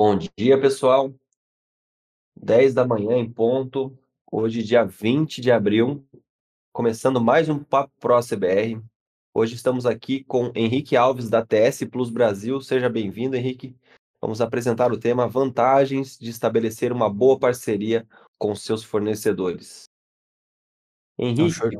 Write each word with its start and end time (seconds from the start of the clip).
Bom 0.00 0.16
dia, 0.16 0.60
pessoal. 0.60 1.12
10 2.36 2.72
da 2.72 2.86
manhã 2.86 3.16
em 3.16 3.28
ponto, 3.28 3.98
hoje, 4.30 4.62
dia 4.62 4.84
20 4.84 5.40
de 5.40 5.50
abril, 5.50 6.06
começando 6.72 7.20
mais 7.20 7.48
um 7.48 7.58
Papo 7.58 7.92
Pro 7.98 8.20
CBR. 8.20 8.80
Hoje 9.34 9.56
estamos 9.56 9.86
aqui 9.86 10.22
com 10.22 10.52
Henrique 10.54 10.96
Alves, 10.96 11.28
da 11.28 11.44
TS 11.44 11.82
Plus 11.90 12.10
Brasil. 12.10 12.60
Seja 12.60 12.88
bem-vindo, 12.88 13.34
Henrique. 13.34 13.74
Vamos 14.20 14.40
apresentar 14.40 14.92
o 14.92 15.00
tema 15.00 15.26
Vantagens 15.26 16.16
de 16.16 16.30
estabelecer 16.30 16.92
uma 16.92 17.10
boa 17.10 17.36
parceria 17.36 18.06
com 18.38 18.54
seus 18.54 18.84
fornecedores. 18.84 19.88
Henrique, 21.18 21.76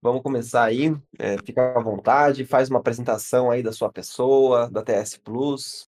vamos 0.00 0.22
começar 0.22 0.64
aí. 0.64 0.96
É, 1.18 1.36
fica 1.44 1.78
à 1.78 1.82
vontade, 1.82 2.46
faz 2.46 2.70
uma 2.70 2.78
apresentação 2.78 3.50
aí 3.50 3.62
da 3.62 3.74
sua 3.74 3.92
pessoa, 3.92 4.70
da 4.70 4.82
TS 4.82 5.18
Plus. 5.18 5.86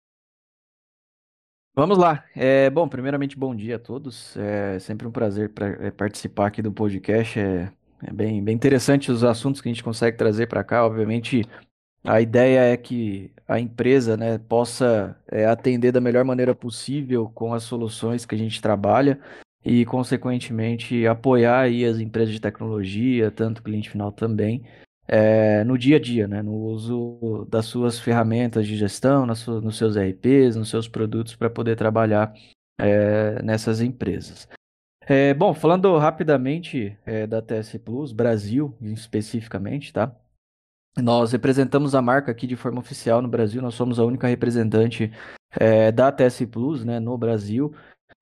Vamos 1.74 1.96
lá. 1.96 2.24
É, 2.34 2.68
bom, 2.68 2.88
primeiramente, 2.88 3.38
bom 3.38 3.54
dia 3.54 3.76
a 3.76 3.78
todos. 3.78 4.36
É 4.36 4.78
sempre 4.80 5.06
um 5.06 5.10
prazer 5.12 5.50
pra, 5.50 5.68
é, 5.68 5.90
participar 5.90 6.48
aqui 6.48 6.60
do 6.60 6.72
podcast. 6.72 7.38
É, 7.38 7.72
é, 8.02 8.12
bem, 8.12 8.42
bem 8.42 8.54
interessante 8.54 9.10
os 9.10 9.22
assuntos 9.22 9.60
que 9.60 9.68
a 9.68 9.72
gente 9.72 9.84
consegue 9.84 10.16
trazer 10.16 10.46
para 10.48 10.64
cá. 10.64 10.84
Obviamente, 10.84 11.44
a 12.04 12.20
ideia 12.20 12.72
é 12.72 12.76
que 12.76 13.32
a 13.46 13.60
empresa 13.60 14.16
né, 14.16 14.38
possa 14.38 15.16
é, 15.30 15.46
atender 15.46 15.92
da 15.92 16.00
melhor 16.00 16.24
maneira 16.24 16.54
possível 16.54 17.30
com 17.34 17.54
as 17.54 17.62
soluções 17.62 18.26
que 18.26 18.34
a 18.34 18.38
gente 18.38 18.60
trabalha 18.60 19.20
e, 19.64 19.84
consequentemente, 19.84 21.06
apoiar 21.06 21.60
aí 21.60 21.84
as 21.84 21.98
empresas 21.98 22.34
de 22.34 22.40
tecnologia, 22.40 23.30
tanto 23.30 23.58
o 23.60 23.62
cliente 23.62 23.90
final 23.90 24.10
também, 24.10 24.64
é, 25.12 25.64
no 25.64 25.76
dia 25.76 25.96
a 25.96 26.00
dia, 26.00 26.28
né? 26.28 26.40
no 26.40 26.54
uso 26.54 27.44
das 27.50 27.66
suas 27.66 27.98
ferramentas 27.98 28.64
de 28.64 28.76
gestão, 28.76 29.26
nos 29.26 29.76
seus 29.76 29.96
RPs, 29.96 30.54
nos 30.54 30.70
seus 30.70 30.86
produtos 30.86 31.34
para 31.34 31.50
poder 31.50 31.74
trabalhar 31.74 32.32
é, 32.78 33.42
nessas 33.42 33.80
empresas. 33.80 34.48
É, 35.02 35.34
bom, 35.34 35.52
falando 35.52 35.98
rapidamente 35.98 36.96
da 37.28 37.42
TS 37.42 37.76
Plus, 37.78 38.12
Brasil 38.12 38.72
especificamente, 38.80 39.92
tá? 39.92 40.14
Nós 40.96 41.32
representamos 41.32 41.96
a 41.96 42.02
marca 42.02 42.30
aqui 42.30 42.46
de 42.46 42.54
forma 42.54 42.78
oficial 42.78 43.20
no 43.20 43.26
Brasil, 43.26 43.60
nós 43.60 43.74
somos 43.74 43.98
a 43.98 44.04
única 44.04 44.28
representante 44.28 45.10
da 45.96 46.12
TS 46.12 46.46
Plus 46.46 46.84
né, 46.84 47.00
no 47.00 47.18
Brasil 47.18 47.74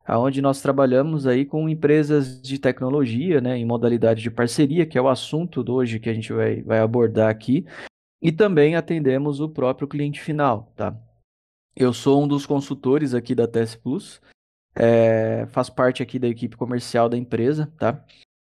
aonde 0.09 0.41
nós 0.41 0.63
trabalhamos 0.63 1.27
aí 1.27 1.45
com 1.45 1.69
empresas 1.69 2.41
de 2.41 2.59
tecnologia, 2.59 3.43
né, 3.43 3.59
em 3.59 3.65
modalidade 3.67 4.23
de 4.23 4.31
parceria, 4.31 4.87
que 4.87 4.97
é 4.97 5.03
o 5.03 5.09
assunto 5.09 5.63
de 5.63 5.71
hoje 5.71 6.01
que 6.01 6.09
a 6.09 6.15
gente 6.15 6.33
vai, 6.33 6.63
vai 6.63 6.79
abordar 6.79 7.29
aqui, 7.29 7.67
e 8.23 8.33
também 8.33 8.75
atendemos 8.75 9.39
o 9.39 9.51
próprio 9.51 9.87
cliente 9.87 10.19
final, 10.19 10.73
tá? 10.75 10.97
Eu 11.77 11.93
sou 11.93 12.25
um 12.25 12.27
dos 12.27 12.47
consultores 12.47 13.13
aqui 13.13 13.35
da 13.35 13.47
TS 13.47 13.77
Plus, 13.77 14.21
é, 14.75 15.47
faço 15.51 15.75
parte 15.75 16.03
aqui 16.03 16.19
da 16.19 16.27
equipe 16.27 16.57
comercial 16.57 17.11
da 17.11 17.17
empresa, 17.17 17.71
tá? 17.79 18.03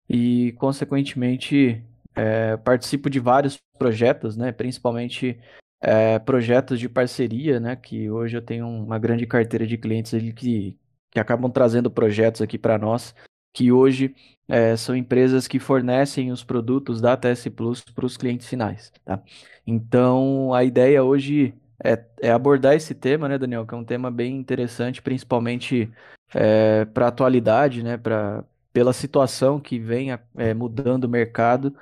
E, 0.09 0.53
consequentemente, 0.53 1.83
é, 2.15 2.57
participo 2.57 3.07
de 3.07 3.19
vários 3.19 3.59
projetos, 3.77 4.35
né? 4.35 4.51
Principalmente 4.51 5.39
é, 5.79 6.17
projetos 6.17 6.79
de 6.79 6.89
parceria, 6.89 7.59
né? 7.59 7.75
Que 7.75 8.09
hoje 8.09 8.35
eu 8.35 8.41
tenho 8.41 8.67
uma 8.67 8.97
grande 8.97 9.27
carteira 9.27 9.67
de 9.67 9.77
clientes 9.77 10.11
que, 10.33 10.77
que 11.11 11.19
acabam 11.19 11.51
trazendo 11.51 11.91
projetos 11.91 12.41
aqui 12.41 12.57
para 12.57 12.77
nós, 12.77 13.13
que 13.53 13.71
hoje 13.71 14.15
é, 14.47 14.75
são 14.75 14.95
empresas 14.95 15.47
que 15.47 15.59
fornecem 15.59 16.31
os 16.31 16.43
produtos 16.43 17.01
da 17.01 17.15
TS 17.17 17.47
Plus 17.49 17.81
para 17.81 18.05
os 18.05 18.17
clientes 18.17 18.47
finais. 18.47 18.91
Tá? 19.03 19.21
Então, 19.67 20.53
a 20.53 20.63
ideia 20.63 21.03
hoje 21.03 21.53
é, 21.83 22.03
é, 22.21 22.31
abordar 22.31 22.75
esse 22.75 22.95
tema, 22.95 23.27
né, 23.27 23.37
Daniel, 23.37 23.65
que 23.65 23.73
é 23.73 23.77
um 23.77 23.83
tema 23.83 24.09
bem 24.09 24.37
interessante, 24.37 25.01
principalmente 25.01 25.91
é, 26.33 26.85
para 26.85 27.05
a 27.05 27.09
atualidade, 27.09 27.83
né, 27.83 27.97
pra, 27.97 28.43
pela 28.71 28.93
situação 28.93 29.59
que 29.59 29.79
vem 29.79 30.11
é, 30.11 30.53
mudando 30.53 31.05
o 31.05 31.09
mercado. 31.09 31.75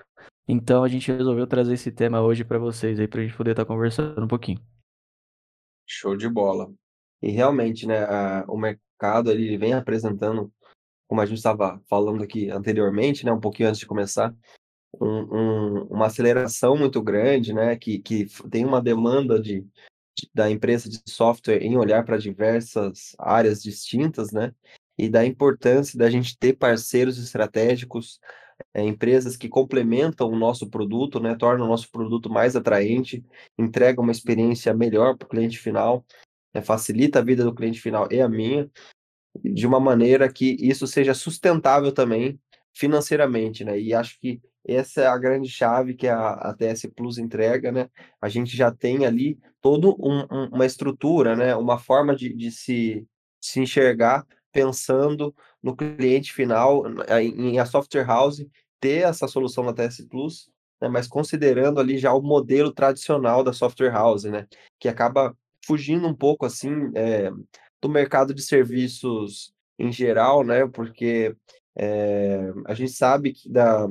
Então, 0.48 0.84
a 0.84 0.88
gente 0.88 1.12
resolveu 1.12 1.46
trazer 1.46 1.74
esse 1.74 1.92
tema 1.92 2.22
hoje 2.22 2.44
para 2.44 2.58
vocês 2.58 2.98
para 3.08 3.22
a 3.22 3.24
gente 3.24 3.38
poder 3.38 3.52
estar 3.52 3.66
tá 3.66 3.68
conversando 3.68 4.24
um 4.24 4.28
pouquinho. 4.28 4.60
Show 5.86 6.16
de 6.16 6.28
bola. 6.28 6.72
E 7.22 7.32
realmente, 7.32 7.86
né, 7.86 8.04
a, 8.04 8.46
o 8.48 8.58
mercado 8.58 9.32
ele 9.32 9.58
vem 9.58 9.74
apresentando, 9.74 10.52
como 11.08 11.22
a 11.22 11.26
gente 11.26 11.38
estava 11.38 11.82
falando 11.90 12.24
aqui 12.24 12.50
anteriormente, 12.50 13.26
né, 13.26 13.32
um 13.32 13.40
pouquinho 13.40 13.70
antes 13.70 13.80
de 13.80 13.86
começar, 13.86 14.34
um, 15.00 15.08
um, 15.08 15.84
uma 15.86 16.08
aceleração 16.08 16.78
muito 16.78 17.02
grande, 17.02 17.54
né, 17.54 17.76
que, 17.76 18.00
que 18.00 18.26
tem 18.50 18.66
uma 18.66 18.82
demanda 18.82 19.40
de, 19.40 19.62
de 20.18 20.30
da 20.34 20.50
empresa 20.50 20.90
de 20.90 21.02
software 21.08 21.62
em 21.62 21.78
olhar 21.78 22.04
para 22.06 22.18
diversas 22.18 23.16
áreas 23.20 23.62
distintas, 23.62 24.32
né, 24.32 24.54
e 24.98 25.10
da 25.10 25.26
importância 25.26 25.98
da 25.98 26.10
gente 26.10 26.38
ter 26.38 26.54
parceiros 26.54 27.18
estratégicos, 27.18 28.20
é, 28.74 28.84
empresas 28.84 29.38
que 29.38 29.48
complementam 29.48 30.30
o 30.30 30.38
nosso 30.38 30.70
produto, 30.70 31.20
né, 31.20 31.36
tornam 31.36 31.66
o 31.66 31.70
nosso 31.70 31.90
produto 31.90 32.30
mais 32.30 32.56
atraente, 32.56 33.24
entregam 33.58 34.04
uma 34.04 34.12
experiência 34.12 34.74
melhor 34.74 35.18
para 35.18 35.26
o 35.26 35.30
cliente 35.30 35.58
final 35.58 36.06
né, 36.54 36.62
facilita 36.62 37.20
a 37.20 37.24
vida 37.24 37.44
do 37.44 37.54
cliente 37.54 37.82
final 37.82 38.08
e 38.12 38.22
a 38.22 38.30
minha, 38.30 38.70
de 39.44 39.68
uma 39.68 39.80
maneira 39.80 40.32
que 40.32 40.58
isso 40.60 40.88
seja 40.88 41.14
sustentável 41.14 41.92
também 41.92 42.40
financeiramente, 42.74 43.64
né? 43.64 43.80
E 43.80 43.94
acho 43.94 44.20
que 44.20 44.42
essa 44.66 45.02
é 45.02 45.08
a 45.08 45.18
grande 45.18 45.50
chave 45.50 45.96
que 45.96 46.08
a, 46.08 46.32
a 46.32 46.54
TS 46.54 46.88
Plus 46.96 47.18
entrega, 47.18 47.72
né? 47.72 47.90
A 48.22 48.30
gente 48.30 48.56
já 48.56 48.72
tem 48.72 49.06
ali 49.06 49.40
toda 49.62 49.88
um, 49.90 50.26
um, 50.32 50.50
uma 50.52 50.66
estrutura, 50.66 51.36
né? 51.36 51.56
Uma 51.56 51.78
forma 51.78 52.16
de, 52.16 52.34
de 52.34 52.52
se, 52.52 53.06
se 53.42 53.60
enxergar 53.60 54.26
pensando 54.52 55.36
no 55.62 55.76
cliente 55.76 56.34
final, 56.34 56.84
em, 57.22 57.52
em 57.54 57.60
a 57.60 57.66
software 57.66 58.06
house, 58.06 58.46
ter 58.80 59.04
essa 59.04 59.28
solução 59.28 59.66
da 59.66 59.74
TS 59.74 60.08
Plus, 60.08 60.50
né? 60.82 60.88
mas 60.88 61.08
considerando 61.08 61.80
ali 61.80 61.98
já 61.98 62.14
o 62.14 62.22
modelo 62.22 62.72
tradicional 62.72 63.44
da 63.44 63.54
software 63.54 63.92
house, 63.92 64.24
né? 64.24 64.48
Que 64.80 64.88
acaba 64.88 65.36
fugindo 65.70 66.08
um 66.08 66.16
pouco 66.16 66.48
assim 66.48 66.92
é, 66.96 67.30
do 67.80 67.88
mercado 67.88 68.34
de 68.34 68.42
serviços 68.42 69.54
em 69.78 69.92
geral, 69.92 70.44
né? 70.44 70.66
Porque 70.66 71.36
é, 71.78 72.52
a 72.66 72.74
gente 72.74 72.92
sabe 72.92 73.34
que 73.34 73.48
da, 73.48 73.88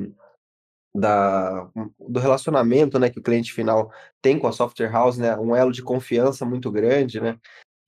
da, 0.93 1.71
do 1.97 2.19
relacionamento 2.19 2.99
né, 2.99 3.09
que 3.09 3.21
o 3.21 3.22
cliente 3.22 3.53
final 3.53 3.93
tem 4.21 4.41
com 4.41 4.49
a 4.49 4.53
software 4.53 4.91
house, 4.91 5.19
né? 5.19 5.37
Um 5.37 5.55
elo 5.55 5.71
de 5.71 5.81
confiança 5.81 6.44
muito 6.44 6.69
grande, 6.72 7.21
né? 7.21 7.38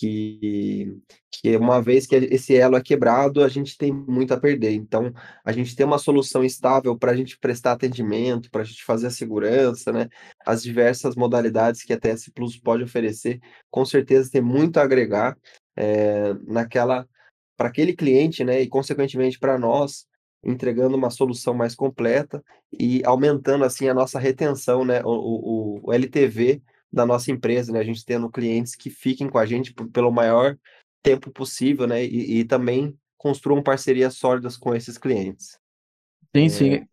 Que, 0.01 0.97
que 1.31 1.55
uma 1.59 1.83
vez 1.83 2.07
que 2.07 2.17
esse 2.17 2.57
elo 2.57 2.75
é 2.77 2.83
quebrado, 2.83 3.45
a 3.45 3.49
gente 3.49 3.77
tem 3.77 3.93
muito 3.93 4.33
a 4.33 4.41
perder. 4.41 4.73
Então, 4.73 5.13
a 5.45 5.53
gente 5.53 5.77
tem 5.77 5.85
uma 5.85 5.99
solução 5.99 6.43
estável 6.43 6.99
para 6.99 7.13
a 7.13 7.15
gente 7.15 7.39
prestar 7.39 7.73
atendimento, 7.73 8.51
para 8.51 8.63
a 8.63 8.65
gente 8.65 8.83
fazer 8.83 9.09
a 9.09 9.11
segurança, 9.11 9.93
né? 9.93 10.09
As 10.47 10.63
diversas 10.63 11.15
modalidades 11.15 11.83
que 11.83 11.93
a 11.93 12.01
TS 12.01 12.31
Plus 12.35 12.57
pode 12.59 12.83
oferecer, 12.83 13.41
com 13.71 13.85
certeza 13.85 14.31
tem 14.31 14.41
muito 14.41 14.79
a 14.79 14.83
agregar 14.85 15.37
é, 15.77 16.33
naquela 16.47 17.07
para 17.55 17.69
aquele 17.69 17.95
cliente, 17.95 18.43
né? 18.43 18.63
E 18.63 18.69
consequentemente 18.69 19.39
para 19.39 19.59
nós, 19.59 20.07
entregando 20.43 20.97
uma 20.97 21.11
solução 21.11 21.53
mais 21.53 21.75
completa 21.75 22.43
e 22.73 23.03
aumentando 23.05 23.67
assim 23.67 23.87
a 23.87 23.93
nossa 23.93 24.19
retenção, 24.19 24.83
né? 24.83 25.03
O, 25.05 25.11
o, 25.11 25.81
o 25.91 25.93
LTV 25.93 26.63
da 26.93 27.07
nossa 27.07 27.31
empresa, 27.31 27.73
né? 27.73 27.79
A 27.81 27.85
gente 27.85 28.05
tendo 28.05 28.31
clientes 28.31 28.75
que 28.75 28.91
fiquem 28.91 29.29
com 29.29 29.39
a 29.39 29.47
gente 29.47 29.73
pelo 29.93 30.11
maior 30.11 30.57
tempo 31.03 31.31
possível, 31.31 31.87
né? 31.87 32.05
E, 32.05 32.41
e 32.41 32.45
também 32.45 32.97
construam 33.17 33.63
parcerias 33.63 34.15
sólidas 34.15 34.57
com 34.57 34.75
esses 34.75 34.97
clientes. 34.99 35.59
Sim, 36.35 36.47
é... 36.47 36.49
sim. 36.49 36.87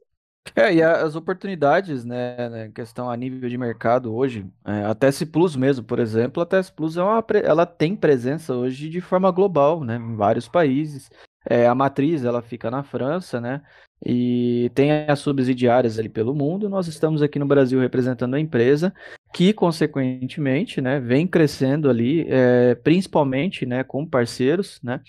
É, 0.55 0.73
e 0.73 0.81
as 0.81 1.15
oportunidades, 1.15 2.05
né, 2.05 2.49
né, 2.49 2.71
questão 2.73 3.09
a 3.09 3.17
nível 3.17 3.49
de 3.49 3.57
mercado 3.57 4.15
hoje, 4.15 4.45
é, 4.65 4.85
a 4.85 4.95
TS 4.95 5.25
Plus 5.25 5.57
mesmo, 5.57 5.85
por 5.85 5.99
exemplo, 5.99 6.41
a 6.41 6.45
TS 6.45 6.69
Plus 6.69 6.95
é 6.95 7.03
uma, 7.03 7.23
ela 7.43 7.65
tem 7.65 7.95
presença 7.95 8.53
hoje 8.55 8.89
de 8.89 9.01
forma 9.01 9.29
global, 9.29 9.83
né, 9.83 9.97
em 9.97 10.15
vários 10.15 10.47
países. 10.47 11.09
É, 11.49 11.67
a 11.67 11.75
matriz, 11.75 12.23
ela 12.23 12.41
fica 12.41 12.71
na 12.71 12.81
França, 12.81 13.41
né, 13.41 13.61
e 14.05 14.71
tem 14.75 14.91
as 14.91 15.19
subsidiárias 15.19 15.97
ali 15.97 16.09
pelo 16.09 16.35
mundo. 16.35 16.69
Nós 16.69 16.87
estamos 16.87 17.21
aqui 17.21 17.39
no 17.39 17.45
Brasil 17.45 17.79
representando 17.79 18.35
a 18.35 18.39
empresa, 18.39 18.93
que 19.33 19.53
consequentemente, 19.53 20.79
né, 20.81 20.99
vem 20.99 21.27
crescendo 21.27 21.89
ali, 21.89 22.25
é, 22.29 22.75
principalmente, 22.75 23.65
né, 23.65 23.83
com 23.83 24.05
parceiros, 24.05 24.79
né, 24.83 25.01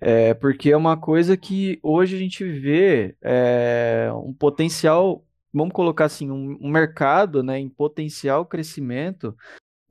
é, 0.00 0.34
porque 0.34 0.70
é 0.70 0.76
uma 0.76 0.96
coisa 0.96 1.36
que 1.36 1.78
hoje 1.82 2.16
a 2.16 2.18
gente 2.18 2.44
vê 2.44 3.16
é, 3.22 4.10
um 4.12 4.32
potencial, 4.32 5.24
vamos 5.52 5.72
colocar 5.72 6.06
assim, 6.06 6.30
um, 6.30 6.58
um 6.60 6.70
mercado, 6.70 7.42
né, 7.42 7.58
em 7.58 7.68
potencial 7.68 8.44
crescimento. 8.44 9.36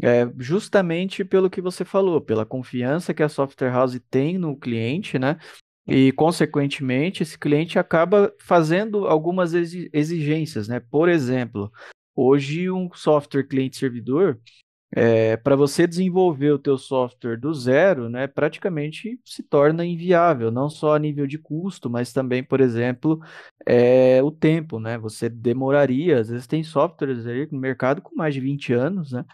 É, 0.04 0.28
justamente 0.40 1.24
pelo 1.24 1.48
que 1.48 1.62
você 1.62 1.86
falou, 1.86 2.20
pela 2.20 2.44
confiança 2.44 3.14
que 3.14 3.22
a 3.22 3.30
software 3.30 3.70
house 3.70 4.02
tem 4.10 4.36
no 4.36 4.58
cliente, 4.58 5.20
né? 5.20 5.38
E, 5.94 6.14
consequentemente, 6.14 7.22
esse 7.22 7.38
cliente 7.38 7.78
acaba 7.78 8.34
fazendo 8.40 9.08
algumas 9.08 9.54
exigências, 9.54 10.70
né? 10.70 10.80
Por 10.80 11.10
exemplo, 11.10 11.70
hoje 12.16 12.72
um 12.72 12.90
software 12.94 13.44
cliente-servidor, 13.44 14.40
é, 14.96 15.36
para 15.36 15.54
você 15.54 15.86
desenvolver 15.86 16.52
o 16.52 16.60
teu 16.60 16.78
software 16.78 17.38
do 17.38 17.54
zero, 17.54 18.10
né, 18.10 18.28
praticamente 18.28 19.20
se 19.26 19.44
torna 19.44 19.86
inviável, 19.86 20.52
não 20.52 20.70
só 20.70 20.96
a 20.96 21.00
nível 21.00 21.28
de 21.28 21.38
custo, 21.38 21.90
mas 21.90 22.14
também, 22.14 22.44
por 22.44 22.62
exemplo, 22.62 23.20
é, 23.66 24.24
o 24.24 24.32
tempo, 24.32 24.80
né? 24.80 24.98
Você 24.98 25.28
demoraria, 25.30 26.20
às 26.20 26.30
vezes 26.30 26.48
tem 26.48 26.64
softwares 26.64 27.26
aí 27.28 27.50
no 27.52 27.60
mercado 27.60 28.02
com 28.02 28.16
mais 28.16 28.34
de 28.34 28.40
20 28.40 28.72
anos, 28.74 29.12
né? 29.12 29.26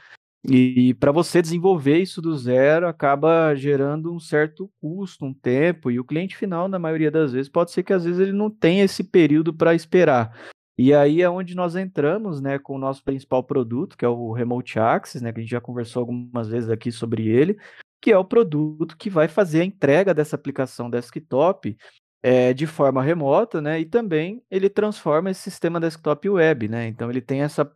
E 0.50 0.94
para 0.94 1.12
você 1.12 1.42
desenvolver 1.42 1.98
isso 1.98 2.22
do 2.22 2.36
zero, 2.38 2.88
acaba 2.88 3.54
gerando 3.54 4.14
um 4.14 4.20
certo 4.20 4.72
custo, 4.80 5.26
um 5.26 5.34
tempo, 5.34 5.92
e 5.92 6.00
o 6.00 6.06
cliente 6.06 6.38
final, 6.38 6.70
na 6.70 6.80
maioria 6.80 7.12
das 7.12 7.34
vezes, 7.34 7.50
pode 7.50 7.72
ser 7.72 7.84
que 7.84 7.92
às 7.92 8.06
vezes 8.06 8.20
ele 8.22 8.32
não 8.32 8.50
tenha 8.50 8.86
esse 8.86 9.04
período 9.04 9.54
para 9.54 9.76
esperar. 9.76 10.40
E 10.78 10.94
aí 10.94 11.22
é 11.22 11.30
onde 11.30 11.54
nós 11.56 11.76
entramos, 11.76 12.40
né, 12.40 12.60
com 12.60 12.76
o 12.76 12.80
nosso 12.80 13.04
principal 13.04 13.44
produto, 13.44 13.98
que 13.98 14.06
é 14.06 14.08
o 14.08 14.32
Remote 14.32 14.80
Access, 14.80 15.22
né, 15.22 15.34
que 15.34 15.40
a 15.40 15.42
gente 15.42 15.52
já 15.52 15.60
conversou 15.60 16.02
algumas 16.02 16.48
vezes 16.48 16.70
aqui 16.70 16.92
sobre 16.92 17.28
ele, 17.28 17.58
que 18.00 18.12
é 18.12 18.18
o 18.18 18.24
produto 18.24 18.96
que 18.96 19.10
vai 19.10 19.28
fazer 19.28 19.62
a 19.62 19.66
entrega 19.66 20.14
dessa 20.14 20.36
aplicação 20.36 20.90
desktop 20.90 21.76
é, 22.24 22.54
de 22.54 22.68
forma 22.68 23.02
remota, 23.02 23.60
né, 23.60 23.80
e 23.80 23.86
também 23.86 24.42
ele 24.50 24.70
transforma 24.70 25.32
esse 25.32 25.42
sistema 25.42 25.80
desktop 25.80 26.30
web, 26.30 26.70
né, 26.70 26.88
então 26.88 27.10
ele 27.10 27.22
tem 27.22 27.42
essa, 27.42 27.70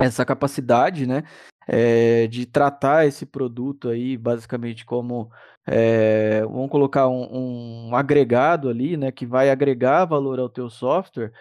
essa 0.00 0.24
capacidade, 0.24 1.06
né, 1.06 1.22
é, 1.68 2.26
de 2.26 2.46
tratar 2.46 3.06
esse 3.06 3.26
produto 3.26 3.88
aí 3.88 4.16
basicamente 4.16 4.84
como 4.84 5.30
é, 5.66 6.42
vamos 6.42 6.70
colocar 6.70 7.08
um, 7.08 7.88
um, 7.90 7.94
agregado 7.94 8.68
ali, 8.68 8.96
né, 8.96 9.12
que 9.12 9.26
vai 9.26 9.50
agregar 9.50 10.04
valor 10.06 10.40
ao 10.40 10.48
teu 10.48 10.70
software 10.70 11.32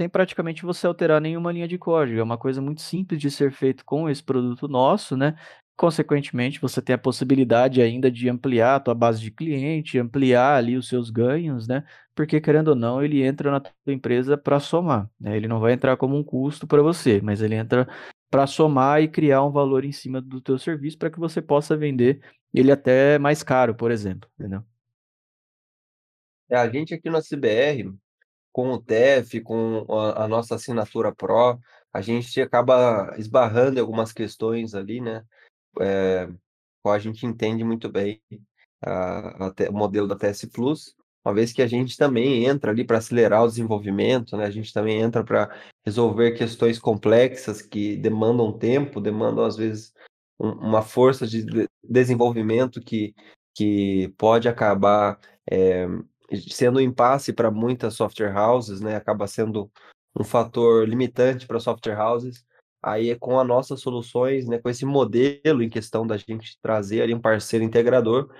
sem 0.00 0.08
praticamente 0.08 0.62
você 0.62 0.86
alterar 0.86 1.20
nenhuma 1.20 1.52
linha 1.52 1.66
de 1.66 1.76
código. 1.76 2.20
É 2.20 2.22
uma 2.22 2.38
coisa 2.38 2.62
muito 2.62 2.80
simples 2.80 3.20
de 3.20 3.30
ser 3.30 3.50
feito 3.52 3.84
com 3.84 4.08
esse 4.08 4.22
produto 4.22 4.68
nosso, 4.68 5.16
né? 5.16 5.34
Consequentemente, 5.76 6.60
você 6.60 6.80
tem 6.80 6.94
a 6.94 6.98
possibilidade 6.98 7.82
ainda 7.82 8.10
de 8.10 8.28
ampliar 8.28 8.76
a 8.76 8.80
tua 8.80 8.94
base 8.94 9.20
de 9.20 9.30
cliente, 9.30 9.98
ampliar 9.98 10.56
ali 10.56 10.76
os 10.76 10.88
seus 10.88 11.10
ganhos, 11.10 11.66
né? 11.68 11.84
Porque 12.18 12.40
querendo 12.40 12.70
ou 12.70 12.74
não, 12.74 13.00
ele 13.00 13.22
entra 13.22 13.48
na 13.48 13.60
tua 13.60 13.92
empresa 13.92 14.36
para 14.36 14.58
somar, 14.58 15.08
né? 15.20 15.36
Ele 15.36 15.46
não 15.46 15.60
vai 15.60 15.72
entrar 15.72 15.96
como 15.96 16.16
um 16.16 16.24
custo 16.24 16.66
para 16.66 16.82
você, 16.82 17.20
mas 17.20 17.40
ele 17.40 17.54
entra 17.54 17.86
para 18.28 18.44
somar 18.44 19.00
e 19.00 19.06
criar 19.06 19.44
um 19.44 19.52
valor 19.52 19.84
em 19.84 19.92
cima 19.92 20.20
do 20.20 20.40
teu 20.40 20.58
serviço 20.58 20.98
para 20.98 21.12
que 21.12 21.20
você 21.20 21.40
possa 21.40 21.76
vender 21.76 22.20
ele 22.52 22.72
até 22.72 23.20
mais 23.20 23.44
caro, 23.44 23.72
por 23.72 23.92
exemplo, 23.92 24.28
entendeu? 24.36 24.64
É, 26.50 26.56
a 26.56 26.68
gente 26.68 26.92
aqui 26.92 27.08
no 27.08 27.22
CBR, 27.22 27.94
com 28.50 28.72
o 28.72 28.82
TEF, 28.82 29.40
com 29.42 29.86
a, 29.88 30.24
a 30.24 30.26
nossa 30.26 30.56
assinatura 30.56 31.14
Pro, 31.14 31.60
a 31.92 32.00
gente 32.00 32.40
acaba 32.40 33.14
esbarrando 33.16 33.78
em 33.78 33.80
algumas 33.80 34.12
questões 34.12 34.74
ali, 34.74 35.00
né? 35.00 35.24
É, 35.80 36.28
a 36.84 36.98
gente 36.98 37.24
entende 37.24 37.62
muito 37.62 37.88
bem 37.88 38.20
a, 38.84 39.46
a, 39.46 39.54
o 39.70 39.72
modelo 39.72 40.08
da 40.08 40.16
TS 40.16 40.46
Plus, 40.46 40.97
uma 41.24 41.34
vez 41.34 41.52
que 41.52 41.62
a 41.62 41.66
gente 41.66 41.96
também 41.96 42.46
entra 42.46 42.70
ali 42.70 42.84
para 42.84 42.98
acelerar 42.98 43.44
o 43.44 43.48
desenvolvimento, 43.48 44.36
né? 44.36 44.44
A 44.46 44.50
gente 44.50 44.72
também 44.72 45.00
entra 45.00 45.24
para 45.24 45.54
resolver 45.84 46.32
questões 46.32 46.78
complexas 46.78 47.60
que 47.60 47.96
demandam 47.96 48.52
tempo, 48.52 49.00
demandam 49.00 49.44
às 49.44 49.56
vezes 49.56 49.92
um, 50.38 50.50
uma 50.50 50.82
força 50.82 51.26
de 51.26 51.44
desenvolvimento 51.82 52.80
que, 52.80 53.14
que 53.54 54.12
pode 54.16 54.48
acabar 54.48 55.18
é, 55.50 55.86
sendo 56.48 56.78
um 56.78 56.82
impasse 56.82 57.32
para 57.32 57.50
muitas 57.50 57.94
software 57.94 58.34
houses, 58.36 58.80
né? 58.80 58.96
Acaba 58.96 59.26
sendo 59.26 59.70
um 60.18 60.24
fator 60.24 60.88
limitante 60.88 61.46
para 61.46 61.60
software 61.60 62.00
houses. 62.00 62.46
Aí 62.82 63.10
é 63.10 63.16
com 63.16 63.38
as 63.40 63.46
nossas 63.46 63.80
soluções, 63.80 64.46
né, 64.46 64.58
com 64.58 64.68
esse 64.70 64.86
modelo 64.86 65.62
em 65.62 65.68
questão 65.68 66.06
da 66.06 66.16
gente 66.16 66.56
trazer 66.62 67.02
ali 67.02 67.12
um 67.12 67.20
parceiro 67.20 67.64
integrador, 67.64 68.30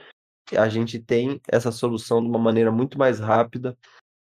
a 0.57 0.69
gente 0.69 0.99
tem 0.99 1.41
essa 1.49 1.71
solução 1.71 2.23
de 2.23 2.29
uma 2.29 2.39
maneira 2.39 2.71
muito 2.71 2.99
mais 2.99 3.19
rápida 3.19 3.77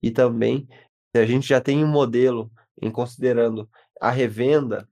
e 0.02 0.12
também 0.12 0.68
a 1.14 1.26
gente 1.26 1.48
já 1.48 1.62
tem 1.62 1.84
um 1.84 1.88
modelo 1.88 2.52
em 2.82 2.92
considerando 2.92 3.70
a 4.00 4.10
revenda, 4.10 4.88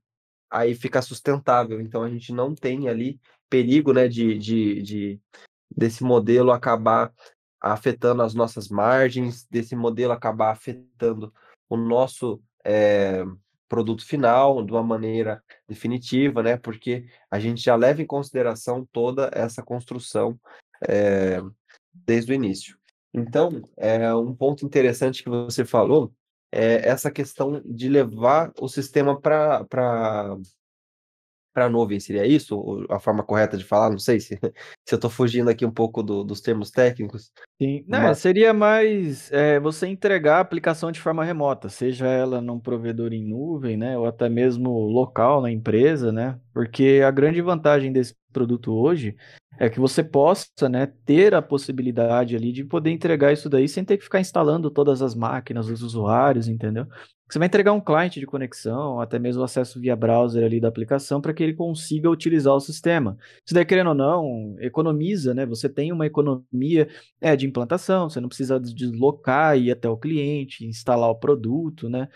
aí 0.50 0.75
fica 0.75 1.01
sustentável. 1.01 1.81
Então 1.81 2.04
a 2.04 2.10
gente 2.10 2.31
não 2.31 2.54
tem 2.54 2.88
ali 2.88 3.19
perigo, 3.50 3.92
né, 3.92 4.07
de, 4.07 4.38
de, 4.38 4.81
de 4.81 5.19
desse 5.75 6.04
modelo 6.04 6.51
acabar 6.51 7.13
afetando 7.60 8.22
as 8.22 8.34
nossas 8.34 8.69
margens, 8.69 9.45
desse 9.50 9.75
modelo 9.75 10.13
acabar 10.13 10.51
afetando 10.51 11.34
o 11.69 11.77
nosso 11.77 12.42
é, 12.66 13.24
produto 13.69 14.06
final 14.06 14.63
de 14.63 14.72
uma 14.72 14.84
maneira 14.84 15.44
definitiva, 15.68 16.42
né? 16.44 16.57
Porque 16.57 17.06
a 17.30 17.39
gente 17.39 17.62
já 17.62 17.75
leva 17.75 18.01
em 18.01 18.06
consideração 18.06 18.86
toda 18.92 19.30
essa 19.34 19.62
construção 19.63 20.39
é, 20.88 21.42
desde 21.94 22.31
o 22.31 22.36
início. 22.36 22.78
Então, 23.13 23.62
é 23.78 24.13
um 24.16 24.33
ponto 24.33 24.66
interessante 24.66 25.24
que 25.24 25.30
você 25.30 25.66
falou 25.66 26.13
é 26.51 26.88
essa 26.89 27.10
questão 27.10 27.62
de 27.63 27.88
levar 27.88 28.51
o 28.60 28.68
sistema 28.68 29.19
para 29.19 30.38
para 31.53 31.65
a 31.65 31.69
nuvem, 31.69 32.00
seria 32.00 32.25
isso 32.25 32.86
a 32.89 33.00
forma 33.00 33.24
correta 33.24 33.57
de 33.57 33.63
falar? 33.63 33.89
Não 33.89 34.00
sei 34.00 34.19
se, 34.19 34.38
se 34.86 34.94
eu 34.94 34.95
estou 34.95 35.09
fugindo 35.09 35.50
aqui 35.50 35.65
um 35.65 35.71
pouco 35.71 36.01
do, 36.01 36.24
dos 36.24 36.42
termos 36.42 36.71
técnicos. 36.71 37.31
Sim, 37.62 37.83
não, 37.88 38.01
mas... 38.01 38.19
seria 38.19 38.53
mais 38.53 39.31
é, 39.31 39.59
você 39.59 39.88
entregar 39.88 40.38
a 40.38 40.42
aplicação 40.42 40.92
de 40.92 41.00
forma 41.00 41.24
remota, 41.24 41.69
seja 41.69 42.07
ela 42.07 42.42
num 42.42 42.59
provedor 42.59 43.13
em 43.13 43.24
nuvem, 43.24 43.77
né, 43.77 43.98
ou 43.98 44.06
até 44.06 44.30
mesmo 44.30 44.71
local 44.71 45.42
na 45.42 45.51
empresa, 45.51 46.12
né, 46.12 46.39
porque 46.53 47.01
a 47.06 47.12
grande 47.12 47.42
vantagem 47.42 47.92
desse 47.92 48.15
produto 48.31 48.74
hoje 48.74 49.15
é 49.59 49.69
que 49.69 49.80
você 49.80 50.03
possa, 50.03 50.68
né, 50.69 50.88
ter 51.06 51.36
a 51.36 51.42
possibilidade 51.42 52.36
ali 52.36 52.51
de 52.51 52.63
poder 52.63 52.89
entregar 52.89 53.31
isso 53.31 53.48
daí 53.50 53.68
sem 53.68 53.86
ter 53.86 53.98
que 53.98 54.03
ficar 54.03 54.19
instalando 54.19 54.71
todas 54.71 55.01
as 55.01 55.13
máquinas, 55.13 55.69
os 55.69 55.83
usuários, 55.83 56.48
entendeu? 56.48 56.88
Você 57.31 57.39
vai 57.39 57.48
entregar 57.48 57.72
um 57.72 57.80
cliente 57.80 58.19
de 58.19 58.25
conexão, 58.25 59.00
até 59.00 59.18
mesmo 59.18 59.42
acesso 59.42 59.80
via 59.80 59.95
browser 59.95 60.44
ali 60.44 60.60
da 60.60 60.68
aplicação 60.68 61.22
para 61.22 61.33
que 61.33 61.42
ele 61.42 61.54
consiga 61.54 62.10
utilizar 62.10 62.54
o 62.54 62.60
sistema. 62.60 63.18
Isso 63.45 63.54
daí, 63.54 63.63
querendo 63.63 63.88
ou 63.88 63.95
não, 63.95 64.57
economiza, 64.60 65.33
né? 65.33 65.45
Você 65.45 65.69
tem 65.69 65.94
uma 65.94 66.06
economia 66.06 66.89
é, 67.22 67.33
de 67.38 67.48
implantação, 67.48 68.10
você 68.10 68.19
não 68.19 68.28
precisa 68.28 68.60
deslocar, 68.60 69.57
ir 69.57 69.72
até 69.72 69.88
o 69.88 69.95
cliente, 69.95 70.66
instalar 70.66 71.10
o 71.10 71.16
produto, 71.16 71.88
né? 71.89 72.10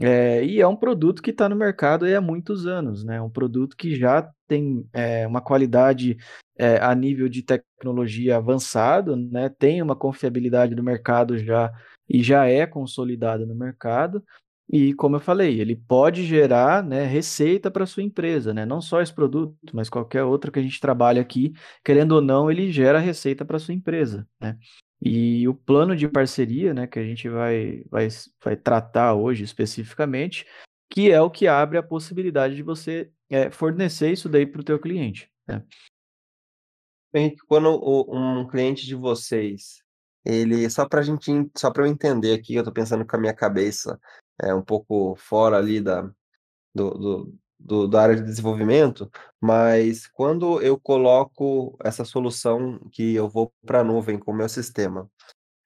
É, 0.00 0.42
e 0.42 0.58
é 0.58 0.66
um 0.66 0.74
produto 0.74 1.22
que 1.22 1.32
está 1.32 1.50
no 1.50 1.54
mercado 1.54 2.06
há 2.06 2.20
muitos 2.22 2.66
anos, 2.66 3.04
né? 3.04 3.20
Um 3.20 3.28
produto 3.28 3.76
que 3.76 3.94
já 3.94 4.26
tem 4.48 4.88
é, 4.94 5.26
uma 5.26 5.42
qualidade 5.42 6.16
é, 6.56 6.78
a 6.78 6.94
nível 6.94 7.28
de 7.28 7.42
tecnologia 7.42 8.38
avançado, 8.38 9.16
né? 9.16 9.50
Tem 9.50 9.82
uma 9.82 9.94
confiabilidade 9.94 10.74
do 10.74 10.82
mercado 10.82 11.36
já 11.36 11.70
e 12.08 12.22
já 12.22 12.46
é 12.46 12.66
consolidado 12.66 13.46
no 13.46 13.54
mercado. 13.54 14.24
E 14.72 14.94
como 14.94 15.16
eu 15.16 15.20
falei, 15.20 15.60
ele 15.60 15.76
pode 15.76 16.24
gerar 16.24 16.82
né, 16.82 17.04
receita 17.04 17.70
para 17.70 17.84
sua 17.84 18.02
empresa, 18.02 18.54
né? 18.54 18.64
Não 18.64 18.80
só 18.80 19.02
esse 19.02 19.12
produto, 19.12 19.54
mas 19.74 19.90
qualquer 19.90 20.24
outro 20.24 20.50
que 20.50 20.58
a 20.58 20.62
gente 20.62 20.80
trabalha 20.80 21.20
aqui, 21.20 21.52
querendo 21.84 22.12
ou 22.12 22.22
não, 22.22 22.50
ele 22.50 22.72
gera 22.72 22.98
receita 22.98 23.44
para 23.44 23.58
sua 23.58 23.74
empresa, 23.74 24.26
né? 24.40 24.58
E 25.04 25.46
o 25.46 25.52
plano 25.54 25.94
de 25.94 26.08
parceria, 26.08 26.72
né, 26.72 26.86
que 26.86 26.98
a 26.98 27.04
gente 27.04 27.28
vai, 27.28 27.84
vai, 27.90 28.08
vai 28.42 28.56
tratar 28.56 29.14
hoje 29.14 29.44
especificamente, 29.44 30.46
que 30.88 31.10
é 31.10 31.20
o 31.20 31.30
que 31.30 31.46
abre 31.46 31.76
a 31.76 31.82
possibilidade 31.82 32.54
de 32.54 32.62
você 32.62 33.10
é, 33.28 33.50
fornecer 33.50 34.12
isso 34.12 34.28
daí 34.28 34.46
para 34.46 34.60
o 34.60 34.64
teu 34.64 34.78
cliente. 34.78 35.30
Né? 35.46 35.62
Quando 37.46 37.78
um 38.10 38.46
cliente 38.46 38.86
de 38.86 38.94
vocês, 38.94 39.82
ele 40.24 40.70
só 40.70 40.88
para 40.88 41.02
gente, 41.02 41.30
só 41.56 41.70
para 41.70 41.84
eu 41.84 41.90
entender 41.90 42.32
aqui, 42.32 42.54
eu 42.54 42.60
estou 42.60 42.72
pensando 42.72 43.04
com 43.04 43.16
a 43.16 43.20
minha 43.20 43.34
cabeça, 43.34 44.00
é 44.42 44.54
um 44.54 44.62
pouco 44.62 45.14
fora 45.16 45.56
ali 45.56 45.80
da 45.80 46.10
do, 46.74 46.90
do, 46.90 47.34
do, 47.58 47.88
da 47.88 48.02
área 48.02 48.16
de 48.16 48.22
desenvolvimento, 48.22 49.10
mas 49.40 50.06
quando 50.06 50.60
eu 50.62 50.78
coloco 50.80 51.76
essa 51.84 52.04
solução 52.04 52.78
que 52.90 53.14
eu 53.14 53.28
vou 53.28 53.52
para 53.64 53.80
a 53.80 53.84
nuvem 53.84 54.18
com 54.18 54.32
o 54.32 54.34
meu 54.34 54.48
sistema, 54.48 55.08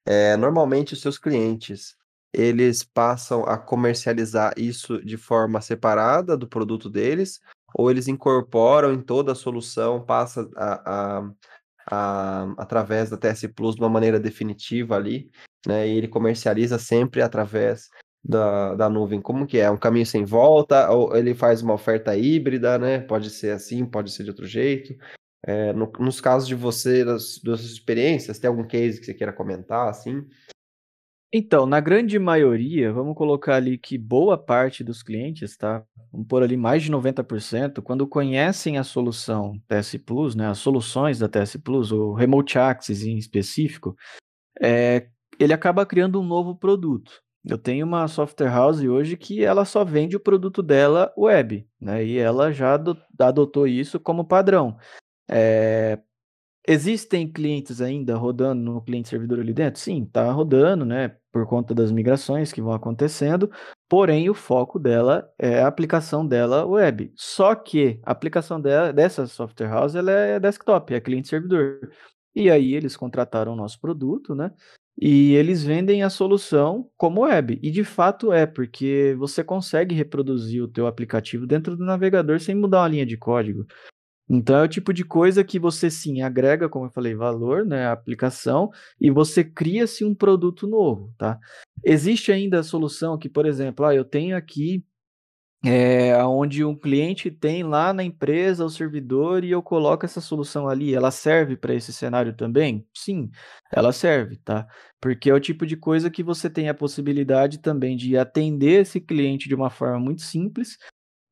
é, 0.05 0.37
normalmente 0.37 0.93
os 0.93 1.01
seus 1.01 1.17
clientes 1.17 1.95
eles 2.33 2.83
passam 2.83 3.43
a 3.45 3.57
comercializar 3.57 4.53
isso 4.57 5.03
de 5.03 5.17
forma 5.17 5.61
separada 5.61 6.37
do 6.37 6.47
produto 6.47 6.89
deles, 6.89 7.39
ou 7.73 7.89
eles 7.89 8.07
incorporam 8.07 8.93
em 8.93 9.01
toda 9.01 9.31
a 9.31 9.35
solução, 9.35 10.05
passa 10.05 10.47
a, 10.55 11.19
a, 11.19 11.31
a, 11.89 12.53
através 12.57 13.09
da 13.09 13.17
TS 13.17 13.47
Plus 13.55 13.75
de 13.75 13.81
uma 13.81 13.89
maneira 13.89 14.19
definitiva 14.19 14.95
ali, 14.95 15.31
né? 15.65 15.87
E 15.87 15.97
ele 15.97 16.07
comercializa 16.07 16.77
sempre 16.77 17.21
através 17.21 17.89
da, 18.27 18.75
da 18.75 18.89
nuvem, 18.89 19.21
como 19.21 19.47
que 19.47 19.57
é? 19.57 19.71
Um 19.71 19.77
caminho 19.77 20.05
sem 20.05 20.25
volta, 20.25 20.89
ou 20.91 21.15
ele 21.15 21.33
faz 21.33 21.61
uma 21.61 21.73
oferta 21.73 22.15
híbrida, 22.17 22.77
né? 22.77 22.99
Pode 22.99 23.29
ser 23.29 23.51
assim, 23.51 23.85
pode 23.85 24.11
ser 24.11 24.23
de 24.23 24.29
outro 24.29 24.45
jeito. 24.45 24.93
É, 25.45 25.71
no, 25.71 25.91
nos 25.99 26.19
casos 26.19 26.47
de 26.47 26.55
você, 26.55 27.05
das, 27.05 27.39
das 27.39 27.61
suas 27.61 27.71
experiências, 27.71 28.37
tem 28.37 28.49
algum 28.49 28.67
case 28.67 28.99
que 28.99 29.05
você 29.05 29.13
queira 29.13 29.31
comentar, 29.31 29.87
assim? 29.87 30.27
Então, 31.31 31.65
na 31.65 31.79
grande 31.79 32.17
maioria, 32.19 32.91
vamos 32.91 33.15
colocar 33.15 33.55
ali 33.55 33.77
que 33.77 33.97
boa 33.97 34.37
parte 34.37 34.83
dos 34.83 35.03
clientes, 35.03 35.55
tá? 35.55 35.85
Vamos 36.11 36.27
pôr 36.27 36.43
ali 36.43 36.57
mais 36.57 36.83
de 36.83 36.91
90%, 36.91 37.81
quando 37.81 38.07
conhecem 38.07 38.77
a 38.77 38.83
solução 38.83 39.61
TS 39.67 39.97
Plus, 40.05 40.35
né, 40.35 40.47
as 40.47 40.57
soluções 40.57 41.19
da 41.19 41.27
TS 41.29 41.57
Plus, 41.57 41.91
o 41.91 42.13
Remote 42.13 42.57
Access 42.57 43.07
em 43.07 43.17
específico, 43.17 43.95
é, 44.61 45.07
ele 45.39 45.53
acaba 45.53 45.85
criando 45.85 46.19
um 46.19 46.25
novo 46.25 46.55
produto. 46.55 47.21
Eu 47.47 47.57
tenho 47.57 47.85
uma 47.85 48.07
software 48.07 48.49
house 48.49 48.81
hoje 48.81 49.15
que 49.15 49.43
ela 49.43 49.63
só 49.63 49.85
vende 49.85 50.15
o 50.15 50.19
produto 50.19 50.61
dela 50.61 51.13
web, 51.17 51.67
né? 51.79 52.03
E 52.03 52.17
ela 52.17 52.51
já 52.51 52.77
adotou 53.19 53.65
isso 53.67 53.99
como 53.99 54.27
padrão. 54.27 54.77
É, 55.29 55.99
Existem 56.69 57.31
clientes 57.31 57.79
ainda 57.79 58.17
rodando 58.17 58.61
no 58.61 58.81
cliente 58.81 59.07
servidor 59.07 59.39
ali 59.39 59.53
dentro? 59.53 59.79
Sim, 59.79 60.03
está 60.03 60.29
rodando, 60.33 60.83
né? 60.83 61.15
Por 61.31 61.47
conta 61.47 61.73
das 61.73 61.93
migrações 61.93 62.51
que 62.51 62.61
vão 62.61 62.73
acontecendo. 62.73 63.49
Porém, 63.87 64.29
o 64.29 64.33
foco 64.33 64.77
dela 64.77 65.31
é 65.39 65.61
a 65.61 65.67
aplicação 65.67 66.27
dela 66.27 66.65
web. 66.65 67.13
Só 67.15 67.55
que 67.55 68.01
a 68.03 68.11
aplicação 68.11 68.59
dela, 68.59 68.91
dessa 68.91 69.25
software 69.27 69.69
house 69.69 69.95
ela 69.95 70.11
é 70.11 70.37
desktop, 70.41 70.93
é 70.93 70.99
cliente 70.99 71.29
servidor. 71.29 71.89
E 72.35 72.51
aí 72.51 72.73
eles 72.73 72.97
contrataram 72.97 73.53
o 73.53 73.55
nosso 73.55 73.79
produto, 73.79 74.35
né? 74.35 74.51
E 74.99 75.33
eles 75.35 75.63
vendem 75.63 76.01
a 76.01 76.09
solução 76.09 76.89
como 76.97 77.21
web. 77.21 77.59
E 77.61 77.69
de 77.69 77.83
fato 77.83 78.31
é, 78.31 78.45
porque 78.47 79.15
você 79.19 79.43
consegue 79.43 79.93
reproduzir 79.93 80.63
o 80.63 80.67
teu 80.67 80.87
aplicativo 80.87 81.45
dentro 81.45 81.77
do 81.77 81.85
navegador 81.85 82.39
sem 82.39 82.55
mudar 82.55 82.81
uma 82.81 82.87
linha 82.87 83.05
de 83.05 83.15
código. 83.15 83.65
Então 84.29 84.57
é 84.57 84.63
o 84.63 84.67
tipo 84.67 84.93
de 84.93 85.05
coisa 85.05 85.43
que 85.43 85.57
você 85.59 85.89
sim 85.89 86.21
agrega, 86.21 86.67
como 86.67 86.87
eu 86.87 86.91
falei, 86.91 87.15
valor, 87.15 87.65
né, 87.65 87.85
a 87.85 87.93
aplicação, 87.93 88.69
e 88.99 89.09
você 89.09 89.43
cria-se 89.43 90.03
um 90.03 90.13
produto 90.13 90.67
novo, 90.67 91.13
tá? 91.17 91.39
Existe 91.83 92.31
ainda 92.31 92.59
a 92.59 92.63
solução 92.63 93.17
que, 93.17 93.29
por 93.29 93.45
exemplo, 93.45 93.85
ah, 93.85 93.95
eu 93.95 94.03
tenho 94.03 94.35
aqui 94.35 94.83
é, 95.65 96.23
onde 96.23 96.63
um 96.63 96.75
cliente 96.75 97.31
tem 97.31 97.63
lá 97.63 97.91
na 97.91 98.03
empresa 98.03 98.63
o 98.63 98.69
servidor 98.69 99.43
e 99.43 99.51
eu 99.51 99.61
coloco 99.61 100.05
essa 100.05 100.21
solução 100.21 100.67
ali, 100.67 100.93
ela 100.93 101.11
serve 101.11 101.57
para 101.57 101.73
esse 101.73 101.91
cenário 101.91 102.35
também? 102.35 102.87
Sim, 102.93 103.29
ela 103.71 103.91
serve, 103.91 104.37
tá? 104.37 104.67
Porque 105.01 105.29
é 105.29 105.33
o 105.33 105.39
tipo 105.39 105.65
de 105.65 105.75
coisa 105.75 106.09
que 106.11 106.23
você 106.23 106.49
tem 106.49 106.69
a 106.69 106.73
possibilidade 106.73 107.59
também 107.59 107.97
de 107.97 108.17
atender 108.17 108.81
esse 108.81 109.01
cliente 109.01 109.49
de 109.49 109.55
uma 109.55 109.69
forma 109.69 109.99
muito 109.99 110.21
simples, 110.21 110.77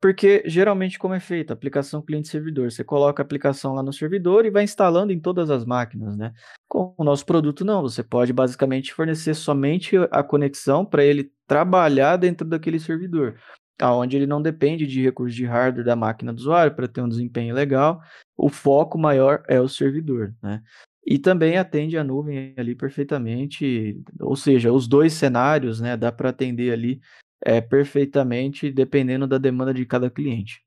porque 0.00 0.42
geralmente 0.46 0.98
como 0.98 1.14
é 1.14 1.20
feito? 1.20 1.52
Aplicação 1.52 2.02
cliente-servidor. 2.02 2.70
Você 2.70 2.84
coloca 2.84 3.22
a 3.22 3.24
aplicação 3.24 3.74
lá 3.74 3.82
no 3.82 3.92
servidor 3.92 4.44
e 4.44 4.50
vai 4.50 4.64
instalando 4.64 5.12
em 5.12 5.20
todas 5.20 5.50
as 5.50 5.64
máquinas, 5.64 6.16
né? 6.16 6.32
Com 6.68 6.94
o 6.96 7.04
nosso 7.04 7.24
produto 7.24 7.64
não, 7.64 7.82
você 7.82 8.02
pode 8.02 8.32
basicamente 8.32 8.92
fornecer 8.92 9.34
somente 9.34 9.96
a 10.10 10.22
conexão 10.22 10.84
para 10.84 11.04
ele 11.04 11.32
trabalhar 11.46 12.16
dentro 12.16 12.46
daquele 12.46 12.78
servidor, 12.78 13.36
aonde 13.80 14.16
ele 14.16 14.26
não 14.26 14.40
depende 14.40 14.86
de 14.86 15.02
recursos 15.02 15.34
de 15.34 15.44
hardware 15.44 15.84
da 15.84 15.96
máquina 15.96 16.32
do 16.32 16.38
usuário 16.38 16.74
para 16.74 16.88
ter 16.88 17.00
um 17.00 17.08
desempenho 17.08 17.54
legal. 17.54 18.00
O 18.36 18.48
foco 18.48 18.98
maior 18.98 19.42
é 19.48 19.60
o 19.60 19.68
servidor, 19.68 20.34
né? 20.42 20.62
E 21.04 21.18
também 21.18 21.56
atende 21.56 21.96
a 21.96 22.02
nuvem 22.02 22.54
ali 22.56 22.74
perfeitamente, 22.74 24.02
ou 24.20 24.34
seja, 24.34 24.72
os 24.72 24.88
dois 24.88 25.12
cenários, 25.12 25.80
né? 25.80 25.96
Dá 25.96 26.10
para 26.10 26.30
atender 26.30 26.72
ali 26.72 27.00
é, 27.40 27.60
perfeitamente, 27.60 28.72
dependendo 28.72 29.26
da 29.26 29.38
demanda 29.38 29.72
de 29.72 29.86
cada 29.86 30.10
cliente. 30.10 30.64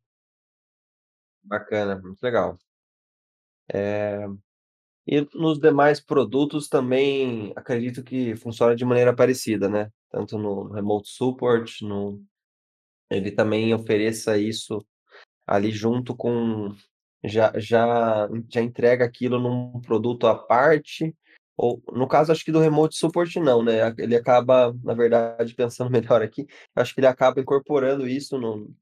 Bacana, 1.43 1.99
muito 1.99 2.21
legal. 2.21 2.57
É... 3.71 4.25
E 5.07 5.27
nos 5.33 5.59
demais 5.59 5.99
produtos 5.99 6.69
também 6.69 7.51
acredito 7.55 8.03
que 8.03 8.35
funciona 8.35 8.75
de 8.75 8.85
maneira 8.85 9.15
parecida, 9.15 9.67
né? 9.67 9.91
Tanto 10.11 10.37
no 10.37 10.71
Remote 10.71 11.09
Support, 11.09 11.81
no... 11.81 12.23
ele 13.09 13.31
também 13.31 13.73
ofereça 13.73 14.37
isso 14.37 14.85
ali 15.47 15.71
junto 15.71 16.15
com. 16.15 16.73
Já, 17.23 17.51
já, 17.57 18.29
já 18.49 18.61
entrega 18.61 19.03
aquilo 19.03 19.39
num 19.39 19.81
produto 19.81 20.25
à 20.25 20.33
parte 20.35 21.13
ou, 21.61 21.83
no 21.91 22.07
caso, 22.07 22.31
acho 22.31 22.45
que 22.45 22.53
do 22.53 22.61
remote 22.61 22.95
support 22.95 23.35
não, 23.35 23.61
né? 23.61 23.93
Ele 23.97 24.15
acaba, 24.15 24.73
na 24.81 24.93
verdade, 24.93 25.53
pensando 25.55 25.91
melhor 25.91 26.21
aqui, 26.21 26.47
acho 26.73 26.93
que 26.95 27.01
ele 27.01 27.07
acaba 27.07 27.41
incorporando 27.41 28.07
isso, 28.07 28.37
no, 28.39 28.73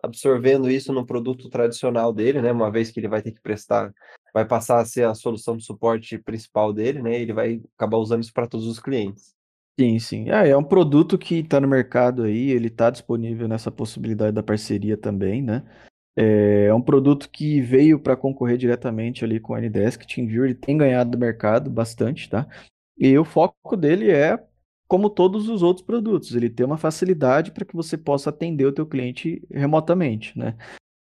absorvendo 0.00 0.70
isso 0.70 0.92
no 0.92 1.04
produto 1.04 1.50
tradicional 1.50 2.12
dele, 2.12 2.40
né? 2.40 2.52
Uma 2.52 2.70
vez 2.70 2.92
que 2.92 3.00
ele 3.00 3.08
vai 3.08 3.20
ter 3.20 3.32
que 3.32 3.40
prestar, 3.40 3.92
vai 4.32 4.46
passar 4.46 4.78
a 4.78 4.84
ser 4.84 5.08
a 5.08 5.14
solução 5.14 5.56
de 5.56 5.64
suporte 5.64 6.18
principal 6.18 6.72
dele, 6.72 7.02
né? 7.02 7.20
Ele 7.20 7.32
vai 7.32 7.60
acabar 7.76 7.96
usando 7.96 8.22
isso 8.22 8.32
para 8.32 8.46
todos 8.46 8.68
os 8.68 8.78
clientes. 8.78 9.34
Sim, 9.80 9.98
sim. 9.98 10.30
É, 10.30 10.50
é 10.50 10.56
um 10.56 10.62
produto 10.62 11.16
que 11.16 11.36
está 11.36 11.58
no 11.58 11.66
mercado 11.66 12.24
aí, 12.24 12.50
ele 12.50 12.66
está 12.66 12.90
disponível 12.90 13.48
nessa 13.48 13.70
possibilidade 13.70 14.32
da 14.32 14.42
parceria 14.42 14.94
também, 14.94 15.40
né? 15.40 15.64
É, 16.14 16.66
é 16.66 16.74
um 16.74 16.82
produto 16.82 17.30
que 17.30 17.62
veio 17.62 17.98
para 17.98 18.14
concorrer 18.16 18.58
diretamente 18.58 19.24
ali 19.24 19.40
com 19.40 19.54
o 19.54 19.58
Ndesk, 19.58 20.06
TeamViewer, 20.06 20.50
ele 20.50 20.54
tem 20.58 20.76
ganhado 20.76 21.16
mercado 21.16 21.70
bastante, 21.70 22.28
tá? 22.28 22.46
E 22.98 23.18
o 23.18 23.24
foco 23.24 23.74
dele 23.76 24.10
é 24.10 24.38
como 24.86 25.08
todos 25.08 25.48
os 25.48 25.62
outros 25.62 25.86
produtos, 25.86 26.34
ele 26.34 26.50
tem 26.50 26.66
uma 26.66 26.76
facilidade 26.76 27.50
para 27.52 27.64
que 27.64 27.74
você 27.76 27.96
possa 27.96 28.30
atender 28.30 28.66
o 28.66 28.72
teu 28.72 28.86
cliente 28.86 29.42
remotamente, 29.50 30.38
né? 30.38 30.56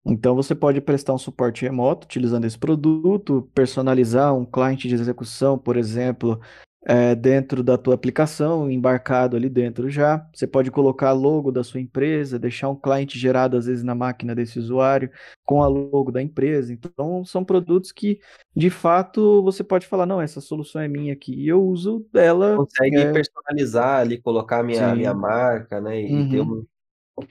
Então 0.06 0.34
você 0.34 0.54
pode 0.54 0.80
prestar 0.80 1.14
um 1.14 1.18
suporte 1.18 1.62
remoto 1.64 2.06
utilizando 2.06 2.44
esse 2.46 2.58
produto, 2.58 3.50
personalizar 3.54 4.34
um 4.34 4.44
cliente 4.44 4.88
de 4.88 4.94
execução, 4.94 5.58
por 5.58 5.76
exemplo, 5.76 6.40
é, 6.88 7.16
dentro 7.16 7.64
da 7.64 7.76
tua 7.76 7.96
aplicação, 7.96 8.70
embarcado 8.70 9.36
ali 9.36 9.48
dentro 9.48 9.90
já. 9.90 10.24
Você 10.32 10.46
pode 10.46 10.70
colocar 10.70 11.10
logo 11.10 11.50
da 11.50 11.64
sua 11.64 11.80
empresa, 11.80 12.38
deixar 12.38 12.68
um 12.68 12.76
cliente 12.76 13.18
gerado 13.18 13.56
às 13.56 13.66
vezes 13.66 13.82
na 13.82 13.94
máquina 13.94 14.36
desse 14.36 14.56
usuário 14.56 15.10
com 15.44 15.64
a 15.64 15.66
logo 15.66 16.12
da 16.12 16.22
empresa. 16.22 16.72
Então 16.72 17.24
são 17.24 17.44
produtos 17.44 17.90
que 17.90 18.20
de 18.54 18.70
fato 18.70 19.42
você 19.42 19.64
pode 19.64 19.84
falar, 19.84 20.06
não, 20.06 20.22
essa 20.22 20.40
solução 20.40 20.80
é 20.80 20.86
minha 20.86 21.12
aqui 21.12 21.34
e 21.34 21.48
eu 21.48 21.60
uso 21.60 22.06
dela. 22.12 22.56
Consegue 22.56 22.98
é... 22.98 23.12
personalizar 23.12 23.98
ali, 23.98 24.22
colocar 24.22 24.62
minha, 24.62 24.94
minha 24.94 25.12
marca, 25.12 25.80
né? 25.80 26.00
E, 26.00 26.14
uhum. 26.14 26.28
ter 26.28 26.40
um, 26.40 26.66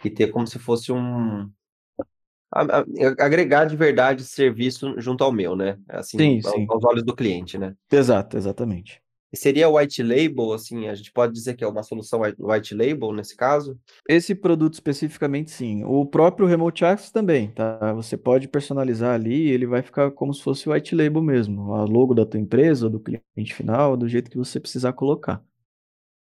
e 0.04 0.10
ter 0.10 0.28
como 0.28 0.46
se 0.46 0.60
fosse 0.60 0.92
um 0.92 1.50
agregar 2.52 3.66
de 3.66 3.76
verdade 3.76 4.24
serviço 4.24 5.00
junto 5.00 5.24
ao 5.24 5.32
meu, 5.32 5.56
né? 5.56 5.78
Assim, 5.90 6.18
sim, 6.18 6.42
sim. 6.42 6.66
aos 6.70 6.84
olhos 6.84 7.04
do 7.04 7.16
cliente, 7.16 7.58
né? 7.58 7.74
Exato, 7.92 8.38
exatamente 8.38 9.05
seria 9.36 9.70
white 9.70 10.02
label, 10.02 10.54
assim, 10.54 10.88
a 10.88 10.96
gente 10.96 11.12
pode 11.12 11.34
dizer 11.34 11.56
que 11.56 11.64
é 11.64 11.68
uma 11.68 11.84
solução 11.84 12.22
white 12.40 12.76
label 12.76 13.12
nesse 13.12 13.36
caso? 13.36 13.80
Esse 14.08 14.36
produto 14.36 14.74
especificamente 14.74 15.52
sim. 15.52 15.84
O 15.84 16.06
próprio 16.06 16.48
Remote 16.48 16.86
Access 16.86 17.12
também, 17.12 17.50
tá? 17.52 17.94
Você 17.94 18.16
pode 18.18 18.48
personalizar 18.48 19.14
ali, 19.14 19.50
ele 19.50 19.66
vai 19.66 19.82
ficar 19.82 20.12
como 20.12 20.34
se 20.34 20.42
fosse 20.42 20.70
white 20.70 20.96
label 20.96 21.22
mesmo, 21.22 21.74
a 21.74 21.84
logo 21.84 22.14
da 22.14 22.26
tua 22.26 22.40
empresa, 22.40 22.90
do 22.90 23.00
cliente 23.00 23.54
final, 23.54 23.98
do 23.98 24.08
jeito 24.08 24.30
que 24.30 24.38
você 24.38 24.60
precisar 24.60 24.94
colocar. 24.94 25.44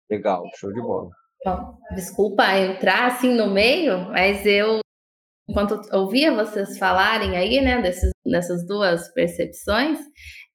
Legal, 0.09 0.43
show 0.55 0.73
de 0.73 0.81
bola. 0.81 1.09
Bom, 1.45 1.77
desculpa 1.95 2.57
entrar 2.57 3.07
assim 3.07 3.33
no 3.33 3.49
meio, 3.49 4.09
mas 4.09 4.45
eu 4.45 4.81
enquanto 5.49 5.81
ouvia 5.91 6.33
vocês 6.33 6.77
falarem 6.77 7.35
aí, 7.35 7.59
né, 7.59 7.81
desses, 7.81 8.11
dessas 8.25 8.65
duas 8.67 9.11
percepções, 9.13 9.97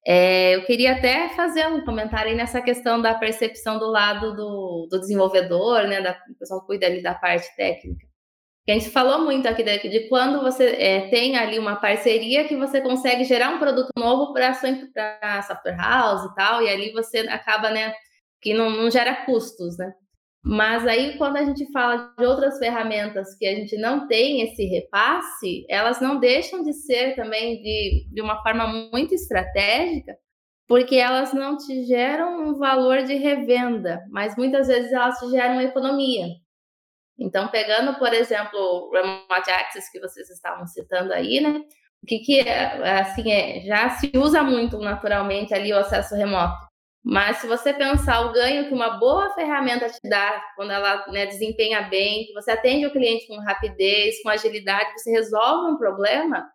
é, 0.07 0.55
eu 0.55 0.65
queria 0.65 0.93
até 0.93 1.29
fazer 1.29 1.67
um 1.67 1.83
comentário 1.83 2.29
aí 2.29 2.37
nessa 2.37 2.61
questão 2.61 3.01
da 3.01 3.15
percepção 3.15 3.79
do 3.79 3.87
lado 3.87 4.35
do, 4.35 4.87
do 4.89 4.99
desenvolvedor, 4.99 5.87
né? 5.87 5.99
Da, 5.99 6.11
o 6.29 6.35
pessoal 6.37 6.61
cuida 6.65 6.85
ali 6.85 7.01
da 7.01 7.15
parte 7.15 7.47
técnica. 7.55 8.05
Que 8.65 8.71
a 8.71 8.75
gente 8.75 8.89
falou 8.91 9.23
muito 9.25 9.47
aqui 9.47 9.63
de, 9.63 9.89
de 9.89 10.07
quando 10.07 10.41
você 10.41 10.75
é, 10.77 11.09
tem 11.09 11.37
ali 11.37 11.57
uma 11.57 11.75
parceria 11.75 12.47
que 12.47 12.55
você 12.55 12.81
consegue 12.81 13.23
gerar 13.23 13.49
um 13.49 13.59
produto 13.59 13.89
novo 13.97 14.31
para 14.33 14.49
a 14.49 15.41
software 15.41 15.77
house 15.77 16.31
e 16.31 16.35
tal, 16.35 16.61
e 16.61 16.69
ali 16.69 16.91
você 16.91 17.19
acaba, 17.19 17.71
né, 17.71 17.93
que 18.41 18.53
não, 18.53 18.69
não 18.69 18.91
gera 18.91 19.25
custos, 19.25 19.77
né? 19.77 19.93
Mas 20.47 20.85
aí, 20.85 21.17
quando 21.17 21.37
a 21.37 21.43
gente 21.43 21.65
fala 21.71 22.13
de 22.19 22.23
outras 22.23 22.59
ferramentas 22.59 23.35
que 23.35 23.47
a 23.47 23.55
gente 23.55 23.75
não 23.77 24.07
tem 24.07 24.41
esse 24.41 24.63
repasse, 24.65 25.65
elas 25.67 25.99
não 25.99 26.19
deixam 26.19 26.61
de 26.61 26.71
ser 26.71 27.15
também 27.15 27.63
de, 27.63 28.07
de 28.11 28.21
uma 28.21 28.39
forma 28.43 28.67
muito 28.93 29.15
estratégica, 29.15 30.15
porque 30.67 30.97
elas 30.97 31.33
não 31.33 31.57
te 31.57 31.83
geram 31.85 32.47
um 32.47 32.59
valor 32.59 33.01
de 33.01 33.15
revenda, 33.15 34.05
mas 34.11 34.37
muitas 34.37 34.67
vezes 34.67 34.91
elas 34.93 35.17
te 35.17 35.31
geram 35.31 35.59
economia. 35.61 36.27
Então, 37.17 37.47
pegando, 37.47 37.97
por 37.97 38.13
exemplo, 38.13 38.59
o 38.59 38.91
Remote 38.91 39.49
Access 39.49 39.91
que 39.91 39.99
vocês 39.99 40.29
estavam 40.29 40.67
citando 40.67 41.11
aí, 41.11 41.41
né? 41.41 41.63
O 42.03 42.05
que, 42.05 42.19
que 42.19 42.39
é, 42.41 42.99
assim, 42.99 43.31
é, 43.31 43.61
já 43.61 43.89
se 43.89 44.11
usa 44.15 44.43
muito 44.43 44.77
naturalmente 44.77 45.55
ali 45.55 45.73
o 45.73 45.79
acesso 45.79 46.13
remoto. 46.13 46.53
Mas 47.05 47.37
se 47.37 47.45
você 47.45 47.71
pensar 47.71 48.21
o 48.21 48.33
ganho 48.33 48.67
que 48.67 48.73
uma 48.73 48.97
boa 48.97 49.29
ferramenta 49.35 49.87
te 49.87 49.99
dá 50.09 50.43
quando 50.55 50.71
ela 50.71 51.05
né, 51.11 51.27
desempenha 51.27 51.83
bem, 51.83 52.25
que 52.25 52.33
você 52.33 52.49
atende 52.49 52.87
o 52.87 52.91
cliente 52.91 53.27
com 53.27 53.37
rapidez, 53.37 54.23
com 54.23 54.29
agilidade, 54.29 54.91
você 54.97 55.11
resolve 55.11 55.71
um 55.71 55.77
problema, 55.77 56.49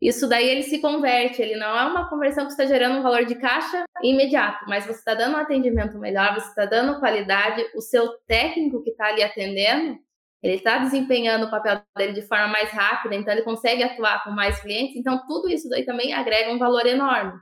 isso 0.00 0.28
daí 0.28 0.48
ele 0.48 0.62
se 0.62 0.80
converte, 0.80 1.42
ele 1.42 1.56
não 1.56 1.76
é 1.76 1.84
uma 1.84 2.08
conversão 2.08 2.44
que 2.44 2.52
está 2.52 2.64
gerando 2.64 2.98
um 2.98 3.02
valor 3.02 3.24
de 3.24 3.34
caixa 3.34 3.84
imediato, 4.04 4.64
mas 4.68 4.84
você 4.84 5.00
está 5.00 5.14
dando 5.14 5.34
um 5.34 5.40
atendimento 5.40 5.98
melhor, 5.98 6.34
você 6.34 6.48
está 6.48 6.64
dando 6.64 7.00
qualidade, 7.00 7.64
o 7.74 7.80
seu 7.80 8.08
técnico 8.28 8.84
que 8.84 8.90
está 8.90 9.06
ali 9.06 9.22
atendendo, 9.24 9.98
ele 10.44 10.56
está 10.56 10.78
desempenhando 10.78 11.46
o 11.46 11.50
papel 11.50 11.82
dele 11.96 12.12
de 12.12 12.22
forma 12.22 12.46
mais 12.46 12.70
rápida, 12.70 13.16
então 13.16 13.32
ele 13.32 13.42
consegue 13.42 13.82
atuar 13.82 14.22
com 14.22 14.30
mais 14.30 14.60
clientes, 14.60 14.94
então 14.94 15.26
tudo 15.26 15.48
isso 15.48 15.68
daí 15.68 15.84
também 15.84 16.12
agrega 16.14 16.52
um 16.52 16.58
valor 16.58 16.86
enorme. 16.86 17.32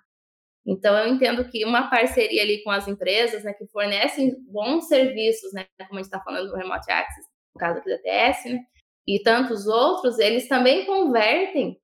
Então 0.66 0.96
eu 0.96 1.12
entendo 1.12 1.48
que 1.48 1.64
uma 1.64 1.88
parceria 1.88 2.42
ali 2.42 2.62
com 2.62 2.70
as 2.70 2.86
empresas, 2.86 3.44
né, 3.44 3.52
que 3.52 3.66
fornecem 3.68 4.36
bons 4.48 4.86
serviços, 4.88 5.52
né, 5.52 5.66
como 5.78 5.98
a 5.98 6.02
gente 6.02 6.12
está 6.12 6.20
falando 6.20 6.48
do 6.48 6.56
Remote 6.56 6.90
Access, 6.90 7.28
no 7.54 7.58
caso 7.58 7.78
aqui 7.78 7.88
da 7.88 7.98
TS, 7.98 8.44
né, 8.44 8.60
e 9.06 9.22
tantos 9.22 9.66
outros, 9.66 10.18
eles 10.18 10.46
também 10.48 10.84
convertem 10.84 11.78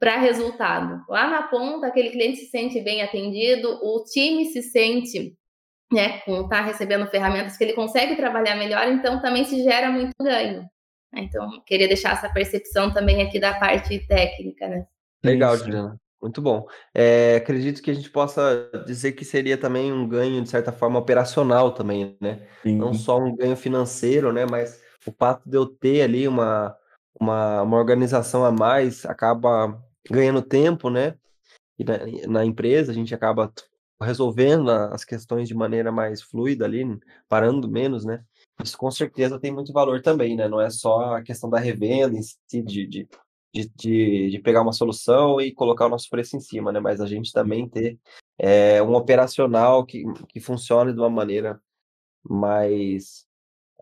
para 0.00 0.18
resultado. 0.18 1.04
Lá 1.08 1.28
na 1.28 1.42
ponta, 1.44 1.86
aquele 1.86 2.10
cliente 2.10 2.38
se 2.38 2.46
sente 2.46 2.80
bem 2.80 3.02
atendido, 3.02 3.78
o 3.82 4.04
time 4.04 4.46
se 4.46 4.62
sente 4.62 5.36
né, 5.92 6.18
com 6.20 6.42
estar 6.42 6.58
tá 6.58 6.62
recebendo 6.62 7.06
ferramentas 7.06 7.56
que 7.56 7.64
ele 7.64 7.74
consegue 7.74 8.16
trabalhar 8.16 8.56
melhor, 8.56 8.88
então 8.88 9.20
também 9.20 9.44
se 9.44 9.62
gera 9.62 9.90
muito 9.90 10.12
ganho. 10.20 10.68
Então, 11.14 11.62
queria 11.64 11.86
deixar 11.86 12.14
essa 12.14 12.28
percepção 12.28 12.92
também 12.92 13.22
aqui 13.22 13.38
da 13.38 13.54
parte 13.54 14.04
técnica, 14.06 14.66
né? 14.68 14.84
Legal, 15.24 15.56
Juliana. 15.56 15.96
Muito 16.24 16.40
bom. 16.40 16.66
É, 16.94 17.36
acredito 17.36 17.82
que 17.82 17.90
a 17.90 17.94
gente 17.94 18.08
possa 18.08 18.70
dizer 18.86 19.12
que 19.12 19.26
seria 19.26 19.58
também 19.58 19.92
um 19.92 20.08
ganho, 20.08 20.42
de 20.42 20.48
certa 20.48 20.72
forma, 20.72 20.98
operacional 20.98 21.72
também, 21.72 22.16
né? 22.18 22.48
Sim. 22.62 22.78
Não 22.78 22.94
só 22.94 23.18
um 23.18 23.36
ganho 23.36 23.54
financeiro, 23.54 24.32
né? 24.32 24.46
Mas 24.50 24.80
o 25.06 25.12
fato 25.12 25.42
de 25.46 25.54
eu 25.54 25.66
ter 25.66 26.00
ali 26.00 26.26
uma, 26.26 26.74
uma, 27.20 27.60
uma 27.60 27.76
organização 27.76 28.42
a 28.42 28.50
mais 28.50 29.04
acaba 29.04 29.78
ganhando 30.10 30.40
tempo, 30.40 30.88
né? 30.88 31.14
E 31.78 31.84
na, 31.84 31.98
na, 32.26 32.42
empresa 32.42 32.90
a 32.90 32.94
gente 32.94 33.14
acaba 33.14 33.52
resolvendo 34.00 34.70
as 34.70 35.04
questões 35.04 35.46
de 35.46 35.54
maneira 35.54 35.92
mais 35.92 36.22
fluida 36.22 36.64
ali, 36.64 36.86
parando 37.28 37.70
menos, 37.70 38.02
né? 38.02 38.24
Isso 38.62 38.78
com 38.78 38.90
certeza 38.90 39.38
tem 39.38 39.52
muito 39.52 39.74
valor 39.74 40.00
também, 40.00 40.36
né? 40.36 40.48
Não 40.48 40.58
é 40.58 40.70
só 40.70 41.16
a 41.16 41.22
questão 41.22 41.50
da 41.50 41.58
revenda 41.58 42.16
em 42.16 42.22
si, 42.22 42.62
de, 42.62 42.86
de, 42.86 43.08
de, 43.54 44.30
de 44.30 44.38
pegar 44.40 44.62
uma 44.62 44.72
solução 44.72 45.40
e 45.40 45.52
colocar 45.52 45.86
o 45.86 45.90
nosso 45.90 46.10
preço 46.10 46.36
em 46.36 46.40
cima, 46.40 46.72
né? 46.72 46.80
Mas 46.80 47.00
a 47.00 47.06
gente 47.06 47.32
também 47.32 47.68
ter 47.68 47.98
é, 48.38 48.82
um 48.82 48.94
operacional 48.94 49.84
que, 49.86 50.04
que 50.28 50.40
funcione 50.40 50.92
de 50.92 50.98
uma 50.98 51.10
maneira 51.10 51.60
mais 52.22 53.26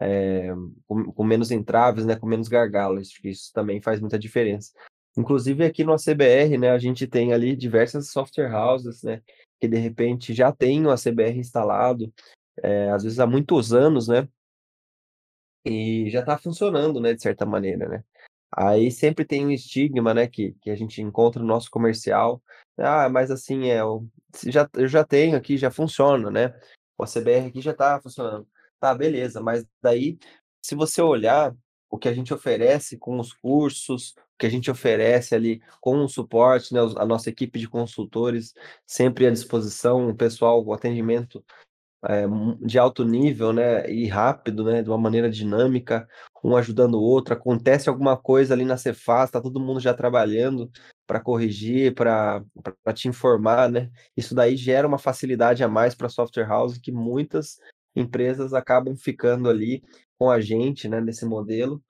é, 0.01 0.53
com, 0.87 1.13
com, 1.13 1.25
menos 1.25 1.51
entraves, 1.51 2.05
né, 2.05 2.17
com 2.17 2.27
menos 2.27 2.49
gargalos, 2.49 3.17
que 3.17 3.31
isso 3.31 3.53
também 3.53 3.81
faz 3.81 4.01
muita 4.01 4.19
diferença. 4.19 4.73
Inclusive 5.17 5.65
aqui 5.65 5.85
no 5.85 5.93
ACBR, 5.93 6.59
né, 6.59 6.71
a 6.71 6.79
gente 6.79 7.07
tem 7.07 7.33
ali 7.33 7.55
diversas 7.55 8.11
software 8.11 8.53
houses, 8.53 9.03
né, 9.03 9.23
que 9.61 9.69
de 9.69 9.79
repente 9.79 10.35
já 10.35 10.53
tem 10.53 10.85
o 10.85 10.91
ACBR 10.91 11.39
instalado, 11.39 12.13
é, 12.63 12.91
às 12.91 13.05
vezes 13.05 13.21
há 13.21 13.27
muitos 13.27 13.73
anos, 13.73 14.09
né, 14.09 14.29
e 15.65 16.11
já 16.11 16.21
está 16.21 16.37
funcionando, 16.37 17.01
né, 17.01 17.15
de 17.15 17.23
certa 17.23 17.47
maneira, 17.47 17.89
né. 17.89 18.05
Aí 18.55 18.91
sempre 18.91 19.25
tem 19.25 19.47
um 19.47 19.51
estigma, 19.51 20.13
né, 20.13 20.27
que, 20.27 20.53
que 20.61 20.71
a 20.71 20.77
gente 20.77 21.01
encontra 21.01 21.41
no 21.41 21.49
nosso 21.49 21.71
comercial, 21.71 22.43
ah, 22.77 23.09
mas 23.09 23.31
assim, 23.31 23.71
é, 23.71 23.81
eu 23.81 24.07
já, 24.47 24.69
eu 24.75 24.87
já 24.87 25.05
tenho 25.05 25.37
aqui, 25.37 25.57
já 25.57 25.71
funciona, 25.71 26.31
né, 26.31 26.55
o 26.99 27.05
ACBR 27.05 27.47
aqui 27.47 27.61
já 27.61 27.73
está 27.73 28.01
funcionando. 28.01 28.47
Tá, 28.79 28.95
beleza, 28.95 29.41
mas 29.41 29.65
daí, 29.81 30.19
se 30.61 30.75
você 30.75 31.01
olhar 31.01 31.55
o 31.89 31.99
que 31.99 32.09
a 32.09 32.15
gente 32.15 32.35
oferece 32.35 32.99
com 32.99 33.19
os 33.19 33.33
cursos, 33.33 34.11
o 34.35 34.39
que 34.39 34.47
a 34.47 34.51
gente 34.51 34.71
oferece 34.71 35.35
ali 35.35 35.63
com 35.81 36.05
o 36.05 36.09
suporte, 36.09 36.75
né, 36.75 36.81
a 36.97 37.07
nossa 37.07 37.31
equipe 37.31 37.59
de 37.59 37.69
consultores 37.69 38.55
sempre 38.87 39.27
à 39.27 39.31
disposição, 39.31 40.09
o 40.09 40.15
pessoal, 40.15 40.65
o 40.65 40.73
atendimento 40.73 41.45
é, 42.09 42.25
de 42.61 42.79
alto 42.79 43.05
nível, 43.05 43.53
né, 43.53 43.89
e 43.91 44.07
rápido, 44.07 44.65
né, 44.65 44.83
de 44.83 44.89
uma 44.89 44.99
maneira 44.99 45.31
dinâmica, 45.31 46.09
um 46.45 46.57
ajudando 46.57 46.95
o 46.95 47.03
outro, 47.03 47.35
acontece 47.35 47.89
alguma 47.89 48.17
coisa 48.17 48.55
ali 48.55 48.65
na 48.65 48.77
Cefaz, 48.77 49.29
está 49.29 49.41
todo 49.41 49.61
mundo 49.61 49.79
já 49.81 49.95
trabalhando 49.95 50.71
para 51.07 51.21
corrigir, 51.21 51.95
para 51.95 52.43
te 52.95 53.09
informar, 53.09 53.71
né, 53.71 53.91
isso 54.17 54.35
daí 54.35 54.57
gera 54.57 54.87
uma 54.89 54.99
facilidade 54.99 55.63
a 55.63 55.69
mais 55.69 55.95
para 55.95 56.09
software 56.09 56.49
house 56.49 56.79
que 56.79 56.91
muitas 56.91 57.59
empresas 57.95 58.53
acabam 58.55 58.97
ficando 58.97 59.49
ali 59.49 59.83
com 60.19 60.31
a 60.31 60.41
gente, 60.41 60.89
né, 60.89 61.01
nesse 61.01 61.25
modelo, 61.25 61.83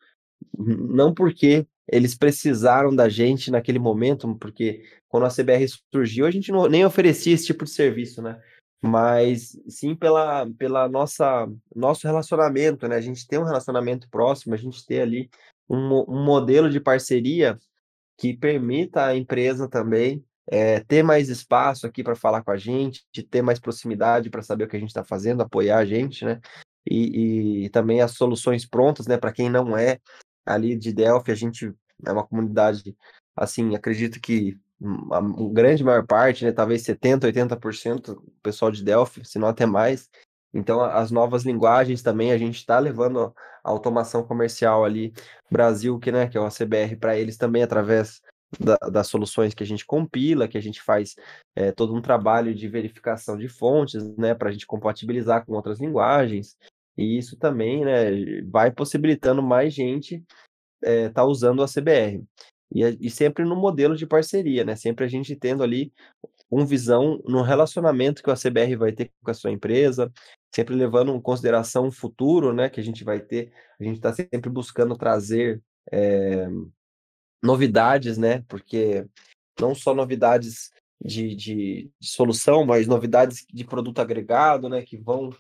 não 0.58 1.14
porque 1.14 1.66
eles 1.88 2.14
precisaram 2.14 2.94
da 2.94 3.08
gente 3.08 3.50
naquele 3.50 3.78
momento, 3.78 4.34
porque 4.36 4.82
quando 5.08 5.26
a 5.26 5.30
CBR 5.30 5.66
surgiu, 5.92 6.26
a 6.26 6.30
gente 6.30 6.50
não, 6.52 6.68
nem 6.68 6.84
oferecia 6.84 7.34
esse 7.34 7.46
tipo 7.46 7.64
de 7.64 7.70
serviço, 7.70 8.22
né? 8.22 8.40
Mas 8.84 9.56
sim 9.68 9.94
pela, 9.94 10.46
pela 10.58 10.88
nossa 10.88 11.48
nosso 11.74 12.06
relacionamento, 12.06 12.88
né? 12.88 12.96
A 12.96 13.00
gente 13.00 13.26
tem 13.28 13.38
um 13.38 13.44
relacionamento 13.44 14.08
próximo, 14.10 14.54
a 14.54 14.58
gente 14.58 14.84
tem 14.84 15.00
ali 15.00 15.30
um, 15.68 16.04
um 16.08 16.24
modelo 16.24 16.68
de 16.68 16.80
parceria 16.80 17.56
que 18.18 18.36
permita 18.36 19.06
à 19.06 19.16
empresa 19.16 19.68
também 19.68 20.24
é, 20.46 20.80
ter 20.80 21.02
mais 21.02 21.28
espaço 21.28 21.86
aqui 21.86 22.02
para 22.02 22.16
falar 22.16 22.42
com 22.42 22.50
a 22.50 22.56
gente, 22.56 23.06
de 23.12 23.22
ter 23.22 23.42
mais 23.42 23.60
proximidade 23.60 24.30
para 24.30 24.42
saber 24.42 24.64
o 24.64 24.68
que 24.68 24.76
a 24.76 24.80
gente 24.80 24.88
está 24.88 25.04
fazendo, 25.04 25.42
apoiar 25.42 25.78
a 25.78 25.84
gente, 25.84 26.24
né? 26.24 26.40
E, 26.84 27.64
e 27.64 27.70
também 27.70 28.00
as 28.00 28.12
soluções 28.12 28.66
prontas, 28.66 29.06
né? 29.06 29.16
Para 29.16 29.32
quem 29.32 29.48
não 29.48 29.76
é 29.76 29.98
ali 30.44 30.76
de 30.76 30.92
Delphi, 30.92 31.30
a 31.30 31.36
gente 31.36 31.72
é 32.04 32.12
uma 32.12 32.26
comunidade, 32.26 32.96
assim, 33.36 33.74
acredito 33.76 34.20
que 34.20 34.58
a, 35.10 35.20
grande 35.52 35.84
maior 35.84 36.06
parte, 36.06 36.44
né? 36.44 36.52
Talvez 36.52 36.82
70%, 36.82 37.20
80% 37.32 38.00
do 38.00 38.32
pessoal 38.42 38.70
de 38.70 38.84
Delphi, 38.84 39.24
se 39.24 39.38
não 39.38 39.48
até 39.48 39.66
mais. 39.66 40.10
Então, 40.54 40.82
as 40.82 41.10
novas 41.10 41.44
linguagens 41.44 42.02
também, 42.02 42.32
a 42.32 42.38
gente 42.38 42.56
está 42.56 42.78
levando 42.78 43.34
a 43.64 43.70
automação 43.70 44.22
comercial 44.22 44.84
ali, 44.84 45.12
Brasil, 45.50 45.98
que, 45.98 46.12
né, 46.12 46.28
que 46.28 46.36
é 46.36 46.40
o 46.40 46.44
ACBR, 46.44 46.96
para 46.96 47.18
eles 47.18 47.38
também 47.38 47.62
através 47.62 48.20
da, 48.60 48.76
das 48.90 49.06
soluções 49.06 49.54
que 49.54 49.62
a 49.62 49.66
gente 49.66 49.86
compila, 49.86 50.48
que 50.48 50.58
a 50.58 50.62
gente 50.62 50.82
faz 50.82 51.14
é, 51.56 51.72
todo 51.72 51.94
um 51.94 52.02
trabalho 52.02 52.54
de 52.54 52.68
verificação 52.68 53.38
de 53.38 53.48
fontes, 53.48 54.04
né, 54.16 54.34
para 54.34 54.50
a 54.50 54.52
gente 54.52 54.66
compatibilizar 54.66 55.46
com 55.46 55.54
outras 55.54 55.80
linguagens. 55.80 56.56
E 56.98 57.16
isso 57.16 57.38
também, 57.38 57.84
né, 57.84 58.42
vai 58.50 58.70
possibilitando 58.70 59.42
mais 59.42 59.72
gente 59.72 60.22
é, 60.82 61.08
tá 61.08 61.24
usando 61.24 61.60
o 61.60 61.62
ACBR. 61.62 62.22
E, 62.74 63.06
e 63.06 63.10
sempre 63.10 63.44
no 63.44 63.54
modelo 63.54 63.96
de 63.96 64.06
parceria, 64.06 64.64
né? 64.64 64.76
Sempre 64.76 65.04
a 65.04 65.08
gente 65.08 65.36
tendo 65.36 65.62
ali 65.62 65.92
uma 66.50 66.66
visão 66.66 67.22
no 67.24 67.42
relacionamento 67.42 68.22
que 68.22 68.28
o 68.28 68.32
ACBR 68.32 68.76
vai 68.76 68.92
ter 68.92 69.10
com 69.22 69.30
a 69.30 69.34
sua 69.34 69.50
empresa, 69.50 70.12
sempre 70.54 70.74
levando 70.74 71.14
em 71.14 71.20
consideração 71.20 71.86
o 71.86 71.92
futuro, 71.92 72.52
né, 72.52 72.68
que 72.68 72.78
a 72.78 72.82
gente 72.82 73.02
vai 73.04 73.20
ter. 73.20 73.52
A 73.80 73.84
gente 73.84 73.96
está 73.96 74.12
sempre 74.12 74.50
buscando 74.50 74.96
trazer 74.96 75.62
é, 75.90 76.46
novidades, 77.42 78.18
né? 78.18 78.44
Porque 78.48 79.06
não 79.60 79.74
só 79.74 79.94
novidades 79.94 80.70
de, 81.02 81.34
de, 81.34 81.90
de, 81.98 82.08
solução, 82.08 82.64
mas 82.64 82.86
novidades 82.86 83.44
de 83.52 83.64
produto 83.64 84.00
agregado, 84.00 84.68
né? 84.68 84.82
Que 84.82 84.96
vão 84.96 85.30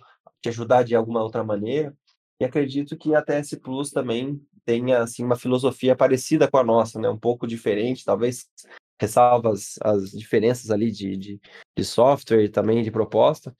te 0.40 0.48
ajudar 0.48 0.82
de 0.82 0.94
alguma 0.94 1.22
outra 1.22 1.44
maneira. 1.44 1.94
E 2.40 2.44
acredito 2.44 2.96
que 2.96 3.14
a 3.14 3.22
TS 3.22 3.54
Plus 3.62 3.90
também 3.90 4.40
tenha 4.64 5.02
assim 5.02 5.24
uma 5.24 5.36
filosofia 5.36 5.96
parecida 5.96 6.48
com 6.50 6.58
a 6.58 6.64
nossa, 6.64 7.00
né? 7.00 7.08
Um 7.08 7.18
pouco 7.18 7.46
diferente, 7.46 8.04
talvez 8.04 8.46
ressalva 9.00 9.50
as, 9.50 9.78
as 9.82 10.10
diferenças 10.10 10.70
ali 10.70 10.90
de, 10.90 11.16
de, 11.16 11.40
de 11.76 11.84
software 11.84 12.44
e 12.44 12.48
também 12.48 12.82
de 12.82 12.90
proposta, 12.90 13.54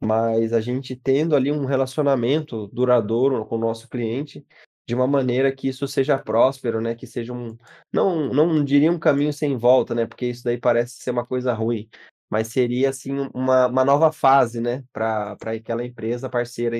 mas 0.00 0.52
a 0.52 0.60
gente 0.60 0.96
tendo 0.96 1.36
ali 1.36 1.52
um 1.52 1.64
relacionamento 1.64 2.68
duradouro 2.68 3.44
com 3.46 3.56
o 3.56 3.60
nosso 3.60 3.88
cliente 3.88 4.44
de 4.88 4.94
uma 4.94 5.06
maneira 5.06 5.52
que 5.52 5.68
isso 5.68 5.86
seja 5.86 6.18
próspero, 6.18 6.80
né? 6.80 6.94
Que 6.94 7.06
seja 7.06 7.32
um. 7.32 7.56
Não, 7.92 8.32
não 8.32 8.64
diria 8.64 8.90
um 8.90 8.98
caminho 8.98 9.32
sem 9.32 9.56
volta, 9.56 9.94
né? 9.94 10.06
Porque 10.06 10.26
isso 10.26 10.42
daí 10.42 10.58
parece 10.58 10.94
ser 10.94 11.10
uma 11.10 11.26
coisa 11.26 11.52
ruim. 11.52 11.88
Mas 12.30 12.48
seria, 12.48 12.88
assim, 12.90 13.28
uma, 13.34 13.66
uma 13.66 13.84
nova 13.84 14.10
fase, 14.10 14.60
né? 14.60 14.82
Para 14.92 15.36
aquela 15.54 15.84
empresa 15.84 16.30
parceira 16.30 16.76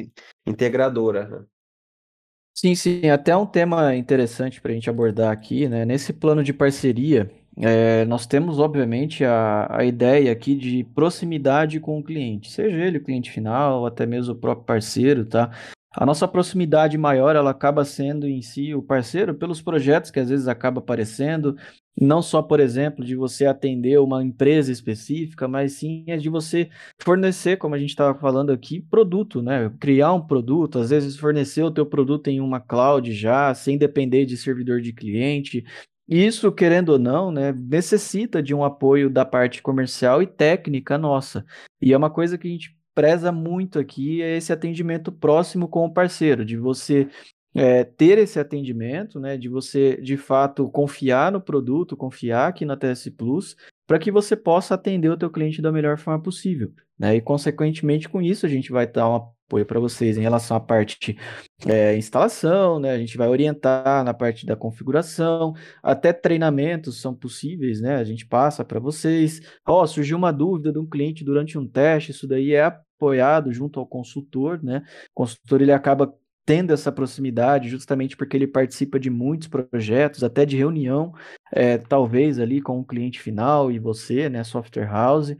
integradora. 0.46 1.28
Né? 1.28 1.46
Sim, 2.60 2.74
sim. 2.74 3.08
Até 3.08 3.36
um 3.36 3.46
tema 3.46 3.94
interessante 3.94 4.60
para 4.60 4.72
a 4.72 4.74
gente 4.74 4.90
abordar 4.90 5.30
aqui, 5.30 5.68
né? 5.68 5.84
Nesse 5.84 6.12
plano 6.12 6.42
de 6.42 6.52
parceria, 6.52 7.30
é, 7.56 8.04
nós 8.06 8.26
temos, 8.26 8.58
obviamente, 8.58 9.24
a, 9.24 9.68
a 9.78 9.84
ideia 9.84 10.32
aqui 10.32 10.56
de 10.56 10.82
proximidade 10.82 11.78
com 11.78 11.98
o 11.98 12.02
cliente, 12.02 12.50
seja 12.50 12.76
ele 12.76 12.98
o 12.98 13.04
cliente 13.04 13.30
final, 13.30 13.80
ou 13.80 13.86
até 13.86 14.04
mesmo 14.06 14.34
o 14.34 14.36
próprio 14.36 14.64
parceiro, 14.66 15.24
tá? 15.24 15.50
A 15.92 16.04
nossa 16.04 16.26
proximidade 16.26 16.98
maior, 16.98 17.36
ela 17.36 17.50
acaba 17.50 17.84
sendo 17.84 18.26
em 18.26 18.42
si 18.42 18.74
o 18.74 18.82
parceiro 18.82 19.34
pelos 19.34 19.62
projetos 19.62 20.10
que 20.10 20.18
às 20.20 20.28
vezes 20.28 20.48
acaba 20.48 20.80
aparecendo, 20.80 21.56
não 22.00 22.22
só, 22.22 22.40
por 22.40 22.60
exemplo, 22.60 23.04
de 23.04 23.16
você 23.16 23.46
atender 23.46 23.98
uma 23.98 24.22
empresa 24.22 24.70
específica, 24.70 25.48
mas 25.48 25.72
sim 25.72 26.04
é 26.06 26.16
de 26.16 26.28
você 26.28 26.68
fornecer, 27.02 27.56
como 27.56 27.74
a 27.74 27.78
gente 27.78 27.90
estava 27.90 28.18
falando 28.18 28.50
aqui, 28.50 28.80
produto, 28.80 29.42
né? 29.42 29.70
Criar 29.80 30.12
um 30.12 30.26
produto, 30.26 30.78
às 30.78 30.90
vezes 30.90 31.16
fornecer 31.16 31.62
o 31.62 31.70
teu 31.70 31.84
produto 31.84 32.28
em 32.28 32.40
uma 32.40 32.60
cloud 32.60 33.12
já, 33.12 33.52
sem 33.54 33.76
depender 33.76 34.24
de 34.26 34.36
servidor 34.36 34.80
de 34.80 34.92
cliente, 34.92 35.64
isso, 36.08 36.50
querendo 36.50 36.90
ou 36.90 36.98
não, 36.98 37.30
né, 37.30 37.52
necessita 37.52 38.42
de 38.42 38.54
um 38.54 38.64
apoio 38.64 39.10
da 39.10 39.26
parte 39.26 39.60
comercial 39.60 40.22
e 40.22 40.26
técnica 40.26 40.96
nossa. 40.96 41.44
E 41.82 41.92
é 41.92 41.96
uma 41.96 42.08
coisa 42.08 42.38
que 42.38 42.48
a 42.48 42.50
gente 42.50 42.74
preza 42.94 43.30
muito 43.30 43.78
aqui, 43.78 44.22
é 44.22 44.36
esse 44.36 44.52
atendimento 44.52 45.12
próximo 45.12 45.68
com 45.68 45.84
o 45.84 45.92
parceiro, 45.92 46.44
de 46.44 46.56
você 46.56 47.08
é, 47.54 47.84
ter 47.84 48.18
esse 48.18 48.38
atendimento, 48.38 49.18
né, 49.18 49.36
de 49.36 49.48
você, 49.48 49.96
de 50.00 50.16
fato, 50.16 50.70
confiar 50.70 51.32
no 51.32 51.40
produto, 51.40 51.96
confiar 51.96 52.48
aqui 52.48 52.64
na 52.64 52.76
TS 52.76 53.08
Plus, 53.16 53.56
para 53.86 53.98
que 53.98 54.10
você 54.10 54.36
possa 54.36 54.74
atender 54.74 55.10
o 55.10 55.16
teu 55.16 55.30
cliente 55.30 55.62
da 55.62 55.72
melhor 55.72 55.98
forma 55.98 56.22
possível. 56.22 56.72
Né? 56.98 57.16
E, 57.16 57.20
consequentemente, 57.20 58.08
com 58.08 58.20
isso, 58.20 58.44
a 58.44 58.48
gente 58.48 58.70
vai 58.70 58.86
dar 58.86 59.08
uma 59.08 59.32
apoio 59.48 59.64
para 59.64 59.80
vocês 59.80 60.18
em 60.18 60.20
relação 60.20 60.56
à 60.56 60.60
parte 60.60 61.16
é, 61.66 61.96
instalação, 61.96 62.78
né? 62.78 62.92
A 62.92 62.98
gente 62.98 63.16
vai 63.16 63.28
orientar 63.28 64.04
na 64.04 64.12
parte 64.12 64.44
da 64.44 64.54
configuração, 64.54 65.54
até 65.82 66.12
treinamentos 66.12 67.00
são 67.00 67.14
possíveis, 67.14 67.80
né? 67.80 67.96
A 67.96 68.04
gente 68.04 68.26
passa 68.26 68.64
para 68.64 68.78
vocês. 68.78 69.40
Ó, 69.66 69.82
oh, 69.82 69.86
surgiu 69.86 70.18
uma 70.18 70.32
dúvida 70.32 70.70
de 70.70 70.78
um 70.78 70.86
cliente 70.86 71.24
durante 71.24 71.58
um 71.58 71.66
teste, 71.66 72.10
isso 72.10 72.28
daí 72.28 72.52
é 72.52 72.64
apoiado 72.64 73.50
junto 73.52 73.80
ao 73.80 73.86
consultor, 73.86 74.62
né? 74.62 74.82
O 75.10 75.14
consultor 75.14 75.62
ele 75.62 75.72
acaba 75.72 76.12
tendo 76.48 76.72
essa 76.72 76.90
proximidade 76.90 77.68
justamente 77.68 78.16
porque 78.16 78.34
ele 78.34 78.46
participa 78.46 78.98
de 78.98 79.10
muitos 79.10 79.48
projetos, 79.48 80.24
até 80.24 80.46
de 80.46 80.56
reunião, 80.56 81.12
é, 81.52 81.76
talvez 81.76 82.38
ali 82.38 82.62
com 82.62 82.80
o 82.80 82.84
cliente 82.84 83.20
final 83.20 83.70
e 83.70 83.78
você, 83.78 84.30
né, 84.30 84.42
software 84.42 84.86
house, 84.86 85.36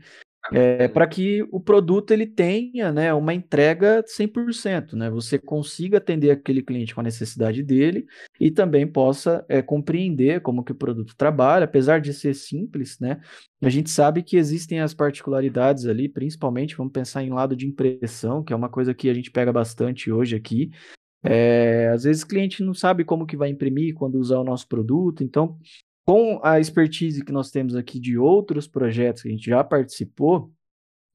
é, 0.51 0.87
para 0.87 1.05
que 1.05 1.45
o 1.51 1.59
produto 1.59 2.11
ele 2.11 2.25
tenha 2.25 2.91
né, 2.91 3.13
uma 3.13 3.33
entrega 3.33 4.03
100%, 4.03 4.93
né? 4.93 5.09
Você 5.09 5.37
consiga 5.37 5.97
atender 5.97 6.31
aquele 6.31 6.61
cliente 6.63 6.95
com 6.95 7.01
a 7.01 7.03
necessidade 7.03 7.61
dele 7.61 8.05
e 8.39 8.49
também 8.49 8.87
possa 8.87 9.45
é, 9.47 9.61
compreender 9.61 10.41
como 10.41 10.63
que 10.63 10.71
o 10.71 10.75
produto 10.75 11.15
trabalha, 11.15 11.65
apesar 11.65 11.99
de 11.99 12.13
ser 12.13 12.33
simples, 12.33 12.97
né? 12.99 13.19
A 13.61 13.69
gente 13.69 13.89
sabe 13.89 14.23
que 14.23 14.37
existem 14.37 14.79
as 14.79 14.93
particularidades 14.93 15.85
ali, 15.85 16.09
principalmente 16.09 16.75
vamos 16.75 16.93
pensar 16.93 17.21
em 17.23 17.29
lado 17.29 17.55
de 17.55 17.67
impressão, 17.67 18.43
que 18.43 18.53
é 18.53 18.55
uma 18.55 18.69
coisa 18.69 18.93
que 18.93 19.09
a 19.09 19.13
gente 19.13 19.29
pega 19.29 19.51
bastante 19.53 20.11
hoje 20.11 20.35
aqui. 20.35 20.71
É, 21.21 21.89
às 21.93 22.03
vezes 22.03 22.23
o 22.23 22.27
cliente 22.27 22.63
não 22.63 22.73
sabe 22.73 23.03
como 23.03 23.25
que 23.25 23.35
vai 23.35 23.49
imprimir 23.49 23.93
quando 23.93 24.15
usar 24.15 24.39
o 24.39 24.43
nosso 24.43 24.67
produto, 24.67 25.21
então 25.21 25.57
com 26.09 26.39
a 26.41 26.59
expertise 26.59 27.23
que 27.23 27.31
nós 27.31 27.51
temos 27.51 27.75
aqui 27.75 27.99
de 27.99 28.17
outros 28.17 28.67
projetos 28.67 29.21
que 29.21 29.27
a 29.27 29.31
gente 29.31 29.45
já 29.45 29.63
participou, 29.63 30.51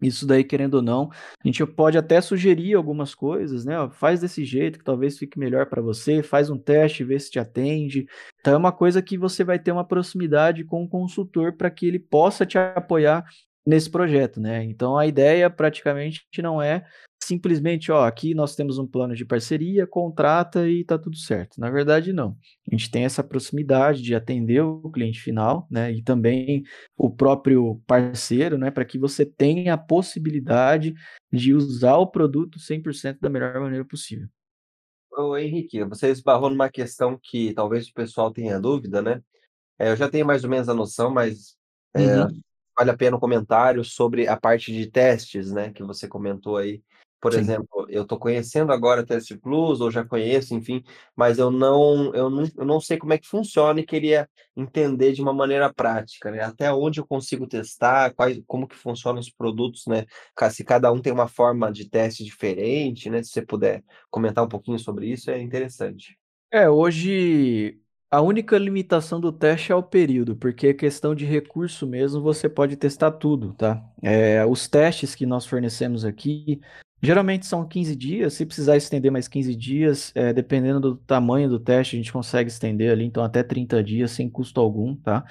isso 0.01 0.25
daí, 0.25 0.45
querendo 0.45 0.75
ou 0.75 0.83
não, 0.83 1.11
a 1.13 1.49
gente 1.49 1.67
pode 1.67 1.99
até 1.99 2.21
sugerir 2.21 2.75
algumas 2.75 3.13
coisas, 3.13 3.65
né? 3.65 3.75
faz 3.91 4.21
desse 4.21 4.45
jeito 4.45 4.79
que 4.79 4.85
talvez 4.85 5.19
fique 5.19 5.37
melhor 5.37 5.67
para 5.67 5.83
você, 5.83 6.23
faz 6.23 6.49
um 6.49 6.57
teste, 6.57 7.03
vê 7.03 7.19
se 7.19 7.29
te 7.29 7.41
atende. 7.41 8.07
Então 8.39 8.55
é 8.55 8.57
uma 8.57 8.71
coisa 8.71 9.03
que 9.03 9.19
você 9.19 9.43
vai 9.43 9.59
ter 9.59 9.73
uma 9.73 9.85
proximidade 9.85 10.63
com 10.63 10.85
o 10.85 10.89
consultor 10.89 11.57
para 11.57 11.73
que 11.73 11.89
ele 11.89 11.99
possa 11.99 12.47
te 12.47 12.57
apoiar 12.57 13.25
nesse 13.67 13.91
projeto, 13.91 14.41
né? 14.41 14.63
Então 14.65 14.97
a 14.97 15.07
ideia 15.07 15.49
praticamente 15.49 16.27
não 16.39 16.61
é 16.61 16.85
simplesmente, 17.23 17.91
ó, 17.91 18.05
aqui 18.05 18.35
nós 18.35 18.55
temos 18.55 18.79
um 18.79 18.87
plano 18.87 19.15
de 19.15 19.25
parceria, 19.25 19.87
contrata 19.87 20.69
e 20.69 20.85
tá 20.85 20.99
tudo 20.99 21.17
certo. 21.17 21.59
Na 21.59 21.71
verdade, 21.71 22.13
não. 22.13 22.37
A 22.71 22.75
gente 22.75 22.91
tem 22.91 23.05
essa 23.05 23.25
proximidade 23.25 24.03
de 24.03 24.15
atender 24.15 24.61
o 24.61 24.91
cliente 24.91 25.21
final, 25.21 25.67
né, 25.71 25.91
e 25.91 26.03
também 26.03 26.63
o 26.97 27.11
próprio 27.11 27.81
parceiro, 27.87 28.59
né, 28.59 28.71
para 28.71 28.85
que 28.85 28.99
você 28.99 29.25
tenha 29.25 29.75
a 29.75 29.79
possibilidade 29.79 30.95
de 31.33 31.55
usar 31.55 31.97
o 31.97 32.07
produto 32.07 32.59
100% 32.59 33.19
da 33.21 33.31
melhor 33.31 33.59
maneira 33.59 33.85
possível. 33.85 34.29
Ô 35.17 35.37
Henrique, 35.37 35.83
você 35.85 36.11
esbarrou 36.11 36.51
numa 36.51 36.69
questão 36.69 37.19
que 37.23 37.55
talvez 37.55 37.89
o 37.89 37.95
pessoal 37.95 38.33
tenha 38.33 38.61
dúvida, 38.61 39.01
né? 39.01 39.23
É, 39.79 39.91
eu 39.91 39.97
já 39.97 40.09
tenho 40.09 40.27
mais 40.27 40.45
ou 40.45 40.51
menos 40.51 40.69
a 40.69 40.75
noção, 40.75 41.11
mas 41.11 41.57
é, 41.95 42.21
uhum. 42.21 42.41
Vale 42.77 42.91
a 42.91 42.97
pena 42.97 43.17
um 43.17 43.21
comentário 43.21 43.85
sobre 43.85 44.29
a 44.29 44.37
parte 44.37 44.73
de 44.73 44.91
testes, 44.91 45.53
né, 45.53 45.71
que 45.71 45.83
você 45.83 46.09
comentou 46.09 46.57
aí. 46.57 46.83
Por 47.25 47.33
Sim. 47.33 47.39
exemplo, 47.39 47.87
eu 47.89 48.03
estou 48.03 48.19
conhecendo 48.19 48.71
agora 48.71 49.01
a 49.01 49.05
Test 49.05 49.35
Plus, 49.39 49.81
ou 49.81 49.91
já 49.91 50.05
conheço, 50.05 50.55
enfim, 50.55 50.85
mas 51.17 51.39
eu 51.39 51.51
não, 51.51 52.15
eu 52.15 52.29
não, 52.29 52.45
eu 52.55 52.67
não 52.67 52.79
sei 52.79 52.99
como 52.99 53.15
é 53.15 53.19
que 53.19 53.27
funciona 53.27 53.81
e 53.81 53.87
queria 53.87 54.29
entender 54.55 55.13
de 55.15 55.23
uma 55.23 55.33
maneira 55.33 55.73
prática, 55.73 56.31
né? 56.31 56.43
Até 56.43 56.71
onde 56.71 57.01
eu 57.01 57.07
consigo 57.07 57.47
testar, 57.47 58.13
quais, 58.13 58.43
como 58.47 58.69
que 58.69 58.77
funcionam 58.77 59.21
os 59.21 59.31
produtos, 59.31 59.87
né? 59.87 60.05
Se 60.51 60.63
cada 60.63 60.93
um 60.93 61.01
tem 61.01 61.15
uma 61.15 61.27
forma 61.27 61.73
de 61.73 61.89
teste 61.89 62.23
diferente, 62.23 63.09
né? 63.09 63.23
Se 63.23 63.31
você 63.31 63.41
puder 63.41 63.83
comentar 64.11 64.45
um 64.45 64.49
pouquinho 64.49 64.79
sobre 64.79 65.07
isso, 65.07 65.31
é 65.31 65.41
interessante. 65.41 66.19
É, 66.51 66.69
hoje 66.69 67.81
a 68.15 68.21
única 68.21 68.57
limitação 68.57 69.21
do 69.21 69.33
teste 69.33 69.73
é 69.73 69.75
o 69.75 69.83
período, 69.83 70.37
porque 70.37 70.69
é 70.69 70.75
questão 70.75 71.15
de 71.15 71.25
recurso 71.25 71.87
mesmo, 71.87 72.21
você 72.21 72.49
pode 72.49 72.77
testar 72.77 73.11
tudo, 73.13 73.55
tá? 73.55 73.83
É, 74.03 74.45
os 74.47 74.69
testes 74.69 75.15
que 75.15 75.27
nós 75.27 75.47
fornecemos 75.47 76.05
aqui 76.05 76.61
Geralmente 77.05 77.45
são 77.45 77.69
15 77.69 77.95
dias, 77.95 78.33
se 78.33 78.47
precisar 78.47 78.79
estender 78.79 79.13
mais 79.13 79.29
15 79.29 79.55
dias, 79.55 80.11
é, 80.15 80.33
dependendo 80.33 80.81
do 80.81 80.97
tamanho 80.97 81.51
do 81.51 81.61
teste, 81.61 81.97
a 81.97 81.99
gente 81.99 82.11
consegue 82.11 82.49
estender 82.49 82.91
ali, 82.91 83.05
então 83.05 83.23
até 83.23 83.43
30 83.43 83.85
dias 83.85 84.11
sem 84.11 84.31
custo 84.31 84.59
algum, 84.59 84.97
tá? 84.97 85.23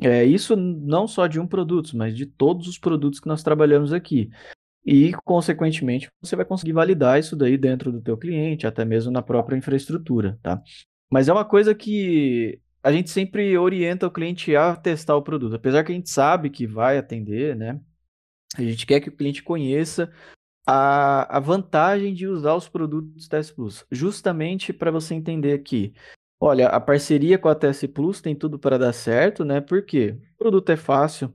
É, 0.00 0.24
isso 0.24 0.56
não 0.56 1.06
só 1.06 1.26
de 1.26 1.38
um 1.38 1.46
produto, 1.46 1.94
mas 1.94 2.16
de 2.16 2.24
todos 2.24 2.66
os 2.66 2.78
produtos 2.78 3.20
que 3.20 3.28
nós 3.28 3.42
trabalhamos 3.42 3.92
aqui. 3.92 4.30
E, 4.82 5.12
consequentemente, 5.22 6.08
você 6.22 6.34
vai 6.34 6.46
conseguir 6.46 6.72
validar 6.72 7.20
isso 7.20 7.36
daí 7.36 7.58
dentro 7.58 7.92
do 7.92 8.00
teu 8.00 8.16
cliente, 8.16 8.66
até 8.66 8.82
mesmo 8.82 9.12
na 9.12 9.20
própria 9.20 9.58
infraestrutura, 9.58 10.38
tá? 10.42 10.62
Mas 11.12 11.28
é 11.28 11.32
uma 11.32 11.44
coisa 11.44 11.74
que 11.74 12.60
a 12.82 12.92
gente 12.92 13.10
sempre 13.10 13.56
orienta 13.58 14.06
o 14.06 14.10
cliente 14.10 14.54
a 14.56 14.74
testar 14.76 15.16
o 15.16 15.22
produto. 15.22 15.54
Apesar 15.54 15.84
que 15.84 15.92
a 15.92 15.94
gente 15.94 16.08
sabe 16.08 16.50
que 16.50 16.66
vai 16.66 16.96
atender, 16.96 17.56
né? 17.56 17.80
A 18.56 18.62
gente 18.62 18.86
quer 18.86 19.00
que 19.00 19.08
o 19.08 19.16
cliente 19.16 19.42
conheça 19.42 20.12
a, 20.66 21.36
a 21.36 21.40
vantagem 21.40 22.14
de 22.14 22.26
usar 22.26 22.54
os 22.54 22.68
produtos 22.68 23.28
TS 23.28 23.50
Plus, 23.50 23.84
justamente 23.90 24.72
para 24.72 24.90
você 24.90 25.14
entender 25.14 25.58
que, 25.60 25.92
olha, 26.38 26.68
a 26.68 26.80
parceria 26.80 27.38
com 27.38 27.48
a 27.48 27.54
TS 27.54 27.86
Plus 27.86 28.20
tem 28.20 28.34
tudo 28.34 28.58
para 28.58 28.78
dar 28.78 28.92
certo, 28.92 29.44
né? 29.44 29.60
Porque 29.60 30.10
o 30.34 30.38
produto 30.38 30.70
é 30.70 30.76
fácil 30.76 31.32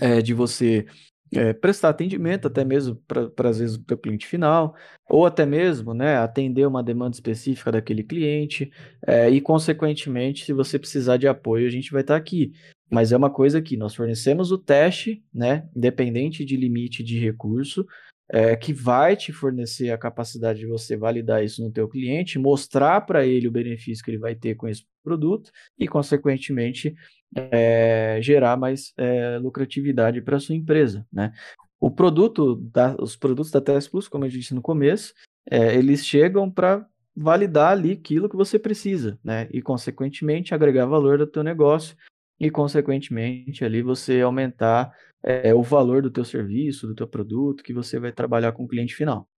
é, 0.00 0.20
de 0.20 0.34
você 0.34 0.86
é, 1.32 1.52
prestar 1.52 1.90
atendimento, 1.90 2.46
até 2.46 2.64
mesmo 2.64 2.96
para 3.06 3.48
às 3.48 3.58
vezes 3.58 3.76
o 3.76 3.84
teu 3.84 3.98
cliente 3.98 4.26
final, 4.26 4.74
ou 5.08 5.26
até 5.26 5.44
mesmo 5.44 5.94
né, 5.94 6.16
atender 6.16 6.66
uma 6.66 6.82
demanda 6.82 7.14
específica 7.14 7.72
daquele 7.72 8.02
cliente, 8.02 8.70
é, 9.06 9.28
e 9.30 9.40
consequentemente, 9.40 10.44
se 10.44 10.52
você 10.52 10.78
precisar 10.78 11.16
de 11.16 11.28
apoio, 11.28 11.66
a 11.66 11.70
gente 11.70 11.92
vai 11.92 12.02
estar 12.02 12.14
tá 12.14 12.18
aqui. 12.18 12.52
Mas 12.90 13.12
é 13.12 13.16
uma 13.16 13.30
coisa 13.30 13.60
que 13.60 13.76
nós 13.76 13.94
fornecemos 13.94 14.50
o 14.50 14.58
teste, 14.58 15.22
né, 15.32 15.68
independente 15.76 16.44
de 16.44 16.56
limite 16.56 17.02
de 17.02 17.18
recurso, 17.18 17.86
é, 18.30 18.54
que 18.56 18.72
vai 18.72 19.16
te 19.16 19.32
fornecer 19.32 19.90
a 19.90 19.98
capacidade 19.98 20.58
de 20.58 20.66
você 20.66 20.96
validar 20.96 21.42
isso 21.42 21.62
no 21.62 21.72
teu 21.72 21.88
cliente, 21.88 22.38
mostrar 22.38 23.00
para 23.02 23.26
ele 23.26 23.48
o 23.48 23.52
benefício 23.52 24.04
que 24.04 24.10
ele 24.10 24.18
vai 24.18 24.34
ter 24.34 24.54
com 24.54 24.68
esse 24.68 24.84
produto 25.02 25.50
e, 25.78 25.88
consequentemente, 25.88 26.94
é, 27.34 28.18
gerar 28.20 28.56
mais 28.56 28.92
é, 28.96 29.38
lucratividade 29.38 30.20
para 30.20 30.38
sua 30.38 30.54
empresa, 30.54 31.06
né? 31.12 31.32
O 31.80 31.90
produto, 31.90 32.56
da, 32.56 32.96
os 32.98 33.16
produtos 33.16 33.52
da 33.52 33.60
TS 33.60 33.88
Plus, 33.88 34.08
como 34.08 34.24
eu 34.24 34.28
disse 34.28 34.52
no 34.52 34.60
começo, 34.60 35.14
é, 35.48 35.76
eles 35.76 36.04
chegam 36.04 36.50
para 36.50 36.84
validar 37.16 37.72
ali 37.72 37.92
aquilo 37.92 38.28
que 38.28 38.36
você 38.36 38.58
precisa, 38.58 39.18
né? 39.24 39.48
E, 39.52 39.62
consequentemente, 39.62 40.54
agregar 40.54 40.86
valor 40.86 41.18
do 41.18 41.26
teu 41.26 41.42
negócio 41.42 41.96
e, 42.38 42.50
consequentemente, 42.50 43.64
ali 43.64 43.80
você 43.80 44.20
aumentar 44.20 44.92
é, 45.22 45.54
o 45.54 45.62
valor 45.62 46.02
do 46.02 46.10
teu 46.10 46.24
serviço, 46.24 46.86
do 46.86 46.94
teu 46.94 47.08
produto, 47.08 47.62
que 47.62 47.72
você 47.72 47.98
vai 47.98 48.12
trabalhar 48.12 48.52
com 48.52 48.64
o 48.64 48.68
cliente 48.68 48.94
final. 48.94 49.28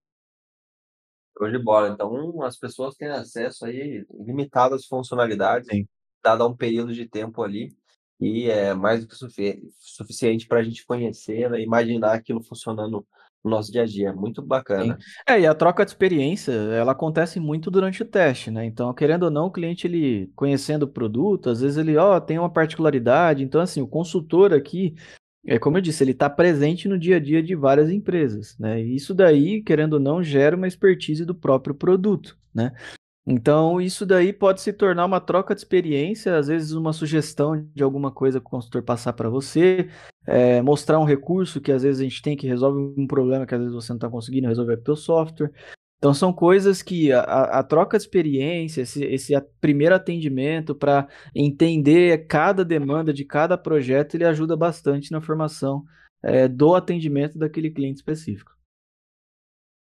Show 1.37 1.49
de 1.49 1.57
bola. 1.57 1.89
Então, 1.89 2.41
as 2.43 2.57
pessoas 2.57 2.95
têm 2.95 3.07
acesso 3.07 3.65
aí 3.65 4.05
limitadas 4.25 4.85
funcionalidades, 4.85 5.67
Sim. 5.71 5.87
dado 6.23 6.47
um 6.47 6.55
período 6.55 6.93
de 6.93 7.07
tempo 7.07 7.41
ali, 7.41 7.75
e 8.19 8.49
é 8.49 8.73
mais 8.73 9.01
do 9.01 9.07
que 9.07 9.15
sufi 9.15 9.63
suficiente 9.79 10.47
para 10.47 10.59
a 10.59 10.63
gente 10.63 10.85
conhecer, 10.85 11.49
né, 11.49 11.59
imaginar 11.61 12.13
aquilo 12.13 12.43
funcionando 12.43 13.03
no 13.43 13.49
nosso 13.49 13.71
dia 13.71 13.81
a 13.81 13.85
dia. 13.85 14.13
Muito 14.13 14.41
bacana. 14.41 14.95
Sim. 14.99 15.05
É, 15.27 15.39
e 15.39 15.47
a 15.47 15.55
troca 15.55 15.83
de 15.83 15.89
experiência, 15.89 16.51
ela 16.51 16.91
acontece 16.91 17.39
muito 17.39 17.71
durante 17.71 18.03
o 18.03 18.05
teste, 18.05 18.51
né? 18.51 18.63
Então, 18.63 18.93
querendo 18.93 19.23
ou 19.23 19.31
não, 19.31 19.47
o 19.47 19.51
cliente, 19.51 19.87
ele 19.87 20.31
conhecendo 20.35 20.83
o 20.83 20.87
produto, 20.87 21.49
às 21.49 21.61
vezes 21.61 21.77
ele, 21.77 21.97
ó, 21.97 22.19
tem 22.19 22.37
uma 22.37 22.51
particularidade. 22.51 23.43
Então, 23.43 23.59
assim, 23.59 23.81
o 23.81 23.87
consultor 23.87 24.53
aqui, 24.53 24.93
é 25.45 25.57
como 25.57 25.77
eu 25.77 25.81
disse, 25.81 26.03
ele 26.03 26.11
está 26.11 26.29
presente 26.29 26.87
no 26.87 26.97
dia 26.97 27.17
a 27.17 27.19
dia 27.19 27.41
de 27.41 27.55
várias 27.55 27.89
empresas, 27.89 28.55
né? 28.59 28.79
Isso 28.81 29.13
daí, 29.13 29.61
querendo 29.61 29.93
ou 29.93 29.99
não, 29.99 30.23
gera 30.23 30.55
uma 30.55 30.67
expertise 30.67 31.25
do 31.25 31.33
próprio 31.33 31.73
produto, 31.73 32.37
né? 32.53 32.71
Então, 33.25 33.79
isso 33.79 34.03
daí 34.05 34.33
pode 34.33 34.61
se 34.61 34.73
tornar 34.73 35.05
uma 35.05 35.21
troca 35.21 35.53
de 35.53 35.61
experiência, 35.61 36.37
às 36.37 36.47
vezes 36.47 36.71
uma 36.71 36.91
sugestão 36.91 37.67
de 37.73 37.83
alguma 37.83 38.11
coisa 38.11 38.39
que 38.39 38.47
o 38.47 38.49
consultor 38.49 38.81
passar 38.81 39.13
para 39.13 39.29
você, 39.29 39.89
é, 40.25 40.61
mostrar 40.61 40.99
um 40.99 41.05
recurso 41.05 41.61
que 41.61 41.71
às 41.71 41.83
vezes 41.83 42.01
a 42.01 42.03
gente 42.03 42.21
tem 42.21 42.35
que 42.35 42.47
resolve 42.47 42.79
um 42.97 43.05
problema 43.05 43.45
que 43.45 43.53
às 43.53 43.61
vezes 43.61 43.75
você 43.75 43.91
não 43.91 43.97
está 43.97 44.09
conseguindo 44.09 44.47
resolver 44.47 44.75
com 44.77 44.81
o 44.81 44.85
teu 44.85 44.95
software. 44.95 45.51
Então 46.01 46.15
são 46.15 46.33
coisas 46.33 46.81
que 46.81 47.13
a, 47.13 47.21
a 47.59 47.63
troca 47.63 47.95
de 47.95 48.03
experiência, 48.03 48.81
esse, 48.81 49.03
esse 49.03 49.39
primeiro 49.59 49.93
atendimento 49.93 50.73
para 50.73 51.07
entender 51.35 52.25
cada 52.25 52.65
demanda 52.65 53.13
de 53.13 53.23
cada 53.23 53.55
projeto, 53.55 54.15
ele 54.15 54.25
ajuda 54.25 54.57
bastante 54.57 55.11
na 55.11 55.21
formação 55.21 55.83
é, 56.23 56.47
do 56.47 56.73
atendimento 56.73 57.37
daquele 57.37 57.69
cliente 57.69 57.97
específico. 57.97 58.51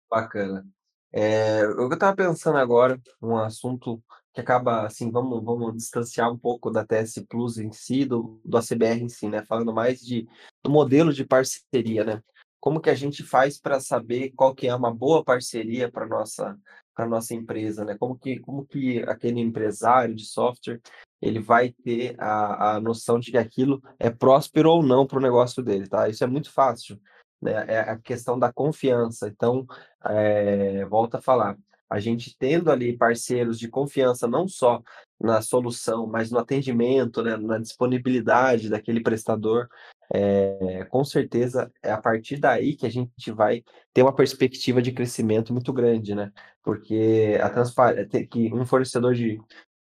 Bacana. 0.10 0.68
É, 1.14 1.64
eu 1.64 1.90
estava 1.90 2.14
pensando 2.14 2.58
agora 2.58 3.00
um 3.22 3.38
assunto 3.38 4.04
que 4.34 4.42
acaba 4.42 4.86
assim, 4.86 5.10
vamos, 5.10 5.42
vamos 5.42 5.74
distanciar 5.78 6.30
um 6.30 6.38
pouco 6.38 6.70
da 6.70 6.86
TS 6.86 7.26
Plus 7.28 7.58
em 7.58 7.72
si, 7.72 8.04
do, 8.04 8.42
do 8.44 8.58
ACBR 8.58 9.02
em 9.02 9.10
si, 9.10 9.30
né? 9.30 9.46
Falando 9.46 9.74
mais 9.74 10.02
de, 10.02 10.28
do 10.62 10.70
modelo 10.70 11.14
de 11.14 11.24
parceria, 11.24 12.04
né? 12.04 12.22
Como 12.62 12.80
que 12.80 12.90
a 12.92 12.96
gente 12.96 13.24
faz 13.24 13.60
para 13.60 13.80
saber 13.80 14.32
qual 14.36 14.56
que 14.56 14.68
é 14.68 14.76
uma 14.76 14.94
boa 14.94 15.24
parceria 15.24 15.92
para 15.92 16.08
nossa 16.08 16.58
para 16.94 17.08
nossa 17.08 17.34
empresa, 17.34 17.84
né? 17.84 17.98
Como 17.98 18.18
que 18.18 18.40
como 18.40 18.66
que 18.66 19.00
aquele 19.04 19.42
empresário 19.42 20.16
de 20.16 20.26
software 20.26 20.80
ele 21.22 21.40
vai 21.40 21.72
ter 21.72 22.16
a, 22.20 22.76
a 22.76 22.82
noção 22.82 23.20
de 23.20 23.32
que 23.32 23.38
aquilo 23.38 23.82
é 24.00 24.10
próspero 24.10 24.70
ou 24.72 24.84
não 24.84 25.06
para 25.08 25.18
o 25.18 25.22
negócio 25.22 25.64
dele, 25.64 25.88
tá? 25.88 26.08
Isso 26.08 26.24
é 26.24 26.28
muito 26.28 26.52
fácil, 26.52 27.00
né? 27.42 27.66
É 27.68 27.80
a 27.80 27.98
questão 27.98 28.38
da 28.38 28.54
confiança. 28.54 29.28
Então, 29.28 29.66
é, 30.06 30.86
volta 30.86 31.18
a 31.18 31.22
falar, 31.22 31.58
a 31.92 32.00
gente 32.00 32.38
tendo 32.40 32.72
ali 32.72 32.96
parceiros 32.96 33.60
de 33.60 33.68
confiança 33.68 34.26
não 34.26 34.48
só 34.48 34.82
na 35.20 35.42
solução, 35.42 36.08
mas 36.08 36.32
no 36.32 36.40
atendimento, 36.40 37.22
né, 37.22 37.36
na 37.36 37.58
disponibilidade 37.58 38.70
daquele 38.70 39.02
prestador, 39.02 39.68
é, 40.14 40.86
com 40.86 41.04
certeza 41.04 41.70
é 41.84 41.92
a 41.92 42.02
partir 42.02 42.38
daí 42.38 42.78
que 42.78 42.86
a 42.86 42.90
gente 42.90 43.30
vai 43.32 43.62
ter 43.94 44.04
uma 44.04 44.16
perspectiva 44.16 44.82
de 44.82 44.94
crescimento 44.94 45.52
muito 45.52 45.74
grande, 45.74 46.16
né? 46.16 46.32
Porque 46.64 47.38
a 47.42 47.50
transparência, 47.50 48.26
que 48.26 48.54
um 48.54 48.66
fornecedor 48.66 49.14
de, 49.14 49.38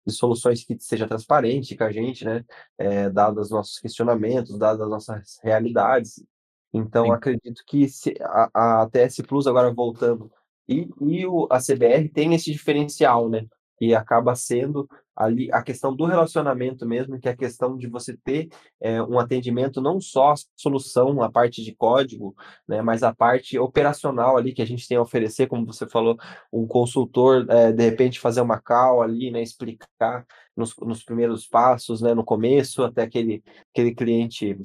de, 0.07 0.13
soluções 0.13 0.65
que 0.65 0.79
seja 0.81 1.07
transparente 1.07 1.77
com 1.77 1.85
a 1.85 1.93
gente, 1.93 2.25
né? 2.25 2.43
É, 2.79 3.11
dados 3.11 3.47
os 3.47 3.51
nossos 3.51 3.79
questionamentos, 3.79 4.59
dadas 4.59 4.81
as 4.81 4.89
nossas 4.89 5.39
realidades. 5.43 6.25
Então, 6.73 7.07
Sim. 7.07 7.13
acredito 7.13 7.63
que 7.67 7.87
se, 7.89 8.15
a, 8.21 8.83
a 8.83 8.91
TS 8.91 9.23
Plus, 9.27 9.47
agora 9.47 9.73
voltando, 9.73 10.31
e, 10.69 10.89
e 11.01 11.27
o, 11.27 11.49
a 11.51 11.59
CBR 11.59 12.09
tem 12.09 12.35
esse 12.35 12.53
diferencial, 12.53 13.29
né? 13.29 13.47
E 13.81 13.95
acaba 13.95 14.35
sendo 14.35 14.89
ali 15.19 15.51
a 15.53 15.63
questão 15.63 15.95
do 15.95 16.05
relacionamento 16.05 16.87
mesmo, 16.87 17.19
que 17.19 17.29
é 17.29 17.33
a 17.33 17.37
questão 17.37 17.77
de 17.77 17.89
você 17.89 18.17
ter 18.17 18.49
é, 18.81 19.03
um 19.03 19.19
atendimento 19.19 19.81
não 19.81 20.01
só 20.01 20.33
a 20.33 20.35
solução, 20.57 21.21
a 21.23 21.31
parte 21.31 21.63
de 21.65 21.75
código, 21.75 22.37
né, 22.69 22.81
mas 22.83 23.03
a 23.03 23.13
parte 23.13 23.59
operacional 23.59 24.37
ali 24.37 24.53
que 24.53 24.63
a 24.63 24.67
gente 24.67 24.87
tem 24.87 24.97
a 24.97 25.03
oferecer, 25.03 25.49
como 25.49 25.67
você 25.67 25.89
falou, 25.89 26.17
um 26.53 26.69
consultor, 26.69 27.45
é, 27.51 27.73
de 27.73 27.83
repente 27.83 28.21
fazer 28.21 28.41
uma 28.41 28.61
call 28.61 29.03
ali, 29.03 29.33
né, 29.33 29.43
explicar 29.43 30.25
nos, 30.57 30.77
nos 30.77 31.03
primeiros 31.03 31.49
passos, 31.49 32.01
né, 32.01 32.15
no 32.15 32.25
começo, 32.25 32.85
até 32.85 33.03
aquele, 33.03 33.43
aquele 33.73 33.95
cliente 33.95 34.57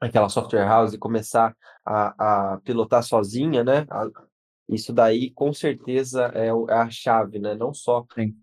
aquela 0.00 0.28
software 0.28 0.66
house 0.66 0.96
começar 0.96 1.54
a, 1.84 2.54
a 2.54 2.60
pilotar 2.60 3.02
sozinha, 3.02 3.64
né? 3.64 3.86
Isso 4.68 4.92
daí 4.92 5.30
com 5.30 5.52
certeza 5.52 6.30
é, 6.34 6.48
é 6.48 6.74
a 6.74 6.90
chave, 6.90 7.38
né? 7.38 7.54
Não 7.54 7.72
só 7.74 8.06
Sim 8.14 8.34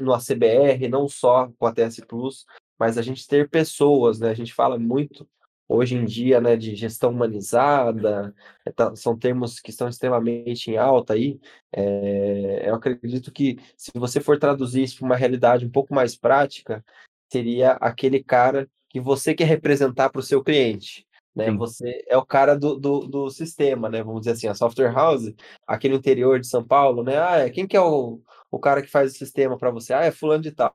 no 0.00 0.14
ACBR, 0.14 0.88
não 0.88 1.08
só 1.08 1.50
com 1.58 1.66
a 1.66 1.72
TS 1.72 2.00
Plus, 2.06 2.44
mas 2.78 2.98
a 2.98 3.02
gente 3.02 3.26
ter 3.26 3.48
pessoas, 3.48 4.20
né? 4.20 4.30
A 4.30 4.34
gente 4.34 4.52
fala 4.52 4.78
muito 4.78 5.28
hoje 5.68 5.96
em 5.96 6.04
dia, 6.04 6.40
né, 6.40 6.56
de 6.56 6.76
gestão 6.76 7.10
humanizada, 7.10 8.32
é, 8.64 8.70
tá, 8.70 8.94
são 8.94 9.18
termos 9.18 9.58
que 9.58 9.70
estão 9.70 9.88
extremamente 9.88 10.70
em 10.70 10.76
alta 10.76 11.14
aí. 11.14 11.40
É, 11.72 12.68
eu 12.68 12.74
acredito 12.76 13.32
que 13.32 13.58
se 13.76 13.90
você 13.94 14.20
for 14.20 14.38
traduzir 14.38 14.84
isso 14.84 14.98
para 14.98 15.06
uma 15.06 15.16
realidade 15.16 15.66
um 15.66 15.70
pouco 15.70 15.92
mais 15.92 16.14
prática, 16.16 16.84
seria 17.32 17.72
aquele 17.72 18.22
cara 18.22 18.68
que 18.88 19.00
você 19.00 19.34
quer 19.34 19.46
representar 19.46 20.08
para 20.10 20.20
o 20.20 20.22
seu 20.22 20.42
cliente. 20.42 21.04
Né? 21.36 21.50
Você 21.52 22.02
é 22.08 22.16
o 22.16 22.24
cara 22.24 22.54
do, 22.56 22.78
do, 22.78 23.00
do, 23.00 23.30
sistema, 23.30 23.90
né? 23.90 24.02
Vamos 24.02 24.22
dizer 24.22 24.32
assim, 24.32 24.48
a 24.48 24.54
software 24.54 24.90
house, 24.90 25.34
aqui 25.66 25.86
no 25.86 25.96
interior 25.96 26.40
de 26.40 26.46
São 26.46 26.64
Paulo, 26.64 27.04
né? 27.04 27.18
Ah, 27.18 27.36
é, 27.40 27.50
quem 27.50 27.66
que 27.66 27.76
é 27.76 27.80
o, 27.80 28.22
o 28.50 28.58
cara 28.58 28.80
que 28.80 28.90
faz 28.90 29.12
o 29.12 29.18
sistema 29.18 29.58
para 29.58 29.70
você, 29.70 29.92
ah, 29.92 30.02
é 30.02 30.10
fulano 30.10 30.42
de 30.42 30.50
tal. 30.50 30.74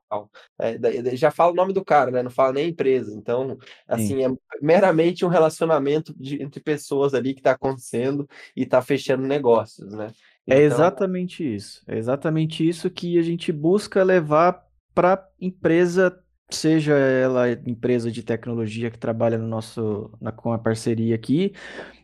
É, 0.60 1.16
já 1.16 1.32
fala 1.32 1.50
o 1.50 1.56
nome 1.56 1.72
do 1.72 1.84
cara, 1.84 2.12
né? 2.12 2.22
Não 2.22 2.30
fala 2.30 2.52
nem 2.52 2.68
empresa. 2.68 3.12
Então, 3.12 3.58
assim, 3.88 4.18
Sim. 4.18 4.24
é 4.24 4.30
meramente 4.62 5.24
um 5.24 5.28
relacionamento 5.28 6.14
de, 6.16 6.40
entre 6.40 6.60
pessoas 6.60 7.12
ali 7.12 7.34
que 7.34 7.40
está 7.40 7.50
acontecendo 7.50 8.28
e 8.56 8.62
está 8.62 8.80
fechando 8.80 9.26
negócios, 9.26 9.92
né? 9.92 10.12
É 10.46 10.54
então... 10.54 10.58
É 10.58 10.62
exatamente 10.62 11.54
isso. 11.54 11.82
É 11.88 11.98
exatamente 11.98 12.66
isso 12.66 12.88
que 12.88 13.18
a 13.18 13.22
gente 13.22 13.50
busca 13.50 14.04
levar 14.04 14.64
para 14.94 15.26
empresa, 15.40 16.21
seja 16.54 16.94
ela 16.94 17.50
empresa 17.50 18.10
de 18.10 18.22
tecnologia 18.22 18.90
que 18.90 18.98
trabalha 18.98 19.38
no 19.38 19.46
nosso 19.46 20.10
na, 20.20 20.32
com 20.32 20.52
a 20.52 20.58
parceria 20.58 21.14
aqui, 21.14 21.52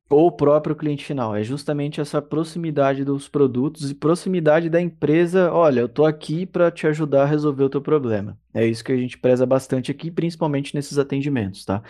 ou 0.08 0.28
o 0.28 0.32
próprio 0.32 0.74
cliente 0.74 1.04
final. 1.04 1.36
É 1.36 1.42
justamente 1.42 2.00
essa 2.00 2.22
proximidade 2.22 3.04
dos 3.04 3.28
produtos 3.28 3.90
e 3.90 3.94
proximidade 3.94 4.70
da 4.70 4.80
empresa. 4.80 5.52
Olha, 5.52 5.80
eu 5.80 5.86
estou 5.86 6.06
aqui 6.06 6.46
para 6.46 6.70
te 6.70 6.86
ajudar 6.86 7.24
a 7.24 7.26
resolver 7.26 7.64
o 7.64 7.70
teu 7.70 7.82
problema. 7.82 8.38
É 8.54 8.66
isso 8.66 8.82
que 8.82 8.92
a 8.92 8.96
gente 8.96 9.18
preza 9.18 9.44
bastante 9.44 9.90
aqui, 9.90 10.10
principalmente 10.10 10.74
nesses 10.74 10.98
atendimentos, 10.98 11.64
tá? 11.64 11.82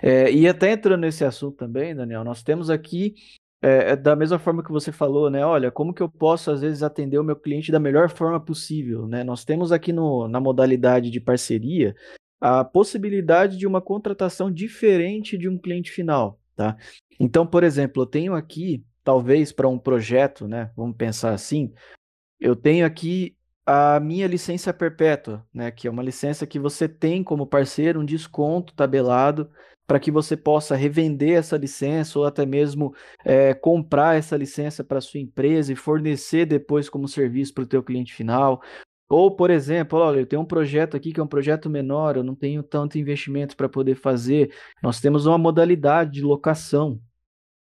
É, 0.00 0.32
e 0.32 0.46
até 0.46 0.72
entrando 0.72 1.00
nesse 1.00 1.24
assunto 1.24 1.56
também, 1.56 1.94
Daniel, 1.94 2.24
nós 2.24 2.42
temos 2.42 2.70
aqui, 2.70 3.14
é, 3.60 3.92
é, 3.92 3.96
da 3.96 4.14
mesma 4.14 4.38
forma 4.38 4.62
que 4.62 4.70
você 4.70 4.92
falou, 4.92 5.28
né? 5.28 5.44
Olha, 5.44 5.70
como 5.70 5.92
que 5.92 6.02
eu 6.02 6.08
posso, 6.08 6.50
às 6.50 6.60
vezes, 6.60 6.82
atender 6.82 7.18
o 7.18 7.24
meu 7.24 7.34
cliente 7.34 7.72
da 7.72 7.80
melhor 7.80 8.08
forma 8.08 8.38
possível, 8.40 9.06
né? 9.08 9.24
Nós 9.24 9.44
temos 9.44 9.72
aqui 9.72 9.92
no, 9.92 10.28
na 10.28 10.40
modalidade 10.40 11.10
de 11.10 11.20
parceria 11.20 11.94
a 12.40 12.64
possibilidade 12.64 13.56
de 13.56 13.66
uma 13.66 13.80
contratação 13.80 14.50
diferente 14.50 15.36
de 15.36 15.48
um 15.48 15.58
cliente 15.58 15.90
final, 15.90 16.38
tá? 16.54 16.76
Então, 17.18 17.44
por 17.44 17.64
exemplo, 17.64 18.02
eu 18.02 18.06
tenho 18.06 18.34
aqui, 18.34 18.84
talvez 19.02 19.50
para 19.50 19.68
um 19.68 19.78
projeto, 19.78 20.46
né? 20.46 20.70
Vamos 20.76 20.96
pensar 20.96 21.32
assim, 21.32 21.72
eu 22.38 22.54
tenho 22.54 22.86
aqui 22.86 23.36
a 23.66 23.98
minha 23.98 24.28
licença 24.28 24.72
perpétua, 24.72 25.44
né? 25.52 25.72
Que 25.72 25.88
é 25.88 25.90
uma 25.90 26.02
licença 26.02 26.46
que 26.46 26.60
você 26.60 26.88
tem 26.88 27.24
como 27.24 27.44
parceiro 27.44 28.00
um 28.00 28.04
desconto 28.04 28.72
tabelado 28.72 29.50
para 29.88 29.98
que 29.98 30.10
você 30.10 30.36
possa 30.36 30.76
revender 30.76 31.38
essa 31.38 31.56
licença 31.56 32.18
ou 32.18 32.26
até 32.26 32.44
mesmo 32.44 32.94
é, 33.24 33.54
comprar 33.54 34.18
essa 34.18 34.36
licença 34.36 34.84
para 34.84 35.00
sua 35.00 35.18
empresa 35.18 35.72
e 35.72 35.76
fornecer 35.76 36.44
depois 36.44 36.90
como 36.90 37.08
serviço 37.08 37.54
para 37.54 37.64
o 37.64 37.66
teu 37.66 37.82
cliente 37.82 38.12
final. 38.12 38.60
Ou, 39.08 39.34
por 39.34 39.48
exemplo, 39.48 39.98
olha, 39.98 40.20
eu 40.20 40.26
tenho 40.26 40.42
um 40.42 40.44
projeto 40.44 40.94
aqui 40.94 41.10
que 41.10 41.18
é 41.18 41.22
um 41.22 41.26
projeto 41.26 41.70
menor, 41.70 42.16
eu 42.18 42.22
não 42.22 42.34
tenho 42.34 42.62
tanto 42.62 42.98
investimento 42.98 43.56
para 43.56 43.66
poder 43.66 43.94
fazer. 43.94 44.54
Nós 44.82 45.00
temos 45.00 45.24
uma 45.24 45.38
modalidade 45.38 46.12
de 46.12 46.22
locação, 46.22 47.00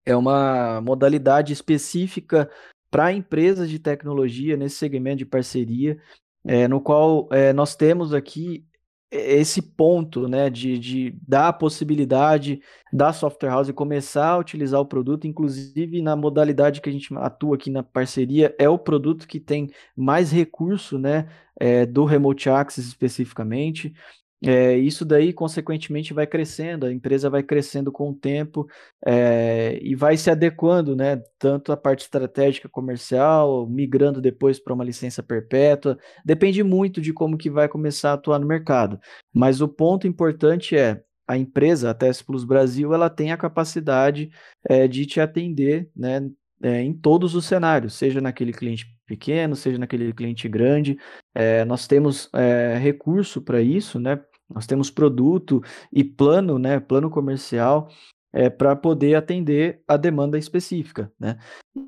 é 0.06 0.14
uma 0.14 0.82
modalidade 0.82 1.54
específica 1.54 2.52
para 2.92 3.14
empresas 3.14 3.70
de 3.70 3.80
tecnologia 3.80 4.58
nesse 4.58 4.76
segmento 4.76 5.20
de 5.20 5.26
parceria, 5.26 5.98
é, 6.44 6.68
no 6.68 6.82
qual 6.82 7.30
é, 7.32 7.54
nós 7.54 7.78
temos 7.78 8.14
aqui 8.14 8.66
esse 9.12 9.62
ponto 9.62 10.28
né, 10.28 10.50
de, 10.50 10.78
de 10.78 11.16
dar 11.28 11.48
a 11.48 11.54
possibilidade 11.54 12.62
da 12.94 13.12
software 13.12 13.50
house 13.50 13.72
começar 13.72 14.30
a 14.30 14.38
utilizar 14.38 14.80
o 14.80 14.86
produto, 14.86 15.26
inclusive 15.26 16.02
na 16.02 16.16
modalidade 16.16 16.80
que 16.82 16.90
a 16.90 16.92
gente 16.92 17.14
atua 17.18 17.56
aqui 17.56 17.72
na 17.72 17.82
parceria, 17.82 18.56
é 18.60 18.70
o 18.70 18.78
produto 18.78 19.28
que 19.28 19.40
tem 19.40 19.72
mais 19.96 20.32
recurso 20.32 21.00
né, 21.00 21.28
é, 21.60 21.86
do 21.86 22.06
Remote 22.06 22.50
Access 22.50 22.88
especificamente. 22.88 23.94
É, 24.42 24.78
isso 24.78 25.04
daí, 25.04 25.34
consequentemente, 25.34 26.14
vai 26.14 26.26
crescendo, 26.26 26.86
a 26.86 26.94
empresa 26.94 27.30
vai 27.30 27.44
crescendo 27.44 27.92
com 27.92 28.10
o 28.12 28.16
tempo 28.16 28.68
é, 29.06 29.78
e 29.82 29.96
vai 29.96 30.16
se 30.16 30.30
adequando, 30.32 30.96
né? 30.96 31.22
Tanto 31.38 31.72
a 31.74 31.78
parte 31.78 32.02
estratégica 32.04 32.70
comercial, 32.70 33.68
migrando 33.68 34.22
depois 34.22 34.58
para 34.60 34.74
uma 34.74 34.84
licença 34.84 35.22
perpétua. 35.22 35.98
Depende 36.24 36.64
muito 36.64 37.02
de 37.02 37.12
como 37.12 37.38
que 37.38 37.50
vai 37.50 37.68
começar 37.68 38.12
a 38.12 38.14
atuar 38.14 38.40
no 38.40 38.48
mercado. 38.48 39.00
Mas 39.34 39.60
o 39.60 39.68
ponto 39.68 40.08
importante 40.08 40.76
é 40.78 41.04
a 41.28 41.38
empresa, 41.38 41.92
a 41.92 41.94
TES 41.94 42.22
Plus 42.22 42.44
Brasil, 42.44 42.94
ela 42.94 43.10
tem 43.10 43.32
a 43.32 43.38
capacidade 43.38 44.32
é, 44.68 44.88
de 44.88 45.06
te 45.06 45.20
atender, 45.20 45.90
né? 45.96 46.30
em 46.62 46.94
todos 46.94 47.36
os 47.36 47.46
cenários, 47.46 47.94
seja 47.94 48.20
naquele 48.20 48.52
cliente 48.52 48.86
pequeno, 49.06 49.56
seja 49.56 49.78
naquele 49.78 50.12
cliente 50.14 50.48
grande. 50.50 50.98
É, 51.34 51.64
nós 51.66 51.88
temos 51.88 52.30
é, 52.34 52.78
recurso 52.78 53.42
para 53.42 53.62
isso, 53.62 54.00
né? 54.00 54.20
Nós 54.50 54.66
temos 54.66 54.90
produto 54.90 55.62
e 55.92 56.04
plano, 56.04 56.58
né, 56.58 56.80
plano 56.80 57.10
comercial 57.10 57.90
é, 58.32 58.50
para 58.50 58.76
poder 58.76 59.16
atender 59.16 59.82
a 59.88 59.98
demanda 59.98 60.38
específica, 60.38 61.12
né? 61.20 61.38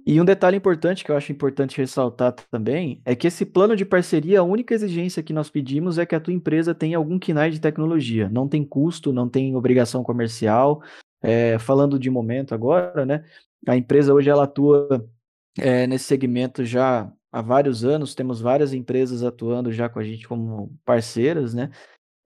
E 0.05 0.19
um 0.19 0.25
detalhe 0.25 0.57
importante 0.57 1.03
que 1.03 1.11
eu 1.11 1.17
acho 1.17 1.31
importante 1.31 1.77
ressaltar 1.77 2.33
também 2.49 3.01
é 3.05 3.15
que 3.15 3.27
esse 3.27 3.45
plano 3.45 3.75
de 3.75 3.85
parceria, 3.85 4.39
a 4.39 4.43
única 4.43 4.73
exigência 4.73 5.21
que 5.21 5.33
nós 5.33 5.49
pedimos 5.49 5.97
é 5.97 6.05
que 6.05 6.15
a 6.15 6.19
tua 6.19 6.33
empresa 6.33 6.73
tenha 6.73 6.97
algum 6.97 7.19
KINAI 7.19 7.51
de 7.51 7.61
tecnologia. 7.61 8.27
Não 8.29 8.47
tem 8.47 8.65
custo, 8.65 9.13
não 9.13 9.29
tem 9.29 9.55
obrigação 9.55 10.03
comercial. 10.03 10.81
É, 11.23 11.59
falando 11.59 11.99
de 11.99 12.09
momento 12.09 12.55
agora, 12.55 13.05
né? 13.05 13.23
A 13.67 13.77
empresa 13.77 14.11
hoje 14.11 14.29
ela 14.29 14.45
atua 14.45 15.07
é, 15.59 15.85
nesse 15.85 16.05
segmento 16.05 16.65
já 16.65 17.11
há 17.31 17.41
vários 17.41 17.85
anos, 17.85 18.15
temos 18.15 18.41
várias 18.41 18.73
empresas 18.73 19.23
atuando 19.23 19.71
já 19.71 19.87
com 19.87 19.99
a 19.99 20.03
gente 20.03 20.27
como 20.27 20.75
parceiras, 20.83 21.53
né? 21.53 21.69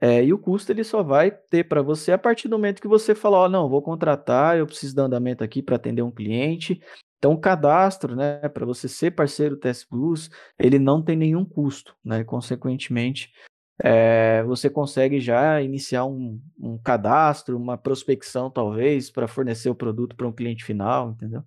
É, 0.08 0.24
e 0.24 0.32
o 0.32 0.38
custo 0.38 0.72
ele 0.72 0.84
só 0.84 1.02
vai 1.02 1.32
ter 1.32 1.68
para 1.68 1.82
você 1.82 2.12
a 2.12 2.18
partir 2.18 2.48
do 2.48 2.60
momento 2.60 2.80
que 2.80 2.88
você 2.88 3.16
falar, 3.16 3.40
ó, 3.40 3.50
não, 3.50 3.68
vou 3.68 3.82
contratar, 3.82 4.56
eu 4.56 4.68
preciso 4.68 4.96
dar 4.96 5.06
andamento 5.06 5.44
aqui 5.44 5.64
para 5.64 5.78
atender 5.78 6.04
um 6.04 6.12
cliente. 6.12 6.80
Então, 7.18 7.34
o 7.34 7.40
cadastro, 7.40 8.16
né, 8.16 8.48
para 8.50 8.68
você 8.68 8.88
ser 8.88 9.16
parceiro 9.16 9.58
Test 9.58 9.90
Plus, 9.90 10.30
ele 10.60 10.78
não 10.78 11.02
tem 11.02 11.16
nenhum 11.16 11.44
custo, 11.44 11.98
né? 12.06 12.24
Consequentemente, 12.24 13.34
é, 13.82 14.44
você 14.44 14.70
consegue 14.70 15.20
já 15.20 15.60
iniciar 15.60 16.06
um, 16.06 16.40
um 16.60 16.78
cadastro, 16.78 17.58
uma 17.58 17.76
prospecção, 17.76 18.52
talvez, 18.52 19.10
para 19.10 19.28
fornecer 19.28 19.72
o 19.72 19.76
produto 19.76 20.16
para 20.16 20.28
um 20.28 20.32
cliente 20.32 20.64
final, 20.64 21.14
entendeu? 21.14 21.42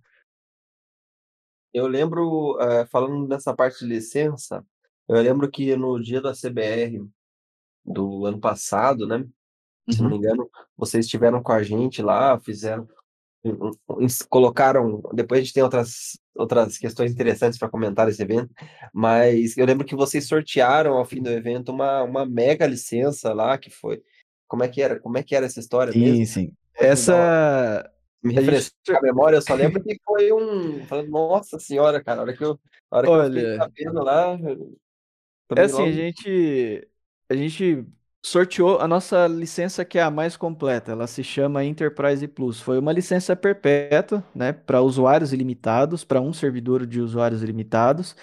Eu 1.72 1.86
lembro, 1.86 2.58
eh, 2.60 2.86
falando 2.86 3.28
dessa 3.28 3.54
parte 3.54 3.78
de 3.80 3.86
licença, 3.86 4.66
eu 5.06 5.22
lembro 5.22 5.48
que 5.48 5.76
no 5.76 6.02
dia 6.02 6.20
da 6.20 6.32
CBR 6.34 7.06
do 7.92 8.26
ano 8.26 8.38
passado, 8.38 9.06
né, 9.06 9.24
se 9.88 10.00
não 10.02 10.08
me 10.08 10.14
uhum. 10.14 10.20
engano, 10.20 10.50
vocês 10.76 11.06
estiveram 11.06 11.42
com 11.42 11.52
a 11.52 11.62
gente 11.62 12.02
lá, 12.02 12.38
fizeram 12.38 12.86
colocaram 14.28 15.00
depois 15.14 15.40
a 15.40 15.42
gente 15.44 15.54
tem 15.54 15.62
outras 15.62 16.18
outras 16.34 16.76
questões 16.76 17.12
interessantes 17.12 17.58
para 17.58 17.68
comentar 17.68 18.06
nesse 18.06 18.20
evento, 18.20 18.52
mas 18.92 19.56
eu 19.56 19.64
lembro 19.64 19.86
que 19.86 19.94
vocês 19.94 20.26
sortearam 20.26 20.94
ao 20.94 21.04
fim 21.04 21.22
do 21.22 21.30
evento 21.30 21.70
uma 21.70 22.02
uma 22.02 22.26
mega 22.26 22.66
licença 22.66 23.32
lá, 23.32 23.56
que 23.56 23.70
foi 23.70 24.02
como 24.46 24.64
é 24.64 24.68
que 24.68 24.82
era 24.82 24.98
como 24.98 25.16
é 25.16 25.22
que 25.22 25.36
era 25.36 25.46
essa 25.46 25.60
história 25.60 25.92
sim, 25.92 26.00
mesmo? 26.00 26.16
Sim, 26.16 26.26
sim. 26.26 26.52
Essa 26.74 27.88
me 28.22 28.34
refrescar 28.34 28.72
gente... 28.86 28.98
a 28.98 29.02
memória, 29.02 29.36
eu 29.36 29.42
só 29.42 29.54
lembro 29.54 29.82
que 29.82 29.98
foi 30.04 30.32
um. 30.32 30.84
Nossa 31.08 31.58
senhora, 31.58 32.02
cara, 32.02 32.20
a 32.20 32.22
hora 32.22 32.36
que 32.36 32.44
eu, 32.44 32.58
a 32.90 32.96
hora 32.96 33.06
que 33.06 33.12
Olha, 33.12 33.40
eu 33.40 33.64
fiquei 33.64 33.84
sabendo 33.84 34.04
lá. 34.04 34.38
É 35.56 35.62
assim, 35.62 35.76
logo... 35.76 35.88
a 35.88 35.92
gente. 35.92 36.88
A 37.30 37.34
gente 37.34 37.86
sorteou 38.24 38.78
a 38.80 38.88
nossa 38.88 39.26
licença 39.26 39.84
que 39.84 39.98
é 39.98 40.02
a 40.02 40.10
mais 40.10 40.36
completa. 40.36 40.92
Ela 40.92 41.06
se 41.06 41.22
chama 41.22 41.64
Enterprise 41.64 42.26
Plus. 42.26 42.60
Foi 42.60 42.78
uma 42.78 42.92
licença 42.92 43.36
perpétua, 43.36 44.24
né, 44.34 44.52
para 44.52 44.82
usuários 44.82 45.32
ilimitados, 45.32 46.04
para 46.04 46.20
um 46.20 46.32
servidor 46.32 46.86
de 46.86 47.00
usuários 47.00 47.42
ilimitados. 47.42 48.16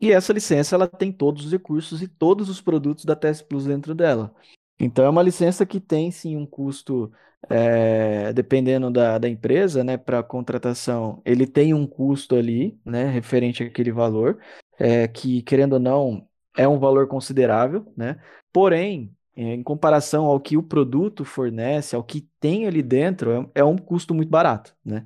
E 0.00 0.10
essa 0.10 0.32
licença 0.32 0.74
ela 0.74 0.88
tem 0.88 1.12
todos 1.12 1.46
os 1.46 1.52
recursos 1.52 2.02
e 2.02 2.08
todos 2.08 2.48
os 2.48 2.60
produtos 2.60 3.04
da 3.04 3.14
TS 3.14 3.42
Plus 3.42 3.66
dentro 3.66 3.94
dela. 3.94 4.34
Então 4.78 5.04
é 5.04 5.08
uma 5.08 5.22
licença 5.22 5.64
que 5.64 5.80
tem 5.80 6.10
sim 6.10 6.36
um 6.36 6.46
custo 6.46 7.12
é, 7.48 8.32
dependendo 8.32 8.90
da, 8.90 9.18
da 9.18 9.28
empresa, 9.28 9.84
né, 9.84 9.96
para 9.96 10.22
contratação, 10.22 11.22
ele 11.24 11.46
tem 11.46 11.74
um 11.74 11.86
custo 11.86 12.34
ali, 12.34 12.78
né, 12.84 13.08
referente 13.08 13.62
àquele 13.62 13.92
valor, 13.92 14.38
é, 14.78 15.06
que, 15.06 15.42
querendo 15.42 15.74
ou 15.74 15.80
não, 15.80 16.28
é 16.56 16.66
um 16.66 16.78
valor 16.78 17.06
considerável, 17.06 17.86
né, 17.96 18.20
porém, 18.52 19.12
em 19.36 19.62
comparação 19.62 20.24
ao 20.24 20.40
que 20.40 20.56
o 20.56 20.62
produto 20.62 21.24
fornece, 21.24 21.94
ao 21.94 22.02
que 22.02 22.26
tem 22.40 22.66
ali 22.66 22.82
dentro, 22.82 23.50
é, 23.54 23.60
é 23.60 23.64
um 23.64 23.76
custo 23.76 24.14
muito 24.14 24.30
barato, 24.30 24.74
né. 24.84 25.04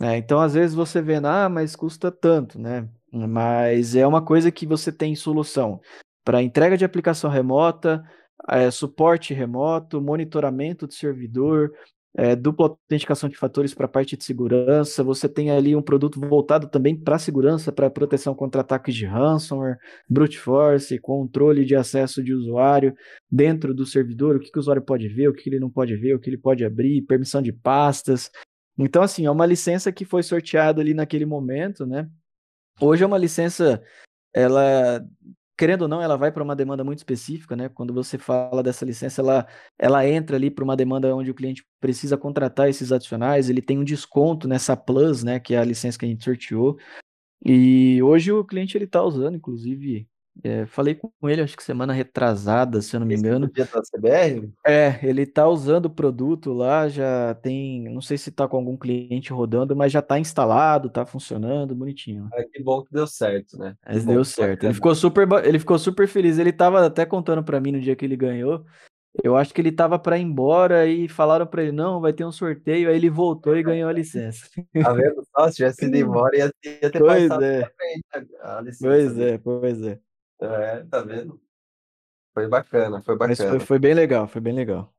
É, 0.00 0.16
então, 0.16 0.40
às 0.40 0.54
vezes 0.54 0.74
você 0.74 1.02
vê, 1.02 1.16
ah, 1.24 1.48
mas 1.48 1.74
custa 1.74 2.10
tanto, 2.10 2.58
né, 2.58 2.88
mas 3.12 3.94
é 3.94 4.06
uma 4.06 4.22
coisa 4.22 4.50
que 4.50 4.66
você 4.66 4.92
tem 4.92 5.14
solução 5.14 5.80
para 6.24 6.42
entrega 6.42 6.76
de 6.76 6.84
aplicação 6.84 7.30
remota, 7.30 8.04
é, 8.48 8.70
suporte 8.70 9.32
remoto, 9.32 10.00
monitoramento 10.00 10.86
de 10.86 10.94
servidor, 10.94 11.72
é, 12.16 12.34
dupla 12.34 12.68
autenticação 12.68 13.28
de 13.28 13.36
fatores 13.36 13.74
para 13.74 13.86
a 13.86 13.88
parte 13.88 14.16
de 14.16 14.24
segurança. 14.24 15.04
Você 15.04 15.28
tem 15.28 15.50
ali 15.50 15.76
um 15.76 15.82
produto 15.82 16.18
voltado 16.20 16.68
também 16.68 16.96
para 16.96 17.18
segurança, 17.18 17.70
para 17.70 17.90
proteção 17.90 18.34
contra 18.34 18.60
ataques 18.60 18.94
de 18.94 19.06
ransomware, 19.06 19.78
brute 20.08 20.38
force, 20.38 20.98
controle 20.98 21.64
de 21.64 21.76
acesso 21.76 22.22
de 22.22 22.34
usuário 22.34 22.94
dentro 23.30 23.74
do 23.74 23.86
servidor, 23.86 24.36
o 24.36 24.40
que, 24.40 24.50
que 24.50 24.58
o 24.58 24.60
usuário 24.60 24.82
pode 24.82 25.08
ver, 25.08 25.28
o 25.28 25.32
que, 25.32 25.42
que 25.44 25.50
ele 25.50 25.60
não 25.60 25.70
pode 25.70 25.94
ver, 25.96 26.14
o 26.14 26.18
que 26.18 26.30
ele 26.30 26.38
pode 26.38 26.64
abrir, 26.64 27.02
permissão 27.02 27.42
de 27.42 27.52
pastas. 27.52 28.30
Então, 28.78 29.02
assim, 29.02 29.26
é 29.26 29.30
uma 29.30 29.46
licença 29.46 29.92
que 29.92 30.04
foi 30.04 30.22
sorteada 30.22 30.80
ali 30.80 30.94
naquele 30.94 31.26
momento, 31.26 31.84
né? 31.84 32.08
Hoje 32.80 33.02
é 33.02 33.06
uma 33.06 33.18
licença, 33.18 33.82
ela 34.32 35.04
querendo 35.58 35.82
ou 35.82 35.88
não, 35.88 36.00
ela 36.00 36.16
vai 36.16 36.30
para 36.30 36.42
uma 36.42 36.54
demanda 36.54 36.84
muito 36.84 36.98
específica, 36.98 37.56
né? 37.56 37.68
Quando 37.68 37.92
você 37.92 38.16
fala 38.16 38.62
dessa 38.62 38.84
licença, 38.84 39.20
ela, 39.20 39.46
ela 39.76 40.08
entra 40.08 40.36
ali 40.36 40.50
para 40.50 40.62
uma 40.64 40.76
demanda 40.76 41.14
onde 41.14 41.30
o 41.32 41.34
cliente 41.34 41.66
precisa 41.80 42.16
contratar 42.16 42.68
esses 42.70 42.92
adicionais, 42.92 43.50
ele 43.50 43.60
tem 43.60 43.76
um 43.78 43.84
desconto 43.84 44.46
nessa 44.46 44.76
Plus, 44.76 45.24
né? 45.24 45.40
Que 45.40 45.54
é 45.54 45.58
a 45.58 45.64
licença 45.64 45.98
que 45.98 46.06
a 46.06 46.08
gente 46.08 46.24
sorteou. 46.24 46.78
E 47.44 48.00
hoje 48.02 48.32
o 48.32 48.44
cliente 48.44 48.76
ele 48.78 48.84
está 48.84 49.02
usando, 49.02 49.36
inclusive, 49.36 50.08
é, 50.42 50.66
falei 50.66 50.94
com 50.94 51.10
ele, 51.28 51.42
acho 51.42 51.56
que 51.56 51.62
semana 51.62 51.92
retrasada, 51.92 52.80
se 52.80 52.94
eu 52.94 53.00
não 53.00 53.06
me 53.06 53.14
Esse 53.14 53.24
engano. 53.24 53.50
Dia 53.52 53.64
da 53.66 53.82
CBR? 53.82 54.50
É, 54.64 54.98
ele 55.02 55.26
tá 55.26 55.48
usando 55.48 55.86
o 55.86 55.90
produto 55.90 56.52
lá, 56.52 56.88
já 56.88 57.34
tem, 57.34 57.84
não 57.92 58.00
sei 58.00 58.16
se 58.16 58.30
tá 58.30 58.46
com 58.46 58.56
algum 58.56 58.76
cliente 58.76 59.32
rodando, 59.32 59.74
mas 59.74 59.90
já 59.90 60.00
tá 60.00 60.18
instalado, 60.18 60.90
tá 60.90 61.04
funcionando, 61.04 61.74
bonitinho. 61.74 62.28
É, 62.34 62.44
que 62.44 62.62
bom 62.62 62.82
que 62.82 62.92
deu 62.92 63.06
certo, 63.06 63.58
né? 63.58 63.74
Mas 63.86 64.04
deu 64.04 64.24
certo. 64.24 64.64
Ele 64.64 64.74
ficou 64.74 64.94
super, 64.94 65.28
ele 65.44 65.58
ficou 65.58 65.78
super 65.78 66.06
feliz. 66.06 66.38
Ele 66.38 66.52
tava 66.52 66.86
até 66.86 67.04
contando 67.04 67.42
para 67.42 67.60
mim 67.60 67.72
no 67.72 67.80
dia 67.80 67.96
que 67.96 68.04
ele 68.04 68.16
ganhou. 68.16 68.64
Eu 69.22 69.36
acho 69.36 69.52
que 69.52 69.60
ele 69.60 69.72
tava 69.72 69.98
para 69.98 70.18
ir 70.18 70.22
embora 70.22 70.86
e 70.86 71.08
falaram 71.08 71.46
para 71.46 71.62
ele 71.62 71.72
não, 71.72 72.00
vai 72.00 72.12
ter 72.12 72.24
um 72.24 72.30
sorteio, 72.30 72.88
aí 72.88 72.94
ele 72.94 73.10
voltou 73.10 73.56
e 73.56 73.62
ganhou 73.62 73.88
a 73.88 73.92
licença. 73.92 74.48
Tá 74.80 74.92
vendo? 74.92 75.22
Nossa, 75.36 75.50
se 75.50 75.56
tivesse 75.56 75.86
ido 75.86 75.96
embora 75.98 76.36
ia, 76.36 76.52
ia 76.64 76.90
ter 76.90 76.98
pois 76.98 77.30
é. 77.30 77.70
a 78.42 78.60
licença. 78.60 78.86
Pois 78.86 79.18
é, 79.18 79.38
pois 79.38 79.82
é. 79.82 79.98
É, 80.40 80.84
tá 80.84 81.00
vendo? 81.02 81.40
Foi 82.34 82.48
bacana, 82.48 83.02
foi 83.02 83.16
Mas 83.18 83.38
foi, 83.38 83.60
foi 83.60 83.78
bem 83.78 83.94
legal, 83.94 84.28
foi 84.28 84.40
bem 84.40 84.54
legal. 84.54 84.94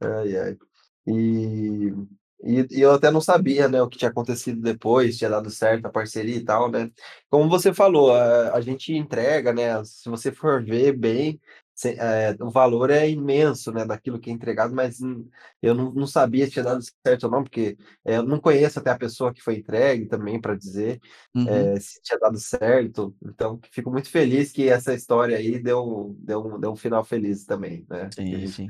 Ai, 0.00 0.36
ai. 0.36 0.58
E, 1.06 1.88
e, 2.44 2.66
e 2.78 2.80
eu 2.80 2.92
até 2.92 3.10
não 3.10 3.20
sabia, 3.20 3.68
né, 3.68 3.80
o 3.82 3.88
que 3.88 3.98
tinha 3.98 4.10
acontecido 4.10 4.60
depois, 4.60 5.18
tinha 5.18 5.30
dado 5.30 5.50
certo 5.50 5.86
a 5.86 5.90
parceria 5.90 6.36
e 6.36 6.44
tal, 6.44 6.70
né? 6.70 6.90
Como 7.30 7.48
você 7.48 7.72
falou, 7.72 8.14
a, 8.14 8.54
a 8.54 8.60
gente 8.60 8.92
entrega, 8.92 9.52
né? 9.52 9.82
Se 9.84 10.08
você 10.08 10.32
for 10.32 10.64
ver 10.64 10.92
bem, 10.96 11.40
é, 11.84 12.36
o 12.40 12.50
valor 12.50 12.90
é 12.90 13.08
imenso, 13.08 13.72
né, 13.72 13.84
daquilo 13.84 14.18
que 14.18 14.30
é 14.30 14.32
entregado, 14.32 14.74
mas 14.74 14.98
eu 15.62 15.74
não, 15.74 15.92
não 15.92 16.06
sabia 16.06 16.46
se 16.46 16.52
tinha 16.52 16.64
dado 16.64 16.82
certo 17.06 17.24
ou 17.24 17.30
não, 17.30 17.42
porque 17.42 17.76
é, 18.04 18.16
eu 18.16 18.22
não 18.22 18.38
conheço 18.38 18.78
até 18.78 18.90
a 18.90 18.98
pessoa 18.98 19.32
que 19.32 19.42
foi 19.42 19.56
entregue 19.56 20.06
também 20.06 20.40
para 20.40 20.56
dizer 20.56 21.00
uhum. 21.34 21.48
é, 21.48 21.80
se 21.80 22.00
tinha 22.02 22.18
dado 22.18 22.38
certo. 22.38 23.14
Então, 23.24 23.60
fico 23.70 23.90
muito 23.90 24.08
feliz 24.08 24.52
que 24.52 24.68
essa 24.68 24.94
história 24.94 25.36
aí 25.36 25.58
deu, 25.58 26.14
deu, 26.18 26.58
deu 26.58 26.72
um 26.72 26.76
final 26.76 27.04
feliz 27.04 27.44
também, 27.44 27.84
né? 27.88 28.08
Sim, 28.14 28.46
sim. 28.46 28.66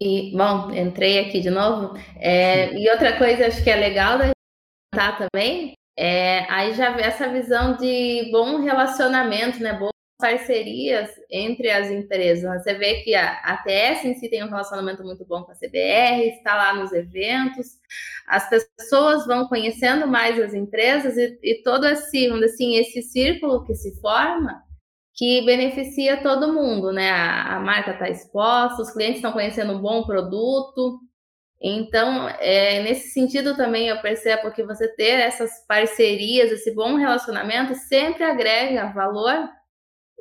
E, 0.00 0.34
bom, 0.34 0.70
entrei 0.72 1.18
aqui 1.18 1.40
de 1.40 1.50
novo. 1.50 1.94
É, 2.16 2.74
e 2.74 2.90
outra 2.90 3.18
coisa, 3.18 3.46
acho 3.46 3.62
que 3.62 3.70
é 3.70 3.76
legal 3.76 4.18
da 4.18 4.26
gente 4.26 5.28
também, 5.32 5.74
é, 5.96 6.50
aí 6.50 6.74
já 6.74 6.98
essa 6.98 7.28
visão 7.28 7.76
de 7.76 8.30
bom 8.32 8.62
relacionamento, 8.62 9.62
né? 9.62 9.74
Boa 9.74 9.90
parcerias 10.20 11.10
entre 11.30 11.70
as 11.70 11.90
empresas. 11.90 12.62
Você 12.62 12.74
vê 12.74 13.02
que 13.02 13.14
a 13.14 13.32
ATS 13.42 14.04
em 14.04 14.14
si 14.14 14.28
tem 14.28 14.44
um 14.44 14.48
relacionamento 14.48 15.02
muito 15.02 15.24
bom 15.24 15.42
com 15.42 15.52
a 15.52 15.54
CBR, 15.54 16.28
está 16.28 16.54
lá 16.54 16.74
nos 16.74 16.92
eventos, 16.92 17.78
as 18.26 18.48
pessoas 18.48 19.26
vão 19.26 19.48
conhecendo 19.48 20.06
mais 20.06 20.38
as 20.38 20.54
empresas 20.54 21.16
e, 21.16 21.38
e 21.42 21.62
todo 21.62 21.86
esse, 21.86 22.28
assim, 22.44 22.76
esse 22.76 23.02
círculo 23.02 23.64
que 23.64 23.74
se 23.74 24.00
forma 24.00 24.62
que 25.20 25.44
beneficia 25.44 26.22
todo 26.22 26.52
mundo, 26.52 26.92
né? 26.92 27.10
A, 27.10 27.56
a 27.56 27.60
marca 27.60 27.90
está 27.90 28.08
exposta, 28.08 28.80
os 28.80 28.90
clientes 28.90 29.16
estão 29.16 29.32
conhecendo 29.32 29.74
um 29.74 29.80
bom 29.80 30.04
produto. 30.04 30.98
Então, 31.60 32.26
é, 32.38 32.82
nesse 32.82 33.10
sentido 33.10 33.54
também 33.54 33.88
eu 33.88 34.00
percebo 34.00 34.50
que 34.50 34.62
você 34.62 34.88
ter 34.88 35.20
essas 35.20 35.50
parcerias, 35.66 36.50
esse 36.50 36.74
bom 36.74 36.96
relacionamento 36.96 37.74
sempre 37.74 38.24
agrega 38.24 38.92
valor 38.92 39.46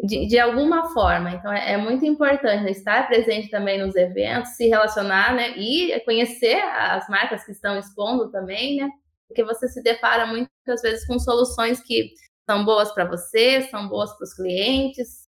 de, 0.02 0.28
de 0.28 0.40
alguma 0.40 0.90
forma. 0.94 1.32
Então, 1.32 1.52
é, 1.52 1.74
é, 1.74 1.78
muito 1.78 2.06
importante 2.06 2.70
estar 2.72 3.08
presente 3.08 3.50
também 3.50 3.80
nos 3.80 3.96
eventos, 3.96 4.52
se 4.52 4.68
relacionar, 4.68 5.36
né? 5.36 5.58
E 5.58 6.00
conhecer 6.02 6.56
as 6.56 7.08
marcas 7.10 7.44
que 7.44 7.52
estão 7.52 7.78
expondo 7.78 8.32
também, 8.32 8.78
né? 8.78 8.90
Porque 9.28 9.44
você 9.44 9.68
se 9.68 9.84
depara 9.84 10.26
muitas 10.26 10.82
vezes 10.82 11.06
com 11.06 11.20
soluções 11.20 11.82
que 11.82 12.14
são 12.50 12.66
boas 12.66 12.92
para 12.94 13.06
você, 13.06 13.68
são 13.70 13.88
boas 13.88 14.16
para 14.16 14.24
os 14.24 14.34
clientes. 14.34 15.28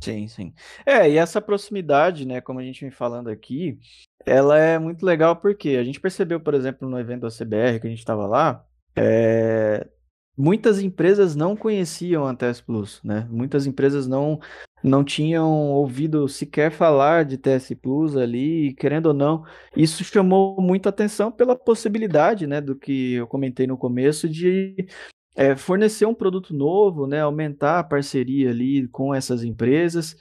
Sim, 0.00 0.28
sim. 0.28 0.54
É, 0.84 1.08
e 1.08 1.16
essa 1.16 1.40
proximidade, 1.40 2.26
né, 2.26 2.40
como 2.40 2.58
a 2.58 2.62
gente 2.62 2.80
vem 2.80 2.90
falando 2.90 3.28
aqui, 3.28 3.78
ela 4.26 4.58
é 4.58 4.78
muito 4.78 5.06
legal 5.06 5.36
porque 5.36 5.70
a 5.70 5.84
gente 5.84 6.00
percebeu, 6.00 6.40
por 6.40 6.54
exemplo, 6.54 6.88
no 6.88 6.98
evento 6.98 7.22
da 7.22 7.28
CBR 7.28 7.80
que 7.80 7.86
a 7.86 7.90
gente 7.90 8.00
estava 8.00 8.26
lá, 8.26 8.64
é, 8.96 9.88
muitas 10.36 10.80
empresas 10.80 11.34
não 11.34 11.56
conheciam 11.56 12.26
a 12.26 12.34
TS 12.34 12.60
Plus, 12.60 13.00
né? 13.02 13.26
Muitas 13.30 13.66
empresas 13.66 14.06
não 14.06 14.40
não 14.82 15.04
tinham 15.04 15.70
ouvido 15.70 16.26
sequer 16.28 16.72
falar 16.72 17.24
de 17.24 17.38
TS 17.38 17.72
Plus 17.80 18.16
ali, 18.16 18.74
querendo 18.74 19.06
ou 19.06 19.14
não, 19.14 19.44
isso 19.76 20.02
chamou 20.02 20.60
muita 20.60 20.88
atenção 20.88 21.30
pela 21.30 21.54
possibilidade, 21.54 22.48
né, 22.48 22.60
do 22.60 22.74
que 22.74 23.12
eu 23.14 23.28
comentei 23.28 23.64
no 23.64 23.78
começo 23.78 24.28
de 24.28 24.74
é, 25.36 25.54
fornecer 25.54 26.04
um 26.04 26.14
produto 26.14 26.52
novo, 26.52 27.06
né, 27.06 27.20
aumentar 27.20 27.78
a 27.78 27.84
parceria 27.84 28.50
ali 28.50 28.88
com 28.88 29.14
essas 29.14 29.44
empresas 29.44 30.16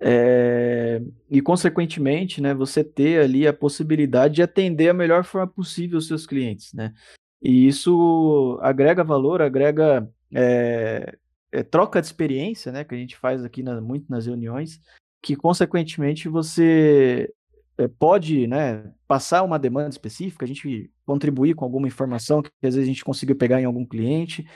é, 0.00 1.02
e, 1.30 1.42
consequentemente, 1.42 2.40
né, 2.40 2.54
você 2.54 2.82
ter 2.82 3.20
ali 3.20 3.46
a 3.46 3.52
possibilidade 3.52 4.36
de 4.36 4.42
atender 4.42 4.88
a 4.88 4.94
melhor 4.94 5.24
forma 5.24 5.46
possível 5.46 5.98
os 5.98 6.06
seus 6.06 6.26
clientes, 6.26 6.72
né? 6.72 6.94
E 7.42 7.66
isso 7.66 8.58
agrega 8.60 9.02
valor, 9.02 9.40
agrega 9.40 10.08
é, 10.34 11.16
é, 11.50 11.62
troca 11.62 12.00
de 12.00 12.06
experiência, 12.06 12.70
né, 12.70 12.84
que 12.84 12.94
a 12.94 12.98
gente 12.98 13.16
faz 13.16 13.44
aqui 13.44 13.62
na, 13.62 13.80
muito 13.80 14.10
nas 14.10 14.26
reuniões, 14.26 14.80
que 15.22 15.34
consequentemente 15.34 16.28
você 16.28 17.32
é, 17.78 17.88
pode, 17.88 18.46
né, 18.46 18.92
passar 19.08 19.42
uma 19.42 19.58
demanda 19.58 19.88
específica, 19.88 20.44
a 20.44 20.48
gente 20.48 20.90
contribuir 21.04 21.54
com 21.54 21.64
alguma 21.64 21.88
informação 21.88 22.42
que 22.42 22.50
às 22.62 22.74
vezes 22.74 22.84
a 22.88 22.92
gente 22.92 23.04
conseguiu 23.04 23.36
pegar 23.36 23.60
em 23.60 23.64
algum 23.64 23.86
cliente. 23.86 24.46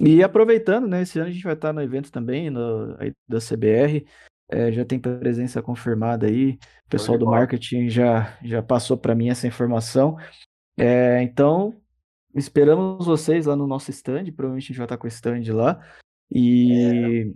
E 0.00 0.22
aproveitando, 0.22 0.88
né, 0.88 1.02
esse 1.02 1.18
ano 1.18 1.28
a 1.28 1.32
gente 1.32 1.44
vai 1.44 1.54
estar 1.54 1.72
no 1.72 1.82
evento 1.82 2.10
também 2.10 2.50
no, 2.50 2.96
da 3.28 3.38
CBR, 3.38 4.04
é, 4.50 4.70
já 4.70 4.84
tem 4.84 4.98
presença 4.98 5.62
confirmada 5.62 6.26
aí, 6.26 6.58
o 6.86 6.90
pessoal 6.90 7.16
do 7.16 7.24
marketing 7.24 7.88
já, 7.88 8.36
já 8.42 8.62
passou 8.62 8.98
para 8.98 9.14
mim 9.14 9.30
essa 9.30 9.46
informação. 9.46 10.18
É, 10.76 11.22
então, 11.22 11.74
Esperamos 12.34 13.06
vocês 13.06 13.46
lá 13.46 13.54
no 13.54 13.66
nosso 13.66 13.90
stand, 13.90 14.24
provavelmente 14.32 14.64
a 14.64 14.68
gente 14.68 14.76
vai 14.78 14.86
estar 14.86 14.96
com 14.96 15.06
o 15.06 15.08
stand 15.08 15.42
lá. 15.52 15.80
E, 16.30 16.72
é. 16.72 17.32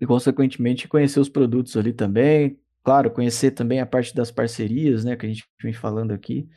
e 0.00 0.06
consequentemente, 0.06 0.86
conhecer 0.86 1.18
os 1.18 1.28
produtos 1.28 1.76
ali 1.76 1.92
também. 1.92 2.58
Claro, 2.82 3.10
conhecer 3.10 3.50
também 3.52 3.80
a 3.80 3.86
parte 3.86 4.14
das 4.14 4.30
parcerias, 4.30 5.04
né, 5.04 5.16
que 5.16 5.26
a 5.26 5.28
gente 5.28 5.44
vem 5.60 5.72
falando 5.72 6.12
aqui, 6.12 6.48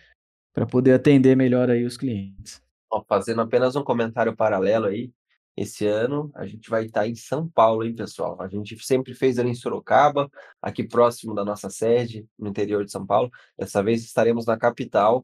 para 0.53 0.65
poder 0.65 0.93
atender 0.93 1.35
melhor 1.35 1.69
aí 1.69 1.85
os 1.85 1.97
clientes. 1.97 2.61
Ó, 2.91 3.03
fazendo 3.07 3.41
apenas 3.41 3.75
um 3.75 3.83
comentário 3.83 4.35
paralelo 4.35 4.85
aí, 4.85 5.11
esse 5.55 5.87
ano 5.87 6.29
a 6.35 6.45
gente 6.45 6.69
vai 6.69 6.85
estar 6.85 7.07
em 7.07 7.15
São 7.15 7.49
Paulo, 7.49 7.83
hein, 7.83 7.95
pessoal? 7.95 8.39
A 8.39 8.47
gente 8.47 8.77
sempre 8.85 9.15
fez 9.15 9.39
ali 9.39 9.49
em 9.49 9.55
Sorocaba, 9.55 10.29
aqui 10.61 10.83
próximo 10.83 11.33
da 11.33 11.43
nossa 11.43 11.69
sede, 11.69 12.27
no 12.37 12.49
interior 12.49 12.85
de 12.85 12.91
São 12.91 13.05
Paulo. 13.05 13.31
Dessa 13.57 13.81
vez 13.81 14.03
estaremos 14.03 14.45
na 14.45 14.55
capital 14.55 15.23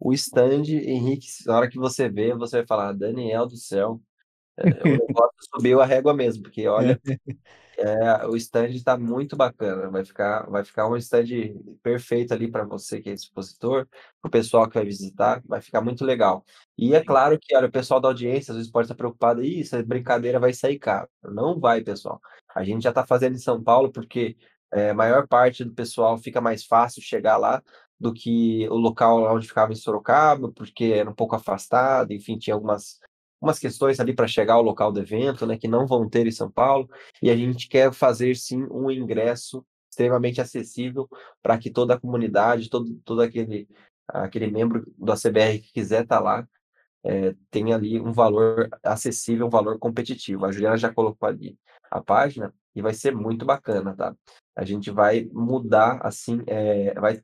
o 0.00 0.14
stand, 0.14 0.62
Henrique, 0.66 1.28
na 1.46 1.56
hora 1.56 1.68
que 1.68 1.78
você 1.78 2.08
vê, 2.08 2.34
você 2.34 2.58
vai 2.58 2.66
falar, 2.66 2.92
Daniel 2.94 3.46
do 3.46 3.56
céu, 3.56 4.00
é, 4.56 4.64
o 4.64 5.06
negócio 5.06 5.36
subiu 5.54 5.80
a 5.80 5.84
régua 5.84 6.14
mesmo, 6.14 6.42
porque 6.42 6.66
olha, 6.66 6.98
é, 7.76 8.26
o 8.26 8.34
stand 8.36 8.70
está 8.70 8.96
muito 8.96 9.36
bacana, 9.36 9.90
vai 9.90 10.02
ficar, 10.02 10.48
vai 10.48 10.64
ficar 10.64 10.88
um 10.88 10.96
stand 10.96 11.26
perfeito 11.82 12.32
ali 12.32 12.50
para 12.50 12.64
você 12.64 13.00
que 13.00 13.10
é 13.10 13.12
expositor, 13.12 13.86
para 14.22 14.28
o 14.28 14.30
pessoal 14.30 14.66
que 14.66 14.74
vai 14.74 14.86
visitar, 14.86 15.42
vai 15.44 15.60
ficar 15.60 15.82
muito 15.82 16.02
legal. 16.02 16.44
E 16.78 16.94
é 16.94 17.04
claro 17.04 17.38
que 17.38 17.54
olha, 17.54 17.68
o 17.68 17.72
pessoal 17.72 18.00
da 18.00 18.08
audiência 18.08 18.52
às 18.52 18.56
vezes 18.56 18.72
pode 18.72 18.86
estar 18.86 18.94
preocupado, 18.94 19.42
isso, 19.42 19.76
a 19.76 19.82
brincadeira 19.82 20.40
vai 20.40 20.54
sair 20.54 20.78
caro. 20.78 21.08
Não 21.22 21.60
vai, 21.60 21.82
pessoal. 21.82 22.20
A 22.54 22.64
gente 22.64 22.82
já 22.82 22.90
está 22.90 23.06
fazendo 23.06 23.34
em 23.34 23.38
São 23.38 23.62
Paulo 23.62 23.92
porque 23.92 24.36
é, 24.72 24.90
a 24.90 24.94
maior 24.94 25.26
parte 25.26 25.64
do 25.64 25.74
pessoal 25.74 26.16
fica 26.16 26.40
mais 26.40 26.64
fácil 26.64 27.02
chegar 27.02 27.36
lá 27.36 27.62
do 28.00 28.12
que 28.14 28.66
o 28.68 28.76
local 28.76 29.32
onde 29.34 29.46
ficava 29.46 29.72
em 29.72 29.76
Sorocaba, 29.76 30.50
porque 30.52 30.84
era 30.84 31.10
um 31.10 31.14
pouco 31.14 31.36
afastado, 31.36 32.12
enfim, 32.12 32.38
tinha 32.38 32.54
algumas 32.54 32.98
umas 33.40 33.58
questões 33.58 33.98
ali 33.98 34.14
para 34.14 34.28
chegar 34.28 34.54
ao 34.54 34.62
local 34.62 34.92
do 34.92 35.00
evento, 35.00 35.46
né, 35.46 35.56
que 35.56 35.66
não 35.66 35.86
vão 35.86 36.08
ter 36.08 36.26
em 36.26 36.30
São 36.30 36.50
Paulo, 36.50 36.88
e 37.22 37.30
a 37.30 37.36
gente 37.36 37.68
quer 37.68 37.90
fazer 37.92 38.36
sim 38.36 38.66
um 38.70 38.90
ingresso 38.90 39.64
extremamente 39.90 40.40
acessível 40.40 41.08
para 41.42 41.58
que 41.58 41.70
toda 41.70 41.94
a 41.94 42.00
comunidade, 42.00 42.68
todo, 42.68 43.00
todo 43.04 43.22
aquele, 43.22 43.66
aquele 44.06 44.50
membro 44.50 44.84
do 44.96 45.10
ACBR 45.10 45.58
que 45.58 45.72
quiser 45.72 46.02
estar 46.02 46.18
tá 46.18 46.22
lá, 46.22 46.48
é, 47.02 47.34
tenha 47.50 47.76
ali 47.76 47.98
um 47.98 48.12
valor 48.12 48.68
acessível, 48.84 49.46
um 49.46 49.50
valor 49.50 49.78
competitivo. 49.78 50.44
A 50.44 50.52
Juliana 50.52 50.76
já 50.76 50.92
colocou 50.92 51.28
ali 51.28 51.58
a 51.90 52.00
página 52.00 52.54
e 52.74 52.82
vai 52.82 52.92
ser 52.92 53.14
muito 53.16 53.44
bacana, 53.44 53.96
tá? 53.96 54.14
A 54.54 54.64
gente 54.64 54.90
vai 54.90 55.28
mudar 55.32 55.98
assim, 56.02 56.42
é, 56.46 56.94
vai 57.00 57.22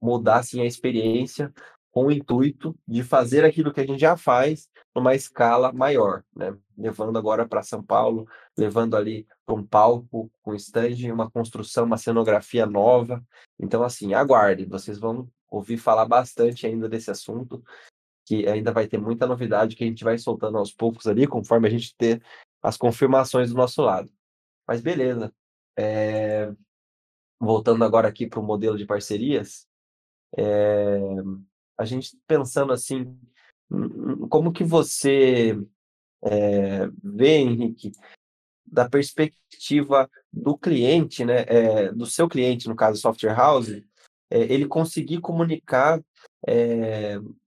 mudar 0.00 0.38
assim 0.38 0.60
a 0.60 0.66
experiência 0.66 1.52
com 1.90 2.06
o 2.06 2.12
intuito 2.12 2.78
de 2.86 3.02
fazer 3.02 3.44
aquilo 3.44 3.72
que 3.72 3.80
a 3.80 3.86
gente 3.86 4.00
já 4.00 4.16
faz 4.16 4.68
numa 4.94 5.14
escala 5.14 5.72
maior, 5.72 6.24
né? 6.34 6.56
Levando 6.76 7.18
agora 7.18 7.46
para 7.46 7.62
São 7.62 7.82
Paulo, 7.82 8.26
levando 8.56 8.96
ali 8.96 9.26
um 9.48 9.64
palco 9.64 10.30
com 10.42 10.54
stand, 10.54 11.12
uma 11.12 11.30
construção, 11.30 11.84
uma 11.84 11.96
cenografia 11.96 12.66
nova. 12.66 13.24
Então, 13.58 13.82
assim, 13.82 14.14
aguardem, 14.14 14.68
vocês 14.68 14.98
vão 14.98 15.28
ouvir 15.50 15.78
falar 15.78 16.04
bastante 16.06 16.66
ainda 16.66 16.88
desse 16.88 17.10
assunto, 17.10 17.62
que 18.26 18.46
ainda 18.46 18.72
vai 18.72 18.86
ter 18.86 18.98
muita 18.98 19.26
novidade 19.26 19.74
que 19.74 19.84
a 19.84 19.86
gente 19.86 20.04
vai 20.04 20.18
soltando 20.18 20.58
aos 20.58 20.72
poucos 20.72 21.06
ali, 21.06 21.26
conforme 21.26 21.66
a 21.66 21.70
gente 21.70 21.94
ter 21.96 22.22
as 22.62 22.76
confirmações 22.76 23.50
do 23.50 23.56
nosso 23.56 23.82
lado. 23.82 24.10
Mas 24.66 24.80
beleza. 24.80 25.32
É... 25.76 26.52
Voltando 27.40 27.84
agora 27.84 28.08
aqui 28.08 28.26
para 28.26 28.40
o 28.40 28.42
modelo 28.42 28.76
de 28.76 28.84
parcerias, 28.84 29.66
é, 30.36 30.98
a 31.76 31.84
gente 31.84 32.18
pensando 32.26 32.72
assim, 32.72 33.18
como 34.28 34.52
que 34.52 34.64
você 34.64 35.58
é, 36.24 36.86
vê, 37.02 37.38
Henrique, 37.38 37.92
da 38.66 38.88
perspectiva 38.88 40.10
do 40.32 40.56
cliente, 40.58 41.24
né, 41.24 41.44
é, 41.46 41.92
do 41.92 42.04
seu 42.04 42.28
cliente, 42.28 42.68
no 42.68 42.76
caso 42.76 43.00
software 43.00 43.34
house, 43.34 43.82
ele 44.30 44.66
conseguir 44.66 45.22
comunicar 45.22 46.02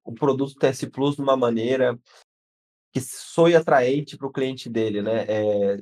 o 0.03 0.13
produto 0.13 0.55
TS 0.55 0.85
Plus 0.85 1.15
de 1.15 1.21
uma 1.21 1.37
maneira 1.37 1.97
que 2.91 2.99
soe 2.99 3.55
atraente 3.55 4.17
para 4.17 4.27
o 4.27 4.31
cliente 4.31 4.67
dele, 4.67 5.03
né? 5.03 5.25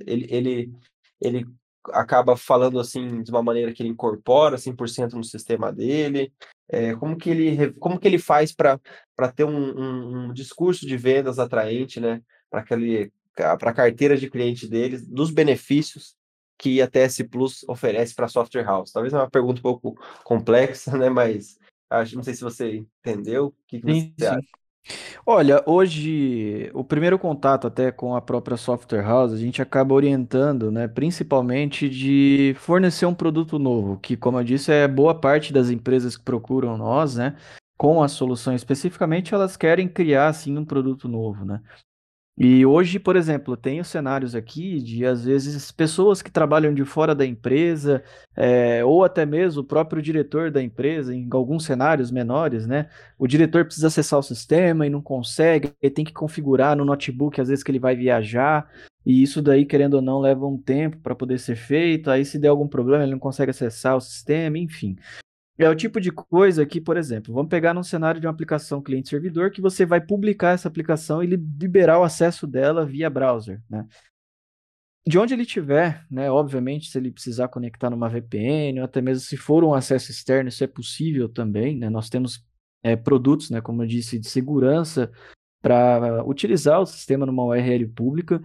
ele, 0.06 0.28
ele, 0.30 0.74
ele 1.22 1.48
acaba 1.86 2.36
falando 2.36 2.82
assim 2.82 3.24
de 3.24 3.32
uma 3.32 3.42
maneira 3.42 3.74
que 3.74 3.82
ele 3.82 3.90
incorpora 3.90 4.58
100% 4.58 5.14
no 5.14 5.24
sistema 5.24 5.72
dele, 5.72 6.34
é, 6.70 6.96
como 6.96 7.18
que 7.18 7.30
ele 7.30 7.72
como 7.74 8.00
que 8.00 8.08
ele 8.08 8.20
faz 8.20 8.52
para 8.52 8.80
ter 9.36 9.44
um, 9.44 9.50
um, 9.52 10.26
um, 10.28 10.34
discurso 10.34 10.86
de 10.86 10.96
vendas 10.96 11.40
atraente, 11.40 12.00
né, 12.00 12.22
para 12.50 12.62
a 13.72 13.74
carteira 13.74 14.16
de 14.16 14.30
cliente 14.30 14.68
deles, 14.68 15.06
dos 15.08 15.32
benefícios 15.32 16.16
que 16.58 16.82
a 16.82 16.88
TS 16.88 17.24
Plus 17.30 17.64
oferece 17.68 18.14
para 18.14 18.26
a 18.26 18.30
software 18.30 18.66
house. 18.66 18.92
Talvez 18.92 19.14
é 19.14 19.18
uma 19.18 19.30
pergunta 19.30 19.60
um 19.60 19.64
pouco 19.64 19.96
complexa, 20.24 20.96
né, 20.98 21.10
mas 21.10 21.58
acho 21.90 22.16
não 22.16 22.24
sei 22.24 22.34
se 22.34 22.44
você 22.44 22.86
entendeu. 23.00 23.48
O 23.48 23.56
que, 23.68 23.82
que 23.82 23.94
sim, 23.94 24.14
você 24.16 24.26
sim. 24.26 24.36
acha? 24.36 24.59
Olha, 25.26 25.64
hoje 25.66 26.70
o 26.74 26.84
primeiro 26.84 27.18
contato 27.20 27.68
até 27.68 27.92
com 27.92 28.16
a 28.16 28.22
própria 28.22 28.58
software 28.58 29.02
house, 29.04 29.34
a 29.34 29.38
gente 29.38 29.62
acaba 29.62 29.94
orientando, 29.94 30.72
né, 30.72 30.88
principalmente 30.88 31.90
de 31.90 32.54
fornecer 32.58 33.06
um 33.06 33.14
produto 33.14 33.58
novo, 33.60 33.98
que 34.00 34.18
como 34.18 34.40
eu 34.40 34.44
disse, 34.44 34.72
é 34.72 34.88
boa 34.88 35.14
parte 35.20 35.54
das 35.54 35.70
empresas 35.70 36.18
que 36.18 36.24
procuram 36.24 36.78
nós, 36.78 37.16
né, 37.16 37.36
com 37.78 38.04
a 38.04 38.08
solução 38.08 38.54
especificamente, 38.54 39.34
elas 39.34 39.56
querem 39.56 39.88
criar 39.88 40.28
assim 40.28 40.58
um 40.58 40.66
produto 40.66 41.08
novo, 41.08 41.46
né? 41.46 41.62
E 42.42 42.66
hoje, 42.66 43.00
por 43.00 43.18
exemplo, 43.18 43.58
tenho 43.58 43.84
cenários 43.84 44.34
aqui 44.34 44.82
de, 44.82 45.06
às 45.06 45.26
vezes, 45.26 45.74
pessoas 45.74 46.22
que 46.22 46.32
trabalham 46.32 46.74
de 46.74 46.86
fora 46.86 47.14
da 47.14 47.26
empresa, 47.26 48.02
é, 48.34 48.82
ou 48.86 49.04
até 49.04 49.26
mesmo 49.26 49.62
o 49.62 49.66
próprio 49.66 50.02
diretor 50.02 50.50
da 50.50 50.64
empresa, 50.64 51.14
em 51.14 51.28
alguns 51.32 51.66
cenários 51.66 52.10
menores, 52.10 52.66
né? 52.66 52.88
O 53.18 53.28
diretor 53.28 53.66
precisa 53.66 53.88
acessar 53.88 54.18
o 54.20 54.24
sistema 54.24 54.88
e 54.88 54.90
não 54.90 55.02
consegue, 55.02 55.74
ele 55.82 55.94
tem 55.94 56.06
que 56.06 56.14
configurar 56.14 56.78
no 56.78 56.86
notebook, 56.86 57.42
às 57.42 57.50
vezes, 57.50 57.62
que 57.62 57.72
ele 57.72 57.80
vai 57.80 57.94
viajar, 57.94 58.72
e 59.06 59.22
isso 59.22 59.42
daí, 59.42 59.66
querendo 59.66 59.96
ou 59.96 60.02
não, 60.02 60.22
leva 60.22 60.46
um 60.46 60.58
tempo 60.58 60.98
para 61.00 61.16
poder 61.16 61.40
ser 61.40 61.58
feito. 61.58 62.10
Aí, 62.10 62.24
se 62.24 62.40
der 62.40 62.48
algum 62.48 62.68
problema, 62.70 63.04
ele 63.04 63.12
não 63.12 63.20
consegue 63.20 63.52
acessar 63.52 63.98
o 63.98 64.02
sistema, 64.02 64.58
enfim. 64.58 64.96
É 65.60 65.70
o 65.70 65.76
tipo 65.76 66.00
de 66.00 66.10
coisa 66.10 66.66
que, 66.66 66.80
por 66.80 66.96
exemplo, 66.96 67.34
vamos 67.34 67.50
pegar 67.50 67.74
num 67.74 67.84
cenário 67.84 68.22
de 68.22 68.26
uma 68.26 68.32
aplicação 68.32 68.82
cliente-servidor 68.82 69.52
que 69.52 69.60
você 69.60 69.86
vai 69.86 70.00
publicar 70.00 70.52
essa 70.52 70.70
aplicação 70.70 71.22
e 71.22 71.28
liberar 71.28 72.00
o 72.00 72.04
acesso 72.04 72.48
dela 72.48 72.86
via 72.86 73.10
browser, 73.10 73.62
né? 73.70 73.86
De 75.06 75.20
onde 75.20 75.34
ele 75.34 75.44
estiver, 75.44 76.06
né? 76.10 76.32
Obviamente, 76.32 76.90
se 76.90 76.98
ele 76.98 77.12
precisar 77.12 77.50
conectar 77.50 77.90
numa 77.90 78.08
VPN, 78.08 78.80
ou 78.80 78.86
até 78.86 79.02
mesmo 79.02 79.26
se 79.26 79.36
for 79.36 79.66
um 79.66 79.74
acesso 79.74 80.12
externo, 80.12 80.48
isso 80.48 80.64
é 80.64 80.68
possível 80.68 81.28
também, 81.28 81.78
né? 81.78 81.90
Nós 81.90 82.10
temos 82.10 82.42
é, 82.82 82.96
produtos, 82.96 83.50
né, 83.50 83.60
como 83.60 83.84
eu 83.84 83.88
disse, 83.88 84.18
de 84.18 84.30
segurança 84.30 85.12
para 85.62 86.24
utilizar 86.26 86.80
o 86.80 86.86
sistema 86.86 87.26
numa 87.26 87.44
URL 87.44 87.86
pública 87.90 88.42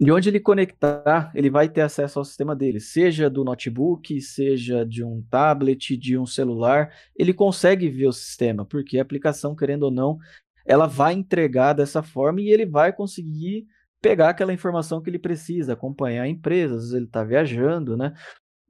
de 0.00 0.12
onde 0.12 0.28
ele 0.28 0.38
conectar, 0.38 1.32
ele 1.34 1.50
vai 1.50 1.68
ter 1.68 1.80
acesso 1.80 2.20
ao 2.20 2.24
sistema 2.24 2.54
dele, 2.54 2.78
seja 2.78 3.28
do 3.28 3.42
notebook, 3.42 4.20
seja 4.20 4.86
de 4.86 5.02
um 5.02 5.24
tablet, 5.28 5.96
de 5.96 6.16
um 6.16 6.24
celular, 6.24 6.92
ele 7.16 7.34
consegue 7.34 7.88
ver 7.88 8.06
o 8.06 8.12
sistema, 8.12 8.64
porque 8.64 8.98
a 8.98 9.02
aplicação, 9.02 9.56
querendo 9.56 9.84
ou 9.84 9.90
não, 9.90 10.18
ela 10.64 10.86
vai 10.86 11.14
entregar 11.14 11.72
dessa 11.72 12.02
forma 12.02 12.40
e 12.40 12.48
ele 12.48 12.64
vai 12.64 12.92
conseguir 12.92 13.66
pegar 14.00 14.28
aquela 14.28 14.52
informação 14.52 15.02
que 15.02 15.10
ele 15.10 15.18
precisa, 15.18 15.72
acompanhar 15.72 16.22
a 16.22 16.28
empresa, 16.28 16.74
às 16.74 16.82
vezes 16.82 16.94
ele 16.94 17.06
está 17.06 17.24
viajando, 17.24 17.96
né? 17.96 18.14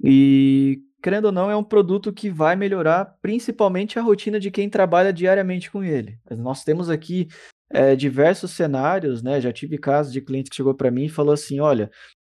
E, 0.03 0.81
querendo 1.03 1.27
ou 1.27 1.33
não, 1.33 1.51
é 1.51 1.57
um 1.57 1.65
produto 1.65 2.13
que 2.13 2.31
vai 2.31 2.57
melhorar 2.57 3.05
principalmente 3.21 3.99
a 3.99 4.03
rotina 4.03 4.41
de 4.41 4.51
quem 4.51 4.71
trabalha 4.71 5.13
diariamente 5.13 5.71
com 5.71 5.85
ele. 5.85 6.19
Nós 6.31 6.65
temos 6.65 6.89
aqui 6.89 7.29
é, 7.71 7.95
diversos 7.95 8.51
cenários, 8.53 9.23
né? 9.23 9.41
Já 9.41 9.53
tive 9.53 9.79
casos 9.79 10.13
de 10.13 10.21
cliente 10.21 10.51
que 10.51 10.57
chegou 10.57 10.75
para 10.75 10.91
mim 10.91 11.05
e 11.05 11.11
falou 11.11 11.33
assim: 11.33 11.61
olha, 11.61 11.91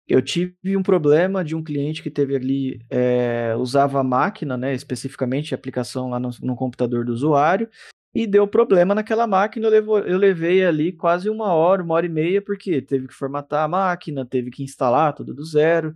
eu 0.08 0.22
tive 0.22 0.76
um 0.76 0.82
problema 0.82 1.44
de 1.44 1.56
um 1.56 1.62
cliente 1.62 2.02
que 2.02 2.10
teve 2.10 2.36
ali, 2.36 2.80
é, 2.88 3.54
usava 3.56 4.00
a 4.00 4.04
máquina, 4.04 4.56
né, 4.56 4.72
especificamente 4.72 5.52
a 5.52 5.56
aplicação 5.56 6.10
lá 6.10 6.20
no, 6.20 6.30
no, 6.42 6.54
computador 6.54 7.04
do 7.04 7.12
usuário, 7.12 7.68
e 8.14 8.24
deu 8.26 8.46
problema 8.46 8.94
naquela 8.94 9.26
máquina. 9.26 9.66
Eu, 9.68 9.98
eu 9.98 10.16
levei 10.16 10.64
ali 10.64 10.92
quase 10.92 11.28
uma 11.28 11.52
hora, 11.52 11.82
uma 11.82 11.94
hora 11.94 12.06
e 12.06 12.08
meia, 12.08 12.40
porque 12.40 12.80
teve 12.80 13.08
que 13.08 13.14
formatar 13.14 13.64
a 13.64 13.68
máquina, 13.68 14.24
teve 14.24 14.50
que 14.50 14.62
instalar 14.62 15.12
tudo 15.12 15.34
do 15.34 15.44
zero. 15.44 15.94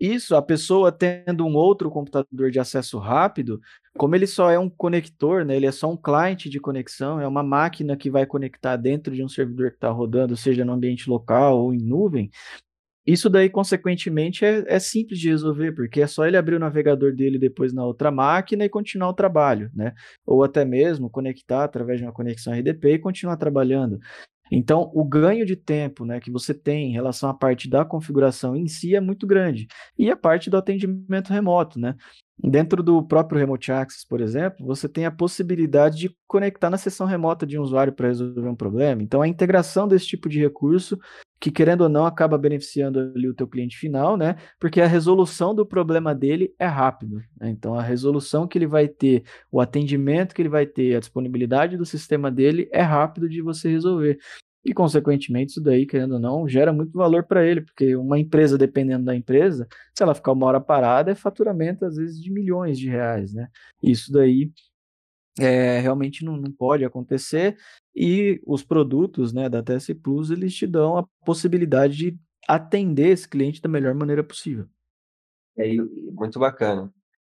Isso, 0.00 0.34
a 0.34 0.40
pessoa 0.40 0.90
tendo 0.90 1.46
um 1.46 1.54
outro 1.54 1.90
computador 1.90 2.50
de 2.50 2.58
acesso 2.58 2.98
rápido, 2.98 3.60
como 3.98 4.14
ele 4.16 4.26
só 4.26 4.50
é 4.50 4.58
um 4.58 4.70
conector, 4.70 5.44
né, 5.44 5.54
ele 5.56 5.66
é 5.66 5.72
só 5.72 5.90
um 5.90 5.96
cliente 5.96 6.48
de 6.48 6.58
conexão, 6.58 7.20
é 7.20 7.28
uma 7.28 7.42
máquina 7.42 7.96
que 7.96 8.10
vai 8.10 8.24
conectar 8.24 8.76
dentro 8.76 9.14
de 9.14 9.22
um 9.22 9.28
servidor 9.28 9.70
que 9.70 9.76
está 9.76 9.90
rodando, 9.90 10.36
seja 10.38 10.64
no 10.64 10.72
ambiente 10.72 11.08
local 11.10 11.58
ou 11.58 11.74
em 11.74 11.78
nuvem, 11.78 12.30
isso 13.06 13.30
daí, 13.30 13.48
consequentemente, 13.48 14.44
é, 14.44 14.64
é, 14.68 14.78
simples 14.78 15.18
de 15.18 15.30
resolver, 15.30 15.72
porque 15.72 16.02
é 16.02 16.06
só 16.06 16.26
ele 16.26 16.36
abrir 16.36 16.56
o 16.56 16.58
navegador 16.58 17.14
dele 17.14 17.38
depois 17.38 17.72
na 17.72 17.84
outra 17.84 18.10
máquina 18.10 18.64
e 18.64 18.68
continuar 18.68 19.08
o 19.08 19.14
trabalho, 19.14 19.70
né? 19.74 19.94
Ou 20.26 20.44
até 20.44 20.64
mesmo 20.64 21.10
conectar 21.10 21.64
através 21.64 21.98
de 21.98 22.06
uma 22.06 22.12
conexão 22.12 22.52
RDP 22.52 22.94
e 22.94 22.98
continuar 22.98 23.36
trabalhando. 23.36 23.98
Então, 24.50 24.90
o 24.94 25.04
ganho 25.04 25.46
de 25.46 25.56
tempo 25.56 26.04
né, 26.04 26.20
que 26.20 26.30
você 26.30 26.52
tem 26.54 26.90
em 26.90 26.92
relação 26.92 27.30
à 27.30 27.34
parte 27.34 27.68
da 27.68 27.84
configuração 27.84 28.56
em 28.56 28.66
si 28.66 28.94
é 28.96 29.00
muito 29.00 29.26
grande. 29.26 29.66
E 29.98 30.10
a 30.10 30.16
parte 30.16 30.50
do 30.50 30.56
atendimento 30.56 31.28
remoto, 31.32 31.78
né? 31.78 31.94
Dentro 32.42 32.82
do 32.82 33.02
próprio 33.02 33.38
Remote 33.38 33.70
Access, 33.70 34.06
por 34.06 34.20
exemplo, 34.20 34.64
você 34.66 34.88
tem 34.88 35.04
a 35.04 35.10
possibilidade 35.10 35.98
de 35.98 36.16
conectar 36.26 36.70
na 36.70 36.78
sessão 36.78 37.06
remota 37.06 37.46
de 37.46 37.58
um 37.58 37.62
usuário 37.62 37.92
para 37.92 38.08
resolver 38.08 38.48
um 38.48 38.56
problema. 38.56 39.02
Então, 39.02 39.20
a 39.20 39.28
integração 39.28 39.86
desse 39.86 40.06
tipo 40.06 40.28
de 40.28 40.40
recurso, 40.40 40.98
que 41.38 41.50
querendo 41.50 41.82
ou 41.82 41.88
não 41.88 42.06
acaba 42.06 42.38
beneficiando 42.38 42.98
ali 42.98 43.28
o 43.28 43.34
teu 43.34 43.46
cliente 43.46 43.76
final, 43.76 44.16
né? 44.16 44.36
Porque 44.58 44.80
a 44.80 44.86
resolução 44.86 45.54
do 45.54 45.66
problema 45.66 46.14
dele 46.14 46.54
é 46.58 46.66
rápido. 46.66 47.16
Né? 47.38 47.50
Então, 47.50 47.74
a 47.74 47.82
resolução 47.82 48.46
que 48.46 48.56
ele 48.56 48.66
vai 48.66 48.88
ter, 48.88 49.22
o 49.50 49.60
atendimento 49.60 50.34
que 50.34 50.40
ele 50.40 50.48
vai 50.48 50.66
ter, 50.66 50.96
a 50.96 51.00
disponibilidade 51.00 51.76
do 51.76 51.84
sistema 51.84 52.30
dele 52.30 52.68
é 52.72 52.82
rápido 52.82 53.28
de 53.28 53.42
você 53.42 53.68
resolver. 53.68 54.18
E, 54.64 54.74
consequentemente, 54.74 55.52
isso 55.52 55.60
daí, 55.60 55.86
querendo 55.86 56.14
ou 56.14 56.20
não, 56.20 56.48
gera 56.48 56.72
muito 56.72 56.92
valor 56.92 57.24
para 57.24 57.46
ele, 57.46 57.62
porque 57.62 57.96
uma 57.96 58.18
empresa, 58.18 58.58
dependendo 58.58 59.06
da 59.06 59.16
empresa, 59.16 59.66
se 59.96 60.02
ela 60.02 60.14
ficar 60.14 60.32
uma 60.32 60.46
hora 60.46 60.60
parada, 60.60 61.10
é 61.10 61.14
faturamento, 61.14 61.84
às 61.84 61.96
vezes, 61.96 62.22
de 62.22 62.30
milhões 62.30 62.78
de 62.78 62.88
reais, 62.88 63.32
né? 63.32 63.48
Isso 63.82 64.12
daí 64.12 64.52
é, 65.38 65.80
realmente 65.80 66.24
não, 66.24 66.36
não 66.36 66.52
pode 66.52 66.84
acontecer, 66.84 67.56
e 67.94 68.40
os 68.46 68.62
produtos 68.62 69.32
né, 69.32 69.48
da 69.48 69.62
TS 69.62 69.94
Plus, 70.02 70.30
eles 70.30 70.54
te 70.54 70.66
dão 70.66 70.98
a 70.98 71.06
possibilidade 71.24 71.96
de 71.96 72.18
atender 72.46 73.08
esse 73.08 73.28
cliente 73.28 73.62
da 73.62 73.68
melhor 73.68 73.94
maneira 73.94 74.22
possível. 74.22 74.66
É 75.56 75.74
muito 76.12 76.38
bacana. 76.38 76.92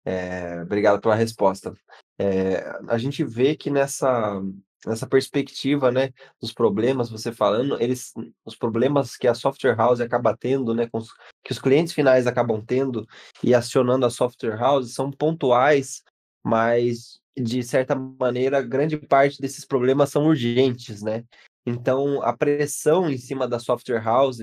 É, 0.05 0.63
obrigado 0.63 1.01
pela 1.01 1.15
resposta. 1.15 1.75
É, 2.19 2.61
a 2.89 2.97
gente 2.97 3.25
vê 3.25 3.55
que 3.55 3.71
nessa 3.71 4.41
nessa 4.87 5.07
perspectiva, 5.07 5.91
né, 5.91 6.11
dos 6.41 6.53
problemas, 6.53 7.11
você 7.11 7.33
falando, 7.33 7.81
eles, 7.81 8.13
os 8.45 8.55
problemas 8.57 9.17
que 9.17 9.29
a 9.29 9.35
software 9.35 9.77
house 9.77 10.01
acaba 10.01 10.37
tendo, 10.37 10.75
né, 10.75 10.89
os, 10.93 11.13
que 11.45 11.53
os 11.53 11.59
clientes 11.59 11.93
finais 11.93 12.27
acabam 12.27 12.65
tendo 12.65 13.07
e 13.43 13.55
acionando 13.55 14.07
a 14.07 14.11
software 14.11 14.57
house 14.57 14.95
são 14.95 15.11
pontuais, 15.11 16.03
mas 16.45 17.21
de 17.39 17.63
certa 17.63 17.95
maneira 17.95 18.63
grande 18.63 18.97
parte 18.97 19.41
desses 19.41 19.65
problemas 19.65 20.11
são 20.11 20.27
urgentes, 20.27 21.01
né? 21.03 21.25
Então 21.65 22.23
a 22.23 22.37
pressão 22.37 23.09
em 23.09 23.19
cima 23.19 23.47
da 23.47 23.59
software 23.59 24.03
house 24.03 24.41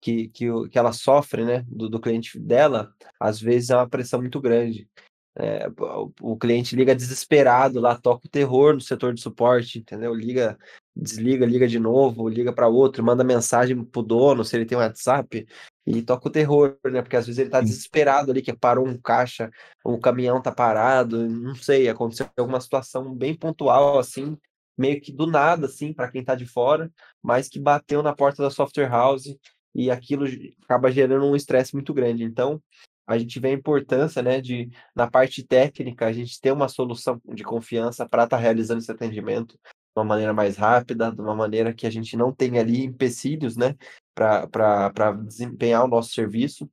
que, 0.00 0.28
que, 0.28 0.46
que 0.68 0.78
ela 0.78 0.92
sofre, 0.92 1.44
né, 1.44 1.64
do, 1.68 1.88
do 1.88 2.00
cliente 2.00 2.38
dela, 2.38 2.92
às 3.20 3.40
vezes 3.40 3.70
é 3.70 3.76
uma 3.76 3.88
pressão 3.88 4.20
muito 4.20 4.40
grande. 4.40 4.88
É, 5.34 5.66
o, 6.20 6.36
cliente 6.36 6.76
liga 6.76 6.94
desesperado 6.94 7.80
lá, 7.80 7.96
toca 7.96 8.26
o 8.26 8.30
terror 8.30 8.74
no 8.74 8.80
setor 8.82 9.14
de 9.14 9.22
suporte, 9.22 9.78
entendeu? 9.78 10.14
Liga, 10.14 10.58
desliga, 10.94 11.46
liga 11.46 11.66
de 11.66 11.78
novo, 11.78 12.28
liga 12.28 12.52
para 12.52 12.68
outro, 12.68 13.02
manda 13.02 13.24
mensagem 13.24 13.82
pro 13.82 14.02
dono, 14.02 14.44
se 14.44 14.54
ele 14.54 14.66
tem 14.66 14.76
um 14.76 14.80
WhatsApp, 14.82 15.46
e 15.86 16.02
toca 16.02 16.28
o 16.28 16.30
terror, 16.30 16.78
né? 16.84 17.00
Porque 17.00 17.16
às 17.16 17.26
vezes 17.26 17.38
ele 17.38 17.50
tá 17.50 17.60
desesperado 17.62 18.30
ali, 18.30 18.42
que 18.42 18.52
parou 18.52 18.86
um 18.86 18.98
caixa, 18.98 19.50
o 19.82 19.92
um 19.94 20.00
caminhão 20.00 20.40
tá 20.42 20.52
parado, 20.52 21.26
não 21.26 21.54
sei, 21.54 21.88
aconteceu 21.88 22.28
alguma 22.36 22.60
situação 22.60 23.14
bem 23.14 23.34
pontual, 23.34 23.98
assim, 23.98 24.36
meio 24.76 25.00
que 25.00 25.12
do 25.12 25.26
nada, 25.26 25.66
assim, 25.66 25.94
para 25.94 26.10
quem 26.10 26.22
tá 26.22 26.34
de 26.34 26.46
fora, 26.46 26.90
mas 27.22 27.48
que 27.48 27.58
bateu 27.58 28.02
na 28.02 28.14
porta 28.14 28.42
da 28.42 28.50
software 28.50 28.88
house 28.88 29.34
e 29.74 29.90
aquilo 29.90 30.26
acaba 30.62 30.90
gerando 30.90 31.24
um 31.24 31.36
estresse 31.36 31.74
muito 31.74 31.94
grande. 31.94 32.22
Então, 32.22 32.62
a 33.12 33.18
gente 33.18 33.38
vê 33.38 33.48
a 33.48 33.52
importância, 33.52 34.22
né, 34.22 34.40
de 34.40 34.70
na 34.94 35.10
parte 35.10 35.42
técnica 35.42 36.06
a 36.06 36.12
gente 36.12 36.40
ter 36.40 36.52
uma 36.52 36.68
solução 36.68 37.20
de 37.26 37.42
confiança 37.42 38.08
para 38.08 38.24
estar 38.24 38.36
tá 38.36 38.42
realizando 38.42 38.80
esse 38.80 38.90
atendimento 38.90 39.54
de 39.54 39.60
uma 39.96 40.04
maneira 40.04 40.32
mais 40.32 40.56
rápida, 40.56 41.12
de 41.12 41.20
uma 41.20 41.34
maneira 41.34 41.74
que 41.74 41.86
a 41.86 41.90
gente 41.90 42.16
não 42.16 42.32
tenha 42.32 42.60
ali 42.60 42.82
empecilhos, 42.84 43.56
né, 43.56 43.76
para 44.14 45.12
desempenhar 45.12 45.84
o 45.84 45.88
nosso 45.88 46.12
serviço 46.12 46.68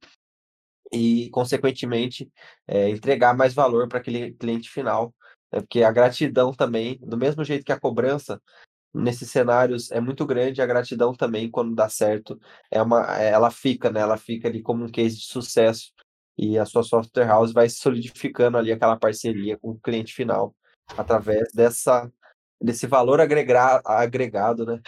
e, 0.91 1.29
consequentemente, 1.31 2.31
é, 2.67 2.89
entregar 2.89 3.35
mais 3.35 3.53
valor 3.53 3.87
para 3.87 3.99
aquele 3.99 4.33
cliente 4.33 4.69
final. 4.69 5.13
Né, 5.51 5.59
porque 5.61 5.83
a 5.83 5.91
gratidão 5.91 6.53
também, 6.53 6.97
do 7.01 7.17
mesmo 7.17 7.43
jeito 7.43 7.65
que 7.65 7.73
a 7.73 7.79
cobrança, 7.79 8.41
nesses 8.93 9.29
cenários 9.29 9.91
é 9.91 9.99
muito 9.99 10.25
grande, 10.25 10.61
a 10.61 10.65
gratidão 10.65 11.13
também, 11.13 11.49
quando 11.51 11.75
dá 11.75 11.89
certo, 11.89 12.39
é 12.71 12.81
uma, 12.81 13.01
ela 13.17 13.51
fica, 13.51 13.91
né? 13.91 13.99
Ela 13.99 14.17
fica 14.17 14.47
ali 14.47 14.61
como 14.61 14.85
um 14.85 14.89
case 14.89 15.17
de 15.17 15.25
sucesso 15.25 15.93
e 16.39 16.57
a 16.57 16.65
sua 16.65 16.83
software 16.83 17.27
house 17.27 17.51
vai 17.51 17.67
solidificando 17.67 18.57
ali 18.57 18.71
aquela 18.71 18.95
parceria 18.95 19.57
com 19.57 19.71
o 19.71 19.79
cliente 19.79 20.13
final 20.13 20.55
através 20.97 21.51
dessa 21.53 22.09
desse 22.61 22.87
valor 22.87 23.21
agregar, 23.21 23.81
agregado, 23.85 24.65
né? 24.65 24.81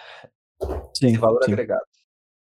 Sim, 0.93 1.07
Esse 1.07 1.17
valor 1.17 1.43
sim. 1.43 1.51
agregado. 1.51 1.83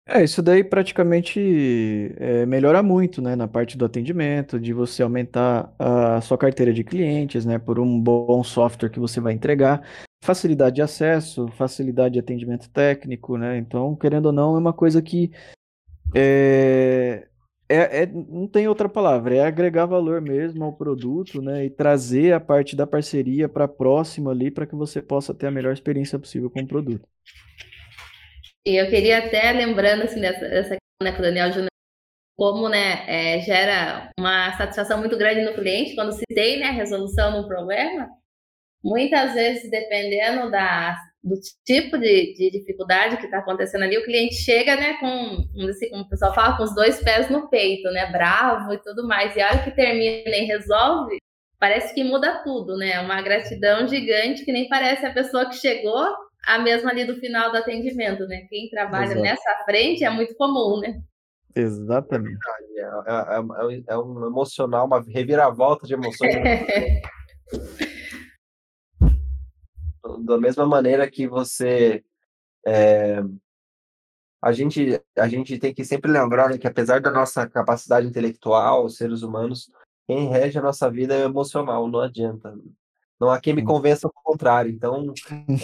É, 0.06 0.24
isso 0.24 0.42
daí 0.42 0.64
praticamente 0.64 2.14
é, 2.18 2.44
melhora 2.46 2.82
muito, 2.82 3.22
né, 3.22 3.36
na 3.36 3.46
parte 3.46 3.76
do 3.76 3.84
atendimento, 3.84 4.58
de 4.58 4.72
você 4.72 5.02
aumentar 5.02 5.72
a 5.78 6.20
sua 6.20 6.36
carteira 6.36 6.72
de 6.72 6.82
clientes, 6.82 7.44
né, 7.44 7.58
por 7.58 7.78
um 7.78 8.00
bom 8.00 8.42
software 8.42 8.88
que 8.88 8.98
você 8.98 9.20
vai 9.20 9.34
entregar, 9.34 9.86
facilidade 10.24 10.76
de 10.76 10.82
acesso, 10.82 11.46
facilidade 11.48 12.14
de 12.14 12.18
atendimento 12.18 12.68
técnico, 12.70 13.36
né, 13.36 13.58
então, 13.58 13.94
querendo 13.94 14.26
ou 14.26 14.32
não, 14.32 14.56
é 14.56 14.58
uma 14.58 14.72
coisa 14.72 15.00
que 15.00 15.30
é, 16.16 17.28
é, 17.70 18.02
é, 18.02 18.06
não 18.06 18.48
tem 18.48 18.66
outra 18.66 18.88
palavra, 18.88 19.36
é 19.36 19.46
agregar 19.46 19.86
valor 19.86 20.20
mesmo 20.20 20.64
ao 20.64 20.72
produto, 20.72 21.40
né? 21.40 21.64
E 21.64 21.70
trazer 21.70 22.32
a 22.32 22.40
parte 22.40 22.74
da 22.74 22.84
parceria 22.84 23.48
para 23.48 23.68
próximo 23.68 24.28
ali 24.28 24.50
para 24.50 24.66
que 24.66 24.74
você 24.74 25.00
possa 25.00 25.32
ter 25.32 25.46
a 25.46 25.50
melhor 25.52 25.72
experiência 25.72 26.18
possível 26.18 26.50
com 26.50 26.60
o 26.60 26.66
produto. 26.66 27.08
E 28.66 28.74
eu 28.74 28.90
queria 28.90 29.18
até, 29.18 29.52
lembrando 29.52 30.02
assim, 30.02 30.20
dessa, 30.20 30.40
dessa 30.40 30.76
né, 31.00 31.12
que 31.12 31.20
o 31.20 31.22
Daniel 31.22 31.52
Júnior 31.52 31.70
como 32.36 32.68
né, 32.68 33.04
é, 33.06 33.40
gera 33.40 34.10
uma 34.18 34.56
satisfação 34.56 34.98
muito 34.98 35.16
grande 35.16 35.42
no 35.42 35.54
cliente 35.54 35.94
quando 35.94 36.12
se 36.12 36.24
tem 36.34 36.58
né, 36.58 36.66
a 36.66 36.72
resolução 36.72 37.40
do 37.40 37.46
problema, 37.46 38.08
muitas 38.82 39.34
vezes, 39.34 39.70
dependendo 39.70 40.50
da 40.50 40.96
do 41.22 41.34
tipo 41.64 41.98
de, 41.98 42.34
de 42.34 42.50
dificuldade 42.50 43.18
que 43.18 43.26
está 43.26 43.38
acontecendo 43.38 43.82
ali, 43.82 43.98
o 43.98 44.04
cliente 44.04 44.36
chega, 44.36 44.74
né, 44.76 44.94
com, 44.94 45.66
assim, 45.68 45.90
como 45.90 46.02
o 46.04 46.08
pessoal 46.08 46.34
fala, 46.34 46.56
com 46.56 46.62
os 46.62 46.74
dois 46.74 47.02
pés 47.02 47.28
no 47.28 47.48
peito, 47.48 47.90
né, 47.90 48.10
bravo 48.10 48.72
e 48.72 48.78
tudo 48.78 49.06
mais. 49.06 49.36
E 49.36 49.40
a 49.40 49.48
hora 49.48 49.62
que 49.62 49.70
termina 49.70 50.28
e 50.28 50.44
resolve, 50.46 51.18
parece 51.58 51.94
que 51.94 52.02
muda 52.02 52.42
tudo, 52.42 52.76
né? 52.76 52.98
Uma 53.00 53.20
gratidão 53.20 53.86
gigante 53.86 54.44
que 54.44 54.52
nem 54.52 54.66
parece 54.66 55.04
a 55.04 55.12
pessoa 55.12 55.46
que 55.46 55.56
chegou 55.56 56.08
a 56.46 56.58
mesma 56.58 56.90
ali 56.90 57.04
do 57.04 57.16
final 57.16 57.50
do 57.50 57.58
atendimento, 57.58 58.26
né? 58.26 58.46
Quem 58.48 58.70
trabalha 58.70 59.12
Exato. 59.12 59.20
nessa 59.20 59.64
frente 59.66 60.02
é 60.02 60.10
muito 60.10 60.34
comum, 60.36 60.80
né? 60.80 60.98
Exatamente. 61.54 62.38
É, 62.76 62.80
é, 62.80 63.36
é, 63.36 63.82
é 63.88 63.98
um 63.98 64.26
emocional, 64.26 64.86
uma 64.86 65.04
reviravolta 65.06 65.86
de 65.86 65.92
emoções. 65.92 66.34
da 70.20 70.38
mesma 70.38 70.66
maneira 70.66 71.10
que 71.10 71.26
você 71.26 72.04
é, 72.66 73.22
a 74.42 74.52
gente 74.52 75.00
a 75.16 75.28
gente 75.28 75.58
tem 75.58 75.74
que 75.74 75.84
sempre 75.84 76.10
lembrar 76.10 76.48
né, 76.48 76.58
que 76.58 76.66
apesar 76.66 77.00
da 77.00 77.10
nossa 77.10 77.46
capacidade 77.48 78.06
intelectual, 78.06 78.88
seres 78.88 79.22
humanos, 79.22 79.70
quem 80.06 80.28
rege 80.28 80.58
a 80.58 80.62
nossa 80.62 80.90
vida 80.90 81.14
é 81.14 81.24
emocional, 81.24 81.86
não 81.88 82.00
adianta. 82.00 82.56
Não 83.20 83.30
há 83.30 83.38
quem 83.38 83.54
me 83.54 83.62
convença 83.62 84.06
ao 84.06 84.12
contrário. 84.24 84.70
Então, 84.70 85.12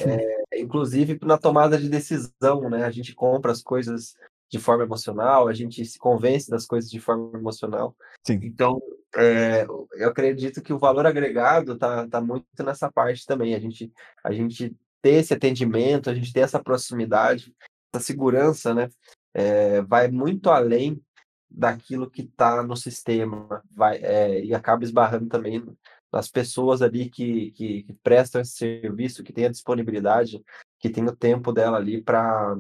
é, 0.07 0.45
inclusive 0.61 1.19
na 1.23 1.39
tomada 1.39 1.79
de 1.79 1.89
decisão, 1.89 2.69
né? 2.69 2.85
A 2.85 2.91
gente 2.91 3.15
compra 3.15 3.51
as 3.51 3.63
coisas 3.63 4.15
de 4.51 4.59
forma 4.59 4.85
emocional, 4.85 5.49
a 5.49 5.53
gente 5.53 5.85
se 5.85 5.99
convence 5.99 6.51
das 6.51 6.67
coisas 6.67 6.91
de 6.91 7.01
forma 7.01 7.37
emocional. 7.39 7.97
Sim. 8.25 8.39
Então, 8.43 8.81
é, 9.17 9.67
eu 9.95 10.09
acredito 10.09 10.63
que 10.63 10.73
o 10.73 10.79
valor 10.79 11.07
agregado 11.07 11.77
tá, 11.77 12.07
tá 12.07 12.21
muito 12.21 12.47
nessa 12.65 12.91
parte 12.91 13.27
também. 13.27 13.55
A 13.55 13.59
gente, 13.59 13.93
a 14.23 14.33
gente 14.33 14.75
ter 15.03 15.15
esse 15.15 15.35
atendimento, 15.35 16.11
a 16.11 16.15
gente 16.15 16.33
ter 16.33 16.41
essa 16.41 16.63
proximidade, 16.63 17.55
essa 17.93 18.05
segurança, 18.05 18.75
né? 18.75 18.89
É, 19.35 19.83
vai 19.83 20.09
muito 20.09 20.51
além 20.51 21.03
daquilo 21.51 22.11
que 22.11 22.23
está 22.23 22.63
no 22.63 22.77
sistema, 22.77 23.63
vai 23.71 23.99
é, 23.99 24.45
e 24.45 24.55
acaba 24.55 24.85
esbarrando 24.85 25.29
também 25.29 25.65
nas 26.13 26.29
pessoas 26.29 26.83
ali 26.83 27.09
que, 27.11 27.51
que, 27.53 27.83
que 27.83 27.93
prestam 28.03 28.41
esse 28.41 28.53
serviço, 28.53 29.23
que 29.23 29.33
têm 29.33 29.47
a 29.47 29.51
disponibilidade, 29.51 30.43
que 30.79 30.91
tem 30.91 31.05
o 31.05 31.15
tempo 31.15 31.53
dela 31.53 31.77
ali 31.77 32.03
para 32.03 32.57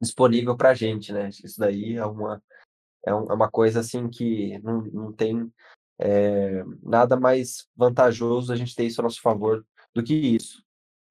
disponível 0.00 0.56
para 0.56 0.70
a 0.70 0.74
gente, 0.74 1.12
né? 1.12 1.28
Isso 1.28 1.58
daí 1.58 1.96
é 1.96 2.04
uma, 2.04 2.42
é, 3.06 3.10
é 3.10 3.14
uma 3.14 3.50
coisa 3.50 3.80
assim 3.80 4.08
que 4.08 4.58
não, 4.60 4.82
não 4.82 5.12
tem 5.12 5.52
é, 5.98 6.64
nada 6.82 7.16
mais 7.18 7.68
vantajoso 7.76 8.52
a 8.52 8.56
gente 8.56 8.74
ter 8.74 8.84
isso 8.84 9.00
a 9.00 9.04
nosso 9.04 9.20
favor 9.20 9.64
do 9.94 10.02
que 10.02 10.14
isso. 10.14 10.62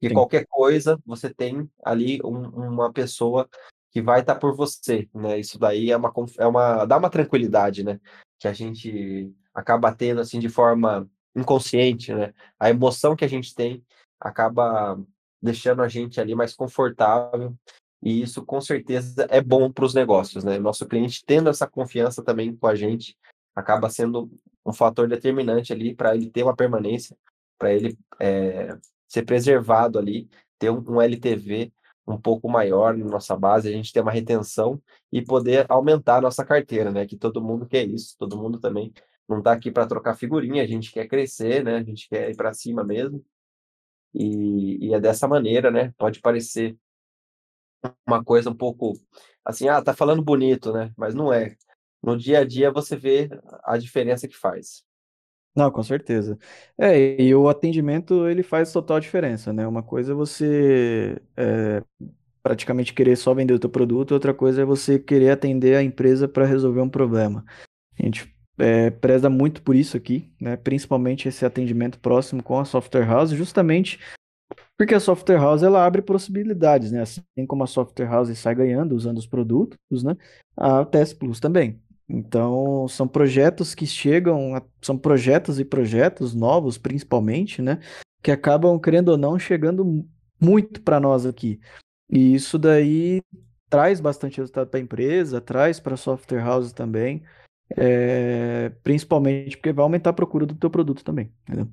E 0.02 0.10
qualquer 0.10 0.46
coisa, 0.48 0.98
você 1.06 1.32
tem 1.32 1.70
ali 1.84 2.20
um, 2.24 2.48
uma 2.48 2.92
pessoa 2.92 3.50
que 3.92 4.02
vai 4.02 4.22
estar 4.22 4.36
tá 4.36 4.40
por 4.40 4.56
você, 4.56 5.10
né? 5.14 5.40
Isso 5.40 5.60
daí 5.60 5.92
é 5.92 5.98
uma, 5.98 6.12
é 6.38 6.48
uma 6.48 6.86
dá 6.86 6.98
uma 6.98 7.10
tranquilidade, 7.10 7.84
né? 7.84 8.00
Que 8.40 8.48
a 8.48 8.54
gente 8.54 9.34
acaba 9.54 9.94
tendo 9.94 10.22
assim 10.22 10.40
de 10.40 10.48
forma 10.48 11.10
inconsciente, 11.36 12.14
né? 12.14 12.34
A 12.58 12.70
emoção 12.70 13.16
que 13.16 13.26
a 13.26 13.28
gente 13.28 13.54
tem 13.54 13.84
acaba 14.20 14.98
deixando 15.42 15.82
a 15.82 15.88
gente 15.88 16.20
ali 16.20 16.34
mais 16.34 16.54
confortável 16.54 17.56
e 18.02 18.22
isso 18.22 18.46
com 18.46 18.62
certeza 18.62 19.28
é 19.30 19.42
bom 19.42 19.72
para 19.72 19.86
os 19.86 19.94
negócios, 19.94 20.44
né? 20.44 20.58
Nosso 20.58 20.88
cliente 20.88 21.24
tendo 21.26 21.50
essa 21.50 21.68
confiança 21.68 22.24
também 22.24 22.56
com 22.56 22.68
a 22.68 22.76
gente 22.76 23.18
acaba 23.56 23.90
sendo 23.90 24.32
um 24.66 24.74
fator 24.74 25.08
determinante 25.08 25.74
ali 25.74 25.94
para 25.94 26.16
ele 26.16 26.30
ter 26.30 26.44
uma 26.44 26.56
permanência, 26.56 27.18
para 27.58 27.74
ele 27.74 27.98
é, 28.20 28.78
ser 29.08 29.24
preservado 29.24 30.00
ali, 30.00 30.30
ter 30.58 30.70
um, 30.70 31.02
LTV 31.02 31.72
um 32.08 32.20
pouco 32.20 32.50
maior 32.50 32.96
na 32.98 33.06
nossa 33.06 33.36
base, 33.36 33.68
a 33.68 33.72
gente 33.72 33.92
ter 33.94 34.02
uma 34.02 34.12
retenção 34.12 34.82
e 35.12 35.22
poder 35.22 35.66
aumentar 35.70 36.18
a 36.18 36.22
nossa 36.22 36.46
carteira, 36.46 36.92
né? 36.92 37.06
Que 37.06 37.18
todo 37.18 37.42
mundo 37.42 37.66
quer 37.68 37.88
isso, 37.88 38.16
todo 38.18 38.38
mundo 38.38 38.60
também 38.60 38.94
não 39.28 39.40
está 39.40 39.52
aqui 39.52 39.72
para 39.72 39.86
trocar 39.86 40.16
figurinha, 40.16 40.64
a 40.64 40.68
gente 40.68 40.92
quer 40.92 41.08
crescer, 41.08 41.64
né? 41.64 41.76
A 41.78 41.84
gente 41.84 42.10
quer 42.10 42.32
ir 42.32 42.36
para 42.36 42.54
cima 42.54 42.84
mesmo. 42.84 43.24
E, 44.14 44.88
e, 44.88 44.94
é 44.94 45.00
dessa 45.00 45.28
maneira, 45.28 45.70
né? 45.70 45.94
Pode 45.98 46.20
parecer 46.20 46.76
uma 48.06 48.24
coisa 48.24 48.50
um 48.50 48.56
pouco 48.56 48.94
assim, 49.44 49.68
ah, 49.68 49.82
tá 49.82 49.94
falando 49.94 50.24
bonito, 50.24 50.72
né? 50.74 50.92
Mas 50.98 51.16
não 51.16 51.34
é. 51.34 51.56
No 52.02 52.18
dia 52.18 52.40
a 52.40 52.46
dia 52.46 52.72
você 52.72 52.96
vê 52.96 53.30
a 53.64 53.78
diferença 53.78 54.28
que 54.28 54.38
faz. 54.38 54.84
Não, 55.56 55.70
com 55.72 55.84
certeza. 55.84 56.38
É, 56.78 57.22
e 57.22 57.34
o 57.36 57.50
atendimento 57.50 58.28
ele 58.28 58.44
faz 58.44 58.72
total 58.72 59.00
diferença, 59.00 59.52
né? 59.52 59.68
Uma 59.68 59.84
coisa 59.84 60.14
é 60.14 60.16
você 60.16 61.22
é, 61.36 61.84
praticamente 62.42 62.94
querer 62.94 63.16
só 63.18 63.34
vender 63.34 63.54
o 63.54 63.60
teu 63.60 63.70
produto, 63.70 64.12
outra 64.14 64.34
coisa 64.34 64.62
é 64.62 64.66
você 64.66 64.98
querer 64.98 65.32
atender 65.32 65.76
a 65.76 65.84
empresa 65.84 66.28
para 66.28 66.46
resolver 66.46 66.82
um 66.82 66.90
problema. 66.90 67.44
A 68.00 68.04
gente 68.04 68.34
é, 68.58 68.90
preza 68.90 69.30
muito 69.30 69.62
por 69.62 69.76
isso 69.76 69.98
aqui, 69.98 70.32
né? 70.40 70.56
Principalmente 70.56 71.28
esse 71.28 71.46
atendimento 71.46 72.00
próximo 72.00 72.44
com 72.44 72.60
a 72.60 72.66
software 72.66 73.06
house, 73.06 73.32
justamente 73.32 74.00
porque 74.78 74.96
a 74.96 75.00
software 75.00 75.40
house 75.40 75.64
ela 75.64 75.86
abre 75.86 76.02
possibilidades, 76.02 76.92
né? 76.92 77.02
Assim 77.02 77.22
como 77.48 77.64
a 77.64 77.68
software 77.68 78.08
house 78.08 78.38
sai 78.38 78.56
ganhando 78.56 78.96
usando 78.96 79.18
os 79.18 79.28
produtos, 79.28 80.04
né? 80.04 80.16
A 80.56 80.86
TS 80.86 81.14
Plus 81.14 81.40
também. 81.40 81.82
Então, 82.08 82.88
são 82.88 83.08
projetos 83.08 83.76
que 83.76 83.86
chegam, 83.86 84.56
a, 84.56 84.64
são 84.82 84.98
projetos 84.98 85.60
e 85.60 85.66
projetos 85.66 86.34
novos, 86.34 86.78
principalmente, 86.78 87.62
né? 87.62 87.80
Que 88.24 88.32
acabam, 88.32 88.80
querendo 88.80 89.10
ou 89.10 89.18
não, 89.18 89.38
chegando 89.38 90.08
muito 90.42 90.82
para 90.82 91.00
nós 91.00 91.26
aqui. 91.26 91.60
E 92.10 92.34
isso 92.34 92.58
daí 92.58 93.22
traz 93.70 94.02
bastante 94.02 94.38
resultado 94.38 94.70
para 94.70 94.80
a 94.80 94.84
empresa, 94.84 95.40
traz 95.40 95.80
para 95.80 95.94
a 95.94 95.98
software 95.98 96.42
house 96.42 96.74
também, 96.74 97.24
é, 97.78 98.70
principalmente 98.82 99.58
porque 99.58 99.72
vai 99.72 99.84
aumentar 99.84 100.10
a 100.10 100.14
procura 100.14 100.46
do 100.46 100.56
teu 100.56 100.70
produto 100.70 101.04
também. 101.04 101.32
Entendeu? 101.44 101.68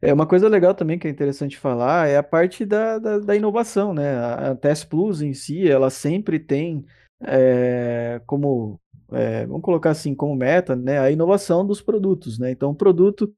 É 0.00 0.12
uma 0.12 0.26
coisa 0.26 0.48
legal 0.48 0.74
também 0.74 0.98
que 0.98 1.08
é 1.08 1.10
interessante 1.10 1.56
falar 1.56 2.08
é 2.08 2.16
a 2.16 2.22
parte 2.22 2.64
da, 2.64 2.98
da, 2.98 3.18
da 3.18 3.36
inovação, 3.36 3.94
né? 3.94 4.16
A, 4.16 4.50
a 4.50 4.54
TES 4.54 4.84
Plus 4.84 5.22
em 5.22 5.32
si, 5.32 5.68
ela 5.68 5.90
sempre 5.90 6.38
tem 6.38 6.84
é, 7.20 8.20
como 8.26 8.80
é, 9.12 9.46
vamos 9.46 9.62
colocar 9.62 9.90
assim 9.90 10.14
como 10.14 10.34
meta, 10.34 10.74
né, 10.74 10.98
a 10.98 11.10
inovação 11.10 11.66
dos 11.66 11.80
produtos, 11.80 12.38
né? 12.38 12.50
Então, 12.50 12.70
o 12.70 12.74
produto, 12.74 13.32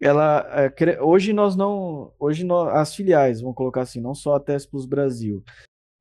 ela 0.00 0.46
é, 0.52 1.02
hoje 1.02 1.32
nós 1.32 1.56
não, 1.56 2.12
hoje 2.18 2.44
nós, 2.44 2.74
as 2.74 2.94
filiais, 2.94 3.40
vamos 3.40 3.56
colocar 3.56 3.82
assim, 3.82 4.00
não 4.00 4.14
só 4.14 4.36
a 4.36 4.40
Tespus 4.40 4.86
Brasil, 4.86 5.42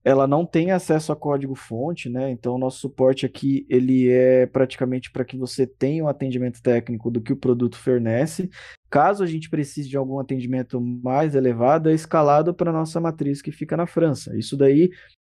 ela 0.04 0.28
não 0.28 0.46
tem 0.46 0.72
acesso 0.72 1.12
a 1.12 1.16
código 1.16 1.56
fonte, 1.56 2.10
né? 2.10 2.30
Então, 2.32 2.56
o 2.56 2.58
nosso 2.58 2.80
suporte 2.80 3.26
aqui 3.26 3.66
ele 3.70 4.10
é 4.10 4.46
praticamente 4.46 5.12
para 5.12 5.26
que 5.26 5.38
você 5.38 5.68
tenha 5.68 6.04
um 6.04 6.08
atendimento 6.08 6.62
técnico 6.62 7.12
do 7.12 7.22
que 7.22 7.34
o 7.34 7.38
produto 7.38 7.78
fornece. 7.78 8.50
Caso 8.90 9.24
a 9.24 9.28
gente 9.28 9.50
precise 9.50 9.90
de 9.90 9.98
algum 9.98 10.20
atendimento 10.20 10.80
mais 10.80 11.36
elevado, 11.36 11.90
é 11.90 11.94
escalado 11.94 12.54
para 12.54 12.72
nossa 12.72 13.00
matriz 13.00 13.42
que 13.42 13.52
fica 13.52 13.76
na 13.76 13.86
França. 13.86 14.38
Isso 14.38 14.56
daí 14.56 14.90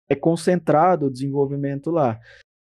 é 0.08 0.14
concentrado 0.14 1.06
o 1.06 1.10
desenvolvimento 1.10 1.90
lá. 1.90 2.18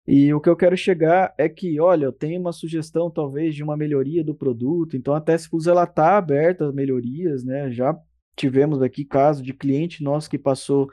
E 0.06 0.34
o 0.34 0.40
que 0.40 0.48
eu 0.48 0.56
quero 0.56 0.76
chegar 0.76 1.32
é 1.38 1.48
que, 1.48 1.80
olha, 1.80 2.06
eu 2.06 2.12
tenho 2.12 2.40
uma 2.40 2.52
sugestão 2.52 3.10
talvez 3.10 3.54
de 3.54 3.62
uma 3.62 3.76
melhoria 3.76 4.24
do 4.24 4.34
produto, 4.34 4.96
então 4.96 5.14
a 5.14 5.20
Testplus 5.20 5.66
ela 5.66 5.84
está 5.84 6.16
aberta 6.16 6.66
a 6.66 6.72
melhorias, 6.72 7.44
né? 7.44 7.70
Já 7.70 7.96
tivemos 8.36 8.82
aqui 8.82 9.04
caso 9.04 9.42
de 9.42 9.52
cliente 9.52 10.02
nosso 10.02 10.28
que 10.28 10.38
passou 10.38 10.90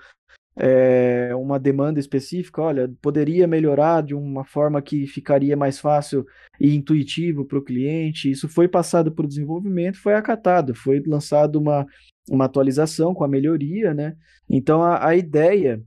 é, 0.61 1.33
uma 1.35 1.57
demanda 1.57 2.01
específica, 2.01 2.61
olha, 2.61 2.93
poderia 3.01 3.47
melhorar 3.47 4.03
de 4.03 4.13
uma 4.13 4.43
forma 4.43 4.81
que 4.81 5.07
ficaria 5.07 5.55
mais 5.55 5.79
fácil 5.79 6.25
e 6.59 6.75
intuitivo 6.75 7.45
para 7.45 7.57
o 7.57 7.63
cliente. 7.63 8.29
Isso 8.29 8.49
foi 8.49 8.67
passado 8.67 9.09
para 9.09 9.23
o 9.23 9.27
desenvolvimento, 9.27 9.97
foi 10.01 10.15
acatado, 10.15 10.75
foi 10.75 11.01
lançado 11.07 11.55
uma, 11.55 11.85
uma 12.29 12.43
atualização 12.43 13.13
com 13.13 13.23
a 13.23 13.27
melhoria, 13.27 13.93
né? 13.93 14.17
Então 14.49 14.83
a, 14.83 15.07
a 15.07 15.15
ideia 15.15 15.81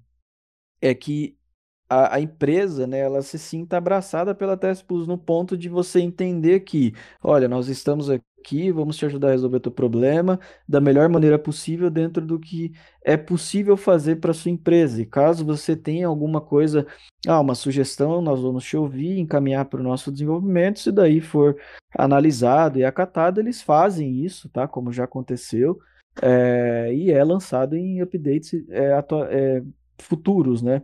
é 0.80 0.94
que 0.94 1.36
a, 1.92 2.16
a, 2.16 2.20
empresa, 2.20 2.86
né, 2.86 3.00
ela 3.00 3.22
se 3.22 3.38
sinta 3.38 3.76
abraçada 3.76 4.34
pela 4.34 4.56
TS 4.56 4.82
Plus 4.82 5.06
no 5.06 5.18
ponto 5.18 5.56
de 5.56 5.68
você 5.68 6.00
entender 6.00 6.60
que, 6.60 6.94
olha, 7.22 7.48
nós 7.48 7.68
estamos 7.68 8.08
aqui, 8.10 8.72
vamos 8.72 8.96
te 8.96 9.04
ajudar 9.06 9.28
a 9.28 9.30
resolver 9.32 9.58
o 9.58 9.60
teu 9.60 9.72
problema 9.72 10.40
da 10.68 10.80
melhor 10.80 11.08
maneira 11.08 11.38
possível 11.38 11.90
dentro 11.90 12.24
do 12.24 12.38
que 12.40 12.72
é 13.04 13.16
possível 13.16 13.76
fazer 13.76 14.16
para 14.16 14.32
sua 14.32 14.50
empresa. 14.50 15.02
E 15.02 15.06
caso 15.06 15.44
você 15.44 15.76
tenha 15.76 16.06
alguma 16.06 16.40
coisa, 16.40 16.86
ah, 17.26 17.40
uma 17.40 17.54
sugestão, 17.54 18.22
nós 18.22 18.40
vamos 18.40 18.64
te 18.64 18.76
ouvir, 18.76 19.18
encaminhar 19.18 19.66
para 19.66 19.80
o 19.80 19.84
nosso 19.84 20.10
desenvolvimento, 20.10 20.80
se 20.80 20.90
daí 20.90 21.20
for 21.20 21.56
analisado 21.96 22.78
e 22.78 22.84
acatado, 22.84 23.40
eles 23.40 23.60
fazem 23.62 24.24
isso, 24.24 24.48
tá? 24.48 24.66
Como 24.66 24.92
já 24.92 25.04
aconteceu. 25.04 25.78
É, 26.20 26.92
e 26.94 27.10
é 27.10 27.24
lançado 27.24 27.74
em 27.76 28.02
updates 28.02 28.52
é, 28.68 28.92
é, 29.30 29.62
futuros, 29.98 30.62
né? 30.62 30.82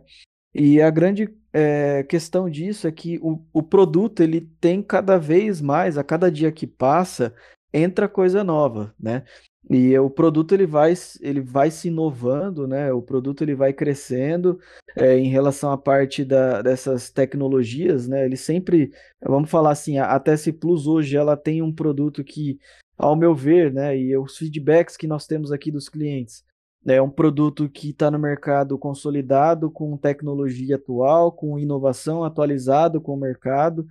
E 0.53 0.81
a 0.81 0.89
grande 0.89 1.29
é, 1.53 2.03
questão 2.03 2.49
disso 2.49 2.87
é 2.87 2.91
que 2.91 3.19
o, 3.21 3.43
o 3.53 3.63
produto 3.63 4.21
ele 4.21 4.41
tem 4.59 4.81
cada 4.81 5.17
vez 5.17 5.61
mais, 5.61 5.97
a 5.97 6.03
cada 6.03 6.31
dia 6.31 6.51
que 6.51 6.65
passa, 6.65 7.33
entra 7.73 8.07
coisa 8.09 8.43
nova, 8.43 8.93
né? 8.99 9.23
E 9.69 9.97
o 9.99 10.09
produto 10.09 10.53
ele 10.53 10.65
vai, 10.65 10.93
ele 11.21 11.41
vai 11.41 11.69
se 11.69 11.89
inovando, 11.89 12.67
né? 12.67 12.91
O 12.91 13.01
produto 13.03 13.43
ele 13.43 13.53
vai 13.53 13.71
crescendo 13.71 14.59
é, 14.95 15.17
em 15.17 15.29
relação 15.29 15.71
à 15.71 15.77
parte 15.77 16.25
da, 16.25 16.61
dessas 16.63 17.11
tecnologias, 17.11 18.07
né? 18.07 18.25
Ele 18.25 18.37
sempre, 18.37 18.91
vamos 19.21 19.49
falar 19.49 19.71
assim, 19.71 19.99
a, 19.99 20.05
a 20.05 20.19
TS 20.19 20.51
Plus 20.59 20.87
hoje 20.87 21.15
ela 21.15 21.37
tem 21.37 21.61
um 21.61 21.71
produto 21.71 22.23
que, 22.23 22.57
ao 22.97 23.15
meu 23.15 23.35
ver, 23.35 23.71
né? 23.71 23.95
E 23.95 24.17
os 24.17 24.37
feedbacks 24.37 24.97
que 24.97 25.05
nós 25.05 25.27
temos 25.27 25.51
aqui 25.51 25.71
dos 25.71 25.87
clientes, 25.87 26.43
é 26.85 27.01
um 27.01 27.09
produto 27.09 27.69
que 27.69 27.89
está 27.89 28.09
no 28.09 28.17
mercado 28.17 28.77
consolidado, 28.77 29.69
com 29.69 29.97
tecnologia 29.97 30.77
atual, 30.77 31.31
com 31.31 31.59
inovação 31.59 32.23
atualizado 32.23 33.01
com 33.01 33.13
o 33.13 33.19
mercado 33.19 33.85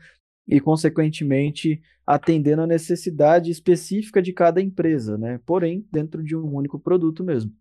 e, 0.47 0.61
consequentemente, 0.61 1.81
atendendo 2.07 2.63
a 2.63 2.67
necessidade 2.67 3.51
específica 3.51 4.23
de 4.23 4.33
cada 4.33 4.63
empresa, 4.63 5.19
né? 5.19 5.39
porém, 5.45 5.87
dentro 5.93 6.25
de 6.25 6.35
um 6.35 6.55
único 6.55 6.79
produto 6.79 7.23
mesmo. 7.23 7.53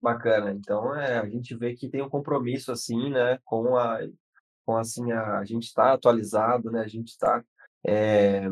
Bacana. 0.00 0.52
Então, 0.52 0.94
é, 0.94 1.18
a 1.18 1.28
gente 1.28 1.54
vê 1.56 1.74
que 1.74 1.88
tem 1.88 2.00
um 2.00 2.08
compromisso 2.08 2.70
assim, 2.72 3.10
né, 3.10 3.38
com 3.44 3.76
a, 3.76 3.98
com 4.64 4.76
assim 4.76 5.10
a, 5.10 5.40
a 5.40 5.44
gente 5.44 5.64
está 5.64 5.92
atualizado, 5.92 6.70
né, 6.70 6.80
a 6.82 6.88
gente 6.88 7.08
está 7.08 7.44
é, 7.84 8.48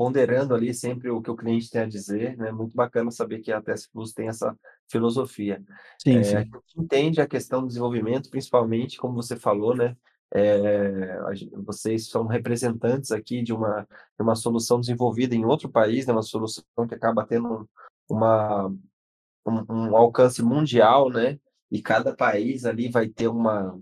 ponderando 0.00 0.54
ali 0.54 0.72
sempre 0.72 1.10
o 1.10 1.20
que 1.20 1.30
o 1.30 1.36
cliente 1.36 1.68
tem 1.68 1.82
a 1.82 1.86
dizer, 1.86 2.34
né? 2.38 2.50
Muito 2.50 2.74
bacana 2.74 3.10
saber 3.10 3.40
que 3.40 3.52
a 3.52 3.60
TS 3.60 3.86
Plus 3.86 4.14
tem 4.14 4.28
essa 4.28 4.58
filosofia. 4.90 5.62
Sim, 6.02 6.16
é, 6.16 6.24
sim. 6.24 6.36
A 6.36 6.40
gente 6.40 6.58
entende 6.74 7.20
a 7.20 7.28
questão 7.28 7.60
do 7.60 7.66
desenvolvimento, 7.66 8.30
principalmente, 8.30 8.96
como 8.96 9.12
você 9.12 9.36
falou, 9.36 9.76
né? 9.76 9.94
É, 10.32 11.18
vocês 11.66 12.08
são 12.08 12.26
representantes 12.26 13.12
aqui 13.12 13.42
de 13.42 13.52
uma, 13.52 13.82
de 13.82 14.22
uma 14.22 14.34
solução 14.34 14.80
desenvolvida 14.80 15.34
em 15.34 15.44
outro 15.44 15.68
país, 15.68 16.06
né? 16.06 16.14
Uma 16.14 16.22
solução 16.22 16.64
que 16.88 16.94
acaba 16.94 17.26
tendo 17.26 17.68
uma, 18.08 18.68
um, 19.46 19.64
um 19.68 19.94
alcance 19.94 20.42
mundial, 20.42 21.10
né? 21.10 21.38
E 21.70 21.82
cada 21.82 22.16
país 22.16 22.64
ali 22.64 22.88
vai 22.88 23.06
ter 23.06 23.28
uma 23.28 23.78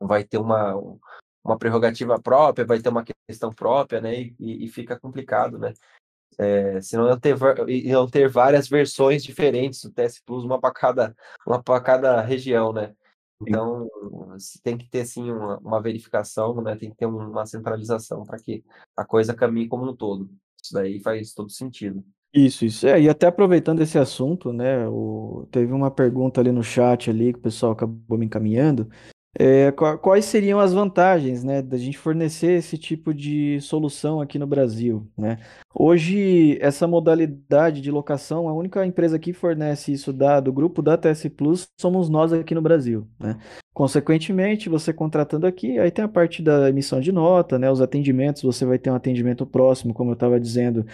vai 0.00 0.24
ter 0.24 0.38
uma, 0.38 0.74
uma 1.46 1.58
prerrogativa 1.58 2.20
própria, 2.20 2.66
vai 2.66 2.80
ter 2.80 2.88
uma 2.88 3.04
questão 3.28 3.52
própria, 3.52 4.00
né? 4.00 4.14
E, 4.38 4.64
e 4.64 4.68
fica 4.68 4.98
complicado, 4.98 5.58
né? 5.58 5.72
É, 6.38 6.80
senão 6.80 7.08
iam 7.08 7.18
ter, 7.18 7.36
iam 7.68 8.06
ter 8.06 8.28
várias 8.28 8.68
versões 8.68 9.22
diferentes 9.22 9.82
do 9.82 9.90
TS 9.90 10.20
Plus, 10.24 10.44
uma 10.44 10.60
para 10.60 10.74
cada, 10.74 11.16
uma 11.46 11.62
para 11.62 11.80
cada 11.80 12.20
região, 12.20 12.72
né? 12.72 12.94
Então, 13.40 13.88
tem 14.62 14.78
que 14.78 14.88
ter, 14.88 15.04
sim, 15.04 15.30
uma, 15.30 15.58
uma 15.58 15.80
verificação, 15.80 16.60
né? 16.62 16.74
Tem 16.74 16.90
que 16.90 16.96
ter 16.96 17.06
uma 17.06 17.44
centralização 17.46 18.24
para 18.24 18.38
que 18.38 18.64
a 18.96 19.04
coisa 19.04 19.34
caminhe 19.34 19.68
como 19.68 19.88
um 19.88 19.94
todo. 19.94 20.30
Isso 20.62 20.72
daí 20.72 21.00
faz 21.00 21.32
todo 21.32 21.50
sentido. 21.50 22.02
Isso, 22.32 22.64
isso. 22.64 22.86
É, 22.86 23.00
e 23.00 23.08
até 23.08 23.26
aproveitando 23.26 23.80
esse 23.80 23.98
assunto, 23.98 24.52
né? 24.52 24.86
O, 24.88 25.46
teve 25.50 25.72
uma 25.72 25.90
pergunta 25.90 26.40
ali 26.40 26.50
no 26.50 26.62
chat 26.62 27.08
ali 27.08 27.32
que 27.32 27.38
o 27.38 27.42
pessoal 27.42 27.72
acabou 27.72 28.18
me 28.18 28.26
encaminhando. 28.26 28.90
É, 29.38 29.70
quais 29.70 30.24
seriam 30.24 30.58
as 30.58 30.72
vantagens, 30.72 31.44
né, 31.44 31.60
da 31.60 31.76
gente 31.76 31.98
fornecer 31.98 32.52
esse 32.52 32.78
tipo 32.78 33.12
de 33.12 33.60
solução 33.60 34.18
aqui 34.18 34.38
no 34.38 34.46
Brasil, 34.46 35.06
né? 35.16 35.38
Hoje, 35.74 36.58
essa 36.58 36.86
modalidade 36.86 37.82
de 37.82 37.90
locação, 37.90 38.48
a 38.48 38.54
única 38.54 38.84
empresa 38.86 39.18
que 39.18 39.34
fornece 39.34 39.92
isso 39.92 40.10
da, 40.10 40.40
do 40.40 40.50
grupo 40.50 40.80
da 40.80 40.96
TS 40.96 41.28
Plus 41.28 41.66
somos 41.78 42.08
nós 42.08 42.32
aqui 42.32 42.54
no 42.54 42.62
Brasil, 42.62 43.06
né? 43.20 43.38
Consequentemente, 43.74 44.70
você 44.70 44.90
contratando 44.90 45.46
aqui, 45.46 45.78
aí 45.78 45.90
tem 45.90 46.02
a 46.02 46.08
parte 46.08 46.42
da 46.42 46.70
emissão 46.70 46.98
de 46.98 47.12
nota, 47.12 47.58
né? 47.58 47.70
Os 47.70 47.82
atendimentos, 47.82 48.40
você 48.42 48.64
vai 48.64 48.78
ter 48.78 48.90
um 48.90 48.94
atendimento 48.94 49.44
próximo, 49.44 49.92
como 49.92 50.10
eu 50.10 50.14
estava 50.14 50.40
dizendo, 50.40 50.86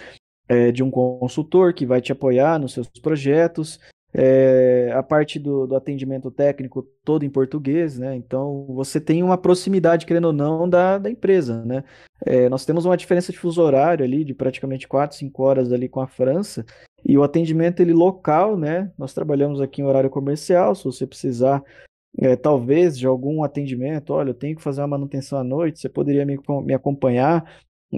é, 0.49 0.69
de 0.69 0.83
um 0.83 0.91
consultor 0.91 1.73
que 1.73 1.85
vai 1.85 2.01
te 2.01 2.11
apoiar 2.11 2.59
nos 2.59 2.73
seus 2.73 2.89
projetos, 2.89 3.79
é, 4.13 4.91
a 4.93 5.01
parte 5.01 5.39
do, 5.39 5.65
do, 5.65 5.75
atendimento 5.75 6.29
técnico 6.29 6.83
todo 7.03 7.25
em 7.25 7.29
português, 7.29 7.97
né? 7.97 8.15
Então 8.15 8.65
você 8.69 9.01
tem 9.01 9.23
uma 9.23 9.37
proximidade, 9.37 10.05
querendo 10.05 10.25
ou 10.25 10.33
não, 10.33 10.69
da, 10.69 10.99
da 10.99 11.09
empresa, 11.09 11.65
né? 11.65 11.83
É, 12.23 12.47
nós 12.47 12.63
temos 12.65 12.85
uma 12.85 12.95
diferença 12.95 13.31
de 13.31 13.39
fuso 13.39 13.61
horário 13.61 14.05
ali 14.05 14.23
de 14.23 14.33
praticamente 14.33 14.87
4, 14.87 15.17
5 15.17 15.43
horas 15.43 15.73
ali 15.73 15.89
com 15.89 15.99
a 15.99 16.07
França 16.07 16.63
e 17.03 17.17
o 17.17 17.23
atendimento 17.23 17.81
ele 17.81 17.93
local, 17.93 18.55
né? 18.55 18.91
Nós 18.97 19.13
trabalhamos 19.13 19.59
aqui 19.59 19.81
em 19.81 19.85
horário 19.85 20.09
comercial, 20.09 20.75
se 20.75 20.83
você 20.85 21.07
precisar 21.07 21.63
é, 22.19 22.35
talvez 22.35 22.97
de 22.97 23.07
algum 23.07 23.43
atendimento, 23.43 24.13
olha, 24.13 24.29
eu 24.29 24.35
tenho 24.35 24.55
que 24.55 24.61
fazer 24.61 24.81
uma 24.81 24.89
manutenção 24.89 25.39
à 25.39 25.43
noite, 25.43 25.79
você 25.79 25.89
poderia 25.89 26.25
me, 26.25 26.37
me 26.63 26.73
acompanhar, 26.73 27.43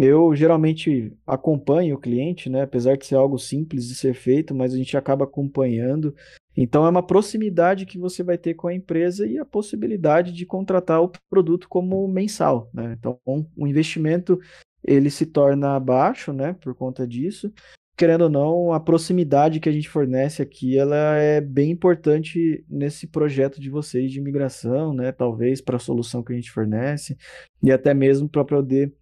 eu 0.04 0.36
geralmente 0.36 1.14
acompanho 1.26 1.96
o 1.96 2.00
cliente, 2.00 2.50
né? 2.50 2.64
Apesar 2.64 2.98
de 2.98 3.06
ser 3.06 3.16
algo 3.16 3.38
simples 3.38 3.88
de 3.88 3.96
ser 3.96 4.14
feito, 4.14 4.54
mas 4.54 4.74
a 4.74 4.78
gente 4.78 4.98
acaba 4.98 5.24
acompanhando. 5.24 6.14
Então 6.58 6.86
é 6.86 6.90
uma 6.90 7.06
proximidade 7.06 7.86
que 7.86 7.98
você 7.98 8.24
vai 8.24 8.38
ter 8.38 8.54
com 8.54 8.68
a 8.68 8.74
empresa 8.74 9.26
e 9.26 9.38
a 9.38 9.46
possibilidade 9.46 10.32
de 10.32 10.46
contratar 10.46 11.02
o 11.02 11.12
produto 11.30 11.68
como 11.70 12.08
mensal, 12.08 12.70
né? 12.74 12.96
Então 12.98 13.20
o 13.26 13.68
investimento 13.68 14.40
ele 14.84 15.10
se 15.10 15.26
torna 15.26 15.80
baixo, 15.80 16.32
né? 16.34 16.54
Por 16.54 16.76
conta 16.76 17.08
disso. 17.08 17.52
Querendo 17.98 18.24
ou 18.24 18.30
não, 18.30 18.74
a 18.74 18.80
proximidade 18.80 19.62
que 19.62 19.70
a 19.70 19.72
gente 19.72 19.88
fornece 19.88 20.42
aqui, 20.42 20.78
ela 20.78 21.16
é 21.16 21.40
bem 21.40 21.72
importante 21.72 22.66
nesse 22.70 23.08
projeto 23.08 23.62
de 23.62 23.70
vocês 23.70 24.12
de 24.12 24.20
migração, 24.20 24.94
né? 24.94 25.14
Talvez 25.14 25.62
para 25.62 25.78
a 25.78 25.80
solução 25.80 26.22
que 26.22 26.34
a 26.34 26.36
gente 26.36 26.52
fornece 26.52 27.18
e 27.64 27.72
até 27.72 27.94
mesmo 27.94 28.28
para 28.28 28.44
poder 28.44 28.94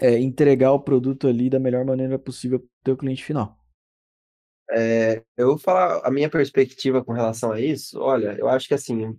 é, 0.00 0.18
entregar 0.18 0.72
o 0.72 0.80
produto 0.80 1.28
ali 1.28 1.48
da 1.48 1.58
melhor 1.58 1.84
maneira 1.84 2.18
possível 2.18 2.60
para 2.60 2.66
o 2.66 2.84
teu 2.84 2.96
cliente 2.96 3.24
final. 3.24 3.58
É, 4.70 5.22
eu 5.36 5.48
vou 5.48 5.58
falar 5.58 6.00
a 6.04 6.10
minha 6.10 6.30
perspectiva 6.30 7.04
com 7.04 7.12
relação 7.12 7.52
a 7.52 7.60
isso. 7.60 8.00
Olha, 8.00 8.36
eu 8.38 8.48
acho 8.48 8.66
que 8.66 8.74
assim, 8.74 9.16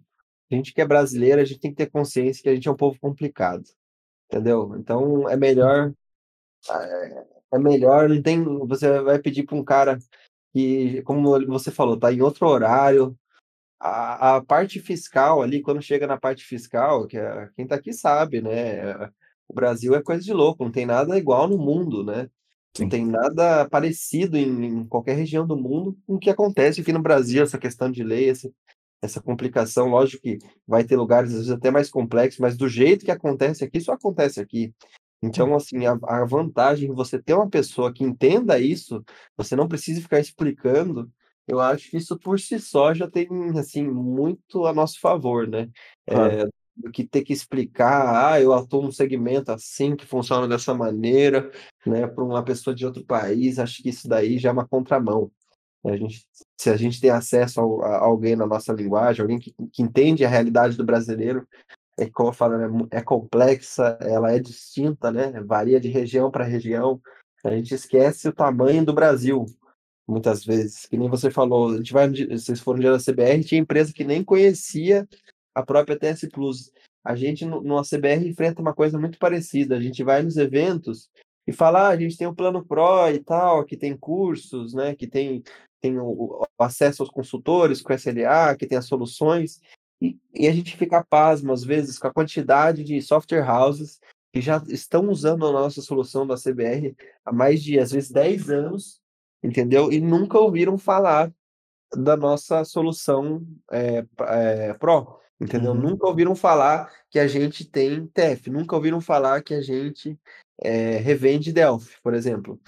a 0.52 0.56
gente 0.56 0.74
que 0.74 0.82
é 0.82 0.86
brasileiro, 0.86 1.42
a 1.42 1.46
gente 1.46 1.60
tem 1.60 1.72
que 1.72 1.78
ter 1.78 1.90
consciência 1.90 2.42
que 2.42 2.50
a 2.50 2.56
gente 2.56 2.68
é 2.68 2.72
um 2.72 2.76
povo 2.76 3.00
complicado, 3.00 3.64
entendeu? 4.30 4.76
Então 4.78 5.30
é 5.30 5.38
melhor, 5.38 5.94
é, 6.70 7.26
é 7.54 7.60
melhor, 7.60 8.10
não 8.10 8.22
tem, 8.22 8.44
você 8.68 9.02
vai 9.02 9.20
pedir 9.20 9.44
para 9.44 9.56
um 9.56 9.64
cara 9.64 9.98
que, 10.54 11.02
como 11.04 11.46
você 11.48 11.72
falou, 11.72 11.98
tá 12.00 12.12
em 12.12 12.22
outro 12.22 12.48
horário. 12.48 13.18
A, 13.80 14.38
a 14.38 14.42
parte 14.44 14.80
fiscal 14.80 15.42
ali, 15.42 15.62
quando 15.62 15.82
chega 15.82 16.08
na 16.08 16.18
parte 16.18 16.44
fiscal, 16.44 17.06
que 17.08 17.18
é, 17.18 17.50
quem 17.56 17.68
tá 17.68 17.76
aqui 17.76 17.94
sabe, 17.94 18.42
né? 18.42 19.12
O 19.48 19.54
Brasil 19.54 19.96
é 19.96 20.02
coisa 20.02 20.24
de 20.24 20.34
louco, 20.34 20.64
não 20.64 20.72
tem 20.72 20.86
nada 20.86 21.18
igual 21.18 21.48
no 21.48 21.58
mundo, 21.58 22.04
né? 22.04 22.30
Não 22.78 22.90
tem 22.90 23.06
nada 23.06 23.70
parecido 23.70 24.38
em, 24.38 24.66
em, 24.66 24.86
qualquer 24.86 25.16
região 25.16 25.48
do 25.48 25.56
mundo 25.56 25.98
com 26.06 26.16
o 26.16 26.20
que 26.20 26.30
acontece 26.30 26.82
aqui 26.82 26.92
no 26.92 27.02
Brasil, 27.02 27.42
essa 27.42 27.58
questão 27.58 27.90
de 27.90 28.04
lei, 28.04 28.30
essa, 28.30 28.52
essa 29.02 29.22
complicação. 29.22 29.88
Lógico 29.88 30.24
que 30.24 30.40
vai 30.68 30.84
ter 30.84 30.98
lugares, 30.98 31.30
às 31.30 31.38
vezes, 31.38 31.52
até 31.52 31.72
mais 31.72 31.90
complexos, 31.90 32.40
mas 32.40 32.58
do 32.58 32.68
jeito 32.68 33.06
que 33.06 33.12
acontece 33.12 33.64
aqui, 33.64 33.80
só 33.80 33.94
acontece 33.94 34.42
aqui. 34.42 34.74
Então, 35.22 35.56
assim, 35.56 35.86
a, 35.86 35.98
a 36.04 36.26
vantagem 36.26 36.90
de 36.90 36.96
você 36.96 37.18
ter 37.18 37.34
uma 37.34 37.50
pessoa 37.50 37.94
que 37.94 38.04
entenda 38.04 38.60
isso, 38.60 39.04
você 39.38 39.56
não 39.56 39.68
precisa 39.68 40.02
ficar 40.02 40.20
explicando, 40.20 41.10
eu 41.48 41.60
acho 41.60 41.90
que 41.90 41.98
isso 41.98 42.18
por 42.18 42.40
si 42.40 42.60
só 42.60 42.94
já 42.94 43.10
tem, 43.10 43.28
assim, 43.58 43.88
muito 43.88 44.66
a 44.66 44.74
nosso 44.74 45.00
favor, 45.00 45.48
né? 45.48 45.70
Claro. 46.08 46.34
É, 46.34 46.50
do 46.76 46.92
que 46.92 47.06
ter 47.06 47.24
que 47.24 47.32
explicar, 47.32 48.34
ah, 48.34 48.42
eu 48.42 48.54
atuo 48.54 48.82
num 48.82 48.92
segmento 48.92 49.52
assim, 49.52 49.96
que 49.96 50.06
funciona 50.06 50.48
dessa 50.48 50.74
maneira, 50.74 51.50
né, 51.86 52.06
para 52.06 52.24
uma 52.24 52.44
pessoa 52.44 52.76
de 52.76 52.86
outro 52.86 53.06
país, 53.06 53.60
acho 53.60 53.82
que 53.82 53.90
isso 53.90 54.08
daí 54.08 54.38
já 54.38 54.50
é 54.50 54.52
uma 54.52 54.68
contramão. 54.68 55.32
A 55.86 55.96
gente, 55.96 56.26
se 56.60 56.70
a 56.70 56.76
gente 56.76 57.00
tem 57.00 57.12
acesso 57.12 57.62
a, 57.82 57.88
a 57.88 58.04
alguém 58.04 58.36
na 58.36 58.46
nossa 58.46 58.74
linguagem, 58.74 59.22
alguém 59.22 59.40
que, 59.40 59.54
que 59.72 59.84
entende 59.84 60.26
a 60.26 60.30
realidade 60.30 60.76
do 60.76 60.84
brasileiro, 60.84 61.48
é 61.98 62.10
como 62.10 62.30
eu 62.30 62.34
falo, 62.34 62.58
né, 62.58 62.88
é 62.92 63.02
complexa, 63.02 63.98
ela 64.02 64.32
é 64.32 64.40
distinta, 64.40 65.12
né, 65.12 65.32
varia 65.46 65.80
de 65.80 65.88
região 65.88 66.30
para 66.30 66.44
região, 66.44 67.00
a 67.44 67.52
gente 67.52 67.74
esquece 67.74 68.28
o 68.28 68.34
tamanho 68.34 68.84
do 68.84 68.94
Brasil, 68.94 69.46
muitas 70.08 70.44
vezes, 70.44 70.86
que 70.88 70.98
nem 70.98 71.10
você 71.10 71.32
falou, 71.32 71.72
a 71.72 71.78
gente 71.78 71.94
vai, 71.94 72.10
vocês 72.10 72.60
foram 72.60 72.78
no 72.78 72.82
dia 72.82 72.92
da 72.92 73.00
CBR, 73.00 73.44
tinha 73.44 73.62
empresa 73.62 73.94
que 73.94 74.04
nem 74.04 74.24
conhecia 74.24 75.08
a 75.56 75.64
própria 75.64 75.98
TS 75.98 76.28
Plus. 76.32 76.72
A 77.04 77.16
gente 77.16 77.46
no, 77.46 77.62
no 77.62 77.78
ACBR 77.78 78.28
enfrenta 78.28 78.62
uma 78.62 78.74
coisa 78.74 79.00
muito 79.00 79.18
parecida. 79.18 79.78
A 79.78 79.82
gente 79.82 80.04
vai 80.04 80.22
nos 80.22 80.38
eventos 80.38 81.10
e 81.48 81.54
fala, 81.54 81.88
ah, 81.88 81.90
a 81.90 81.98
gente 81.98 82.18
tem 82.18 82.28
o 82.28 82.36
plano 82.36 82.66
Pro 82.66 83.10
e 83.10 83.20
tal, 83.20 83.64
que 83.64 83.78
tem 83.78 83.96
cursos, 83.96 84.74
né, 84.74 84.96
que 84.96 85.08
tem, 85.08 85.44
tem 85.80 85.98
o 86.00 86.44
acesso 86.60 87.04
aos 87.04 87.12
consultores 87.12 87.82
com 87.82 87.94
SLA, 87.94 88.56
que 88.58 88.66
tem 88.66 88.78
as 88.78 88.86
soluções, 88.86 89.62
e, 90.02 90.18
e, 90.34 90.48
a 90.48 90.52
gente 90.52 90.76
fica 90.76 91.04
pasmo, 91.04 91.54
às 91.54 91.64
vezes, 91.64 91.98
com 91.98 92.08
a 92.08 92.14
quantidade 92.14 92.84
de 92.84 93.02
software 93.02 93.48
houses 93.50 94.00
que 94.34 94.42
já 94.42 94.62
estão 94.68 95.08
usando 95.10 95.48
a 95.48 95.52
nossa 95.52 95.82
solução 95.82 96.28
da 96.28 96.36
CBR 96.36 96.96
há 97.24 97.32
mais 97.32 97.64
de, 97.64 97.80
às 97.80 97.92
vezes, 97.92 98.12
10 98.12 98.50
anos, 98.50 99.00
entendeu? 99.42 99.92
E 99.92 100.02
nunca 100.02 100.38
ouviram 100.38 100.78
falar 100.78 101.32
da 101.96 102.18
nossa 102.18 102.66
solução 102.66 103.46
é, 103.72 104.06
é, 104.28 104.74
Pro 104.74 105.20
entendeu? 105.40 105.72
Uhum. 105.72 105.82
Nunca 105.82 106.08
ouviram 106.08 106.36
falar 106.36 106.92
que 107.10 107.20
a 107.20 107.28
gente 107.28 107.70
tem 107.70 108.08
TEF, 108.08 108.50
nunca 108.50 108.76
ouviram 108.76 109.02
falar 109.02 109.42
que 109.42 109.54
a 109.54 109.62
gente 109.62 110.20
é, 110.62 110.98
revende 110.98 111.52
Delphi, 111.52 111.98
por 112.02 112.14
exemplo. 112.14 112.60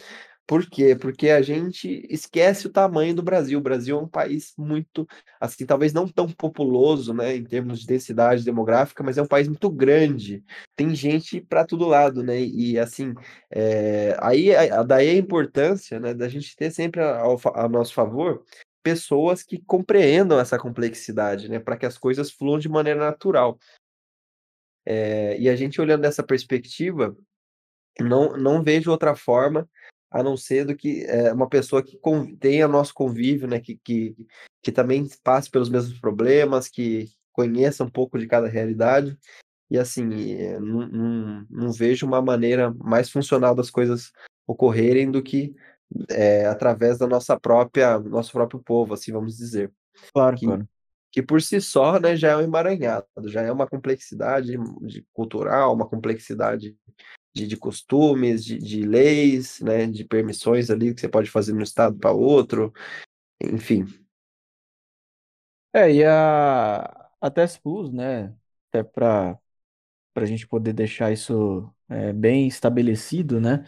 Por 0.47 0.65
quê? 0.69 0.95
Porque 0.95 1.29
a 1.29 1.41
gente 1.41 2.07
esquece 2.09 2.67
o 2.67 2.71
tamanho 2.71 3.13
do 3.13 3.21
Brasil. 3.21 3.59
O 3.59 3.61
Brasil 3.61 3.99
é 3.99 4.01
um 4.01 4.07
país 4.07 4.53
muito, 4.57 5.05
assim, 5.41 5.65
talvez 5.65 5.91
não 5.91 6.07
tão 6.07 6.25
populoso, 6.29 7.13
né, 7.13 7.35
em 7.35 7.43
termos 7.43 7.81
de 7.81 7.87
densidade 7.87 8.45
demográfica, 8.45 9.03
mas 9.03 9.17
é 9.17 9.21
um 9.21 9.27
país 9.27 9.49
muito 9.49 9.69
grande. 9.69 10.41
Tem 10.73 10.95
gente 10.95 11.41
para 11.41 11.65
todo 11.65 11.85
lado, 11.85 12.23
né? 12.23 12.39
E 12.41 12.79
assim, 12.79 13.13
é, 13.51 14.15
aí 14.21 14.47
daí 14.87 15.09
a 15.09 15.15
importância, 15.15 15.99
né, 15.99 16.13
da 16.13 16.29
gente 16.29 16.55
ter 16.55 16.71
sempre 16.71 17.01
a, 17.01 17.23
a 17.55 17.67
nosso 17.67 17.93
favor 17.93 18.41
pessoas 18.83 19.43
que 19.43 19.59
compreendam 19.59 20.39
essa 20.39 20.57
complexidade, 20.57 21.49
né, 21.49 21.59
para 21.59 21.77
que 21.77 21.85
as 21.85 21.97
coisas 21.97 22.31
fluam 22.31 22.59
de 22.59 22.69
maneira 22.69 22.99
natural. 22.99 23.57
É, 24.85 25.37
e 25.37 25.49
a 25.49 25.55
gente 25.55 25.81
olhando 25.81 26.01
dessa 26.01 26.23
perspectiva, 26.23 27.15
não, 27.99 28.37
não 28.37 28.63
vejo 28.63 28.91
outra 28.91 29.15
forma 29.15 29.69
a 30.09 30.23
não 30.23 30.37
ser 30.37 30.65
do 30.65 30.75
que 30.75 31.03
é, 31.03 31.33
uma 31.33 31.49
pessoa 31.49 31.83
que 31.83 31.99
tenha 32.39 32.67
nosso 32.67 32.93
convívio, 32.93 33.47
né, 33.47 33.59
que, 33.59 33.77
que, 33.83 34.15
que 34.61 34.71
também 34.71 35.07
passe 35.23 35.49
pelos 35.49 35.69
mesmos 35.69 35.99
problemas, 35.99 36.69
que 36.69 37.09
conheça 37.33 37.83
um 37.83 37.89
pouco 37.89 38.17
de 38.17 38.25
cada 38.27 38.47
realidade. 38.47 39.17
E 39.69 39.77
assim, 39.77 40.05
não, 40.59 40.87
não, 40.87 41.45
não 41.49 41.71
vejo 41.73 42.05
uma 42.05 42.21
maneira 42.21 42.73
mais 42.73 43.09
funcional 43.09 43.53
das 43.53 43.69
coisas 43.69 44.13
ocorrerem 44.47 45.11
do 45.11 45.21
que 45.21 45.53
é, 46.09 46.45
através 46.45 46.97
da 46.97 47.07
nossa 47.07 47.39
própria, 47.39 47.99
nosso 47.99 48.31
próprio 48.31 48.59
povo, 48.59 48.93
assim 48.93 49.11
vamos 49.11 49.37
dizer. 49.37 49.71
Claro, 50.13 50.37
que, 50.37 50.45
claro. 50.45 50.69
Que 51.11 51.21
por 51.21 51.41
si 51.41 51.59
só, 51.61 51.99
né, 51.99 52.15
já 52.15 52.31
é 52.31 52.37
um 52.37 52.41
emaranhado, 52.41 53.07
já 53.25 53.41
é 53.41 53.51
uma 53.51 53.67
complexidade 53.67 54.57
de 54.81 55.05
cultural, 55.13 55.73
uma 55.73 55.87
complexidade 55.87 56.77
de, 57.33 57.47
de 57.47 57.57
costumes, 57.57 58.43
de, 58.43 58.57
de, 58.57 58.83
leis, 58.83 59.59
né, 59.61 59.87
de 59.87 60.03
permissões 60.03 60.69
ali 60.69 60.93
que 60.93 61.01
você 61.01 61.07
pode 61.07 61.29
fazer 61.29 61.53
de 61.53 61.59
um 61.59 61.63
estado 61.63 61.97
para 61.97 62.11
outro, 62.11 62.73
enfim. 63.41 63.85
É, 65.73 65.91
e 65.91 66.03
a, 66.03 67.09
a 67.21 67.29
TES 67.29 67.57
Plus, 67.57 67.91
né, 67.91 68.33
até 68.69 68.83
para 68.83 69.39
a 70.15 70.25
gente 70.25 70.47
poder 70.47 70.73
deixar 70.73 71.11
isso 71.11 71.71
é, 71.87 72.11
bem 72.11 72.47
estabelecido, 72.47 73.39
né, 73.39 73.63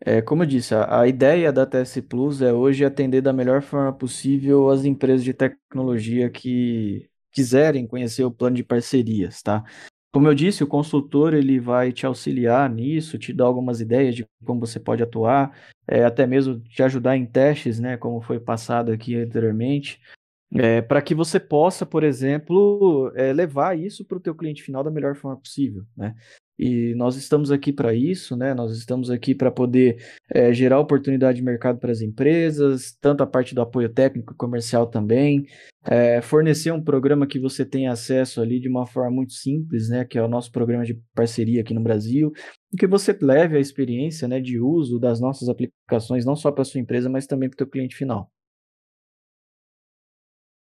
é, 0.00 0.22
como 0.22 0.42
eu 0.42 0.46
disse, 0.46 0.74
a, 0.74 1.00
a, 1.00 1.08
ideia 1.08 1.52
da 1.52 1.66
TS 1.66 2.00
Plus 2.02 2.40
é 2.40 2.52
hoje 2.52 2.84
atender 2.84 3.20
da 3.20 3.32
melhor 3.32 3.62
forma 3.62 3.92
possível 3.92 4.70
as 4.70 4.84
empresas 4.84 5.24
de 5.24 5.34
tecnologia 5.34 6.30
que 6.30 7.08
quiserem 7.32 7.86
conhecer 7.86 8.24
o 8.24 8.30
plano 8.30 8.56
de 8.56 8.64
parcerias, 8.64 9.42
tá? 9.42 9.64
Como 10.12 10.26
eu 10.26 10.34
disse, 10.34 10.64
o 10.64 10.66
consultor 10.66 11.34
ele 11.34 11.60
vai 11.60 11.92
te 11.92 12.06
auxiliar 12.06 12.70
nisso, 12.70 13.18
te 13.18 13.32
dar 13.32 13.44
algumas 13.44 13.80
ideias 13.80 14.14
de 14.14 14.26
como 14.44 14.60
você 14.60 14.80
pode 14.80 15.02
atuar, 15.02 15.54
é, 15.86 16.04
até 16.04 16.26
mesmo 16.26 16.60
te 16.60 16.82
ajudar 16.82 17.16
em 17.16 17.26
testes, 17.26 17.78
né, 17.78 17.96
como 17.96 18.20
foi 18.20 18.40
passado 18.40 18.90
aqui 18.90 19.14
anteriormente, 19.16 20.00
é, 20.54 20.80
para 20.80 21.02
que 21.02 21.14
você 21.14 21.38
possa, 21.38 21.84
por 21.84 22.02
exemplo, 22.02 23.12
é, 23.14 23.32
levar 23.32 23.78
isso 23.78 24.04
para 24.04 24.16
o 24.16 24.20
teu 24.20 24.34
cliente 24.34 24.62
final 24.62 24.82
da 24.82 24.90
melhor 24.90 25.14
forma 25.14 25.36
possível, 25.36 25.84
né? 25.96 26.14
E 26.58 26.94
nós 26.96 27.16
estamos 27.16 27.52
aqui 27.52 27.72
para 27.72 27.94
isso, 27.94 28.36
né? 28.36 28.52
Nós 28.54 28.76
estamos 28.76 29.10
aqui 29.10 29.34
para 29.34 29.50
poder 29.50 30.02
é, 30.28 30.52
gerar 30.52 30.80
oportunidade 30.80 31.38
de 31.38 31.44
mercado 31.44 31.78
para 31.78 31.92
as 31.92 32.00
empresas, 32.00 32.96
tanto 33.00 33.22
a 33.22 33.26
parte 33.26 33.54
do 33.54 33.60
apoio 33.60 33.88
técnico 33.88 34.32
e 34.32 34.36
comercial 34.36 34.86
também, 34.86 35.46
é, 35.84 36.20
fornecer 36.20 36.72
um 36.72 36.82
programa 36.82 37.26
que 37.26 37.38
você 37.38 37.64
tenha 37.64 37.92
acesso 37.92 38.40
ali 38.40 38.58
de 38.58 38.68
uma 38.68 38.86
forma 38.86 39.10
muito 39.10 39.32
simples, 39.34 39.88
né? 39.88 40.04
Que 40.04 40.18
é 40.18 40.22
o 40.22 40.28
nosso 40.28 40.50
programa 40.50 40.84
de 40.84 40.94
parceria 41.14 41.60
aqui 41.60 41.72
no 41.74 41.80
Brasil, 41.82 42.32
e 42.72 42.76
que 42.76 42.86
você 42.86 43.16
leve 43.20 43.56
a 43.56 43.60
experiência, 43.60 44.26
né, 44.28 44.40
de 44.40 44.58
uso 44.60 44.98
das 44.98 45.20
nossas 45.20 45.48
aplicações 45.48 46.24
não 46.24 46.36
só 46.36 46.50
para 46.52 46.64
sua 46.64 46.80
empresa, 46.80 47.08
mas 47.08 47.26
também 47.26 47.48
para 47.48 47.54
o 47.54 47.58
teu 47.58 47.66
cliente 47.68 47.96
final. 47.96 48.30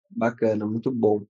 Bacana, 0.10 0.66
muito 0.66 0.92
bom. 0.92 1.26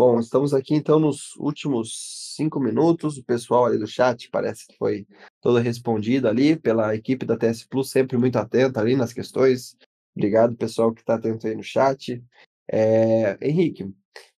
Bom, 0.00 0.18
estamos 0.18 0.54
aqui 0.54 0.74
então 0.74 0.98
nos 0.98 1.36
últimos 1.36 2.34
cinco 2.34 2.58
minutos. 2.58 3.18
O 3.18 3.22
pessoal 3.22 3.66
ali 3.66 3.76
do 3.76 3.86
chat 3.86 4.30
parece 4.30 4.66
que 4.66 4.74
foi 4.78 5.06
todo 5.42 5.58
respondido 5.58 6.26
ali 6.26 6.56
pela 6.56 6.94
equipe 6.94 7.26
da 7.26 7.36
TS 7.36 7.66
Plus, 7.68 7.90
sempre 7.90 8.16
muito 8.16 8.36
atenta 8.36 8.80
ali 8.80 8.96
nas 8.96 9.12
questões. 9.12 9.76
Obrigado, 10.16 10.56
pessoal 10.56 10.90
que 10.94 11.02
está 11.02 11.16
atento 11.16 11.46
aí 11.46 11.54
no 11.54 11.62
chat. 11.62 12.24
É, 12.66 13.36
Henrique, 13.46 13.92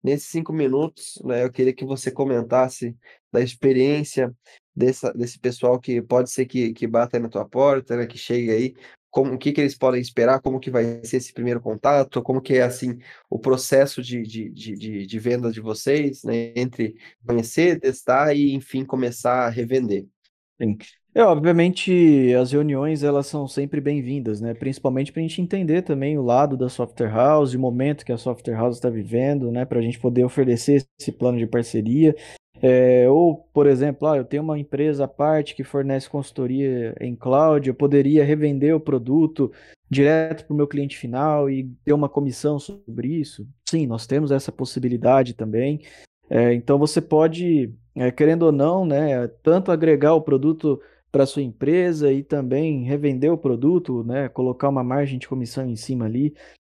nesses 0.03 0.29
cinco 0.31 0.51
minutos, 0.51 1.21
né, 1.23 1.45
eu 1.45 1.53
queria 1.53 1.75
que 1.75 1.85
você 1.85 2.11
comentasse 2.11 2.97
da 3.31 3.43
experiência 3.43 4.35
dessa, 4.75 5.13
desse 5.13 5.39
pessoal 5.39 5.79
que 5.79 6.01
pode 6.01 6.31
ser 6.31 6.47
que, 6.47 6.73
que 6.73 6.87
bata 6.87 7.19
aí 7.19 7.23
na 7.23 7.29
tua 7.29 7.47
porta, 7.47 7.99
né, 7.99 8.07
que 8.07 8.17
chegue 8.17 8.51
aí 8.51 8.75
como 9.11 9.35
o 9.35 9.39
que, 9.39 9.53
que 9.53 9.61
eles 9.61 9.77
podem 9.77 10.01
esperar, 10.01 10.41
como 10.41 10.61
que 10.61 10.71
vai 10.71 11.05
ser 11.05 11.17
esse 11.17 11.33
primeiro 11.33 11.61
contato, 11.61 12.23
como 12.23 12.41
que 12.41 12.55
é 12.55 12.63
assim 12.63 12.99
o 13.29 13.39
processo 13.39 14.03
de, 14.03 14.23
de, 14.23 14.51
de, 14.51 15.07
de 15.07 15.19
venda 15.19 15.51
de 15.51 15.61
vocês, 15.61 16.23
né, 16.23 16.53
entre 16.55 16.95
conhecer, 17.27 17.81
testar 17.81 18.35
e 18.35 18.53
enfim 18.55 18.85
começar 18.85 19.47
a 19.47 19.51
revender. 19.51 20.07
Sim. 20.61 20.77
É, 21.13 21.25
obviamente 21.25 22.33
as 22.35 22.53
reuniões 22.53 23.03
elas 23.03 23.27
são 23.27 23.49
sempre 23.49 23.81
bem-vindas, 23.81 24.41
né? 24.41 24.55
Principalmente 24.55 25.11
para 25.11 25.21
a 25.21 25.27
gente 25.27 25.43
entender 25.43 25.83
também 25.83 26.17
o 26.17 26.23
lado 26.23 26.57
da 26.57 26.69
software 26.69 27.11
house, 27.11 27.53
o 27.53 27.59
momento 27.59 28.05
que 28.05 28.13
a 28.13 28.17
software 28.17 28.55
house 28.55 28.77
está 28.77 28.89
vivendo, 28.89 29.51
né? 29.51 29.65
Para 29.65 29.81
a 29.81 29.83
gente 29.83 29.99
poder 29.99 30.23
oferecer 30.23 30.87
esse 31.01 31.11
plano 31.11 31.37
de 31.37 31.49
parceria 31.49 32.15
é, 32.63 33.09
ou, 33.09 33.37
por 33.55 33.67
exemplo, 33.67 34.07
ah, 34.07 34.17
eu 34.19 34.25
tenho 34.25 34.43
uma 34.43 34.59
empresa 34.59 35.05
à 35.05 35.09
parte 35.09 35.55
que 35.55 35.65
fornece 35.65 36.09
consultoria 36.11 36.95
em 37.01 37.17
cloud, 37.17 37.67
eu 37.67 37.75
poderia 37.75 38.25
revender 38.25 38.75
o 38.75 38.81
produto 38.81 39.51
direto 39.89 40.45
para 40.45 40.55
o 40.55 40.57
meu 40.57 40.69
cliente 40.69 40.97
final 40.97 41.49
e 41.49 41.65
ter 41.85 41.93
uma 41.93 42.09
comissão 42.09 42.59
sobre 42.59 43.09
isso? 43.09 43.49
Sim, 43.69 43.87
nós 43.87 44.07
temos 44.07 44.31
essa 44.31 44.53
possibilidade 44.53 45.35
também. 45.35 45.81
É, 46.29 46.53
então 46.53 46.79
você 46.79 47.01
pode, 47.01 47.75
é, 47.95 48.11
querendo 48.11 48.43
ou 48.45 48.53
não, 48.53 48.85
né, 48.85 49.27
tanto 49.43 49.73
agregar 49.73 50.15
o 50.15 50.23
produto 50.23 50.81
para 51.11 51.27
sua 51.27 51.43
empresa 51.43 52.13
e 52.13 52.23
também 52.23 52.85
revender 52.85 53.33
o 53.33 53.39
produto, 53.39 54.05
né, 54.05 54.29
colocar 54.29 54.69
uma 54.69 54.85
margem 54.85 55.19
de 55.19 55.27
comissão 55.27 55.69
em 55.69 55.77
cima 55.77 56.05
ali. 56.05 56.35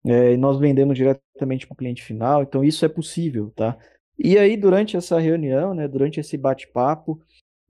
É, 0.05 0.37
nós 0.37 0.57
vendemos 0.57 0.95
diretamente 0.95 1.67
para 1.67 1.73
o 1.73 1.77
cliente 1.77 2.01
final, 2.01 2.43
então 2.43 2.63
isso 2.63 2.85
é 2.85 2.89
possível, 2.89 3.51
tá? 3.55 3.77
E 4.17 4.37
aí, 4.37 4.55
durante 4.55 4.95
essa 4.95 5.19
reunião, 5.19 5.73
né, 5.73 5.87
durante 5.87 6.19
esse 6.19 6.37
bate-papo, 6.37 7.19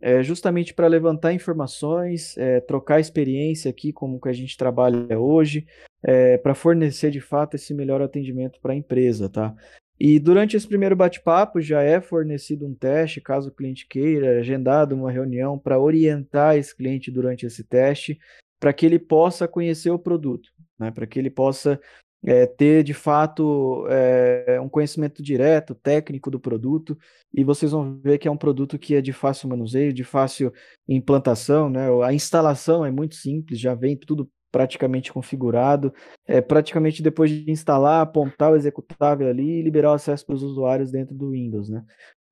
é, 0.01 0.23
justamente 0.23 0.73
para 0.73 0.87
levantar 0.87 1.31
informações, 1.31 2.35
é, 2.37 2.59
trocar 2.59 2.99
experiência 2.99 3.69
aqui, 3.69 3.93
como 3.93 4.19
que 4.19 4.27
a 4.27 4.33
gente 4.33 4.57
trabalha 4.57 5.19
hoje, 5.19 5.65
é, 6.03 6.37
para 6.37 6.55
fornecer 6.55 7.11
de 7.11 7.21
fato 7.21 7.55
esse 7.55 7.73
melhor 7.73 8.01
atendimento 8.01 8.59
para 8.59 8.73
a 8.73 8.75
empresa, 8.75 9.29
tá? 9.29 9.55
E 9.99 10.17
durante 10.17 10.57
esse 10.57 10.67
primeiro 10.67 10.95
bate-papo 10.95 11.61
já 11.61 11.83
é 11.83 12.01
fornecido 12.01 12.65
um 12.65 12.73
teste, 12.73 13.21
caso 13.21 13.49
o 13.49 13.53
cliente 13.53 13.87
queira, 13.87 14.39
agendado 14.39 14.95
uma 14.95 15.11
reunião 15.11 15.59
para 15.59 15.79
orientar 15.79 16.57
esse 16.57 16.75
cliente 16.75 17.11
durante 17.11 17.45
esse 17.45 17.63
teste, 17.63 18.19
para 18.59 18.73
que 18.73 18.83
ele 18.83 18.97
possa 18.97 19.47
conhecer 19.47 19.91
o 19.91 19.99
produto, 19.99 20.49
né? 20.79 20.89
para 20.89 21.05
que 21.05 21.19
ele 21.19 21.29
possa 21.29 21.79
é, 22.23 22.45
ter 22.45 22.83
de 22.83 22.93
fato 22.93 23.85
é, 23.89 24.59
um 24.61 24.69
conhecimento 24.69 25.23
direto, 25.23 25.73
técnico 25.73 26.29
do 26.29 26.39
produto, 26.39 26.97
e 27.33 27.43
vocês 27.43 27.71
vão 27.71 27.99
ver 28.03 28.17
que 28.17 28.27
é 28.27 28.31
um 28.31 28.37
produto 28.37 28.77
que 28.77 28.95
é 28.95 29.01
de 29.01 29.13
fácil 29.13 29.49
manuseio, 29.49 29.93
de 29.93 30.03
fácil 30.03 30.53
implantação, 30.87 31.69
né? 31.69 31.87
A 32.03 32.13
instalação 32.13 32.85
é 32.85 32.91
muito 32.91 33.15
simples, 33.15 33.59
já 33.59 33.73
vem 33.73 33.97
tudo 33.97 34.29
praticamente 34.51 35.13
configurado, 35.13 35.93
é 36.27 36.41
praticamente 36.41 37.01
depois 37.01 37.31
de 37.31 37.49
instalar, 37.49 38.01
apontar 38.01 38.51
o 38.51 38.55
executável 38.55 39.29
ali 39.29 39.59
e 39.59 39.61
liberar 39.61 39.91
o 39.91 39.93
acesso 39.93 40.25
para 40.25 40.35
os 40.35 40.43
usuários 40.43 40.91
dentro 40.91 41.15
do 41.15 41.31
Windows, 41.31 41.69
né? 41.69 41.83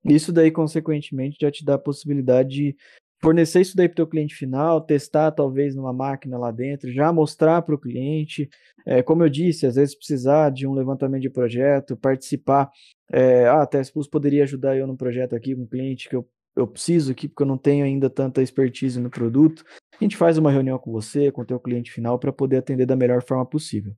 Isso 0.06 0.32
daí, 0.32 0.52
consequentemente, 0.52 1.38
já 1.40 1.52
te 1.52 1.64
dá 1.64 1.76
a 1.76 1.80
possibilidade 1.80 2.50
de 2.50 2.76
fornecer 3.22 3.62
isso 3.62 3.76
daí 3.76 3.88
para 3.88 3.94
o 3.94 3.96
teu 3.98 4.08
cliente 4.08 4.36
final, 4.36 4.82
testar 4.82 5.32
talvez 5.32 5.76
numa 5.76 5.94
máquina 5.94 6.38
lá 6.38 6.52
dentro, 6.52 6.92
já 6.92 7.12
mostrar 7.12 7.62
para 7.62 7.76
o 7.76 7.80
cliente. 7.80 8.50
É, 8.86 9.04
como 9.04 9.24
eu 9.24 9.30
disse, 9.30 9.66
às 9.66 9.76
vezes 9.76 9.96
precisar 9.96 10.50
de 10.52 10.66
um 10.66 10.74
levantamento 10.74 11.22
de 11.22 11.30
projeto, 11.30 11.98
participar. 11.98 12.70
É, 13.12 13.48
ah, 13.48 13.64
a 13.64 13.68
Test 13.68 13.94
Plus 13.94 14.08
poderia 14.08 14.44
ajudar 14.44 14.78
eu 14.78 14.88
num 14.88 14.96
projeto 14.96 15.36
aqui 15.36 15.56
com 15.56 15.64
um 15.64 15.68
cliente 15.68 16.08
que 16.08 16.16
eu, 16.16 16.28
eu 16.56 16.66
preciso 16.66 17.12
aqui, 17.12 17.28
porque 17.28 17.44
eu 17.44 17.48
não 17.48 17.58
tenho 17.58 17.86
ainda 17.86 18.10
tanta 18.10 18.42
expertise 18.42 19.00
no 19.00 19.10
produto. 19.10 19.64
A 20.00 20.04
gente 20.04 20.16
faz 20.16 20.38
uma 20.38 20.52
reunião 20.52 20.80
com 20.80 20.92
você, 20.92 21.32
com 21.32 21.42
o 21.42 21.46
teu 21.46 21.60
cliente 21.60 21.92
final, 21.92 22.18
para 22.18 22.32
poder 22.32 22.58
atender 22.58 22.86
da 22.86 22.96
melhor 22.96 23.22
forma 23.22 23.46
possível. 23.46 23.94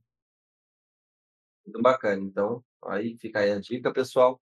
Muito 1.64 1.80
bacana. 1.80 2.22
Então, 2.22 2.62
aí 2.84 3.16
fica 3.18 3.40
aí 3.40 3.52
a 3.52 3.60
dica, 3.60 3.92
pessoal. 3.92 4.40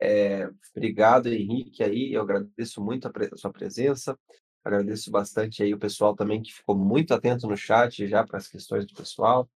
É, 0.00 0.48
obrigado, 0.76 1.26
Henrique, 1.28 1.82
aí, 1.82 2.12
eu 2.12 2.22
agradeço 2.22 2.82
muito 2.82 3.06
a, 3.08 3.10
a, 3.10 3.36
sua 3.36 3.52
presença, 3.52 4.16
agradeço 4.64 5.10
bastante 5.10 5.62
aí 5.62 5.74
o 5.74 5.78
pessoal 5.78 6.14
também 6.14 6.40
que 6.40 6.52
ficou 6.52 6.76
muito 6.76 7.12
atento 7.12 7.48
no 7.48 7.56
chat 7.56 8.06
já 8.06 8.24
para 8.24 8.38
as 8.38 8.46
questões 8.46 8.86
do 8.86 8.94
pessoal, 8.94 9.48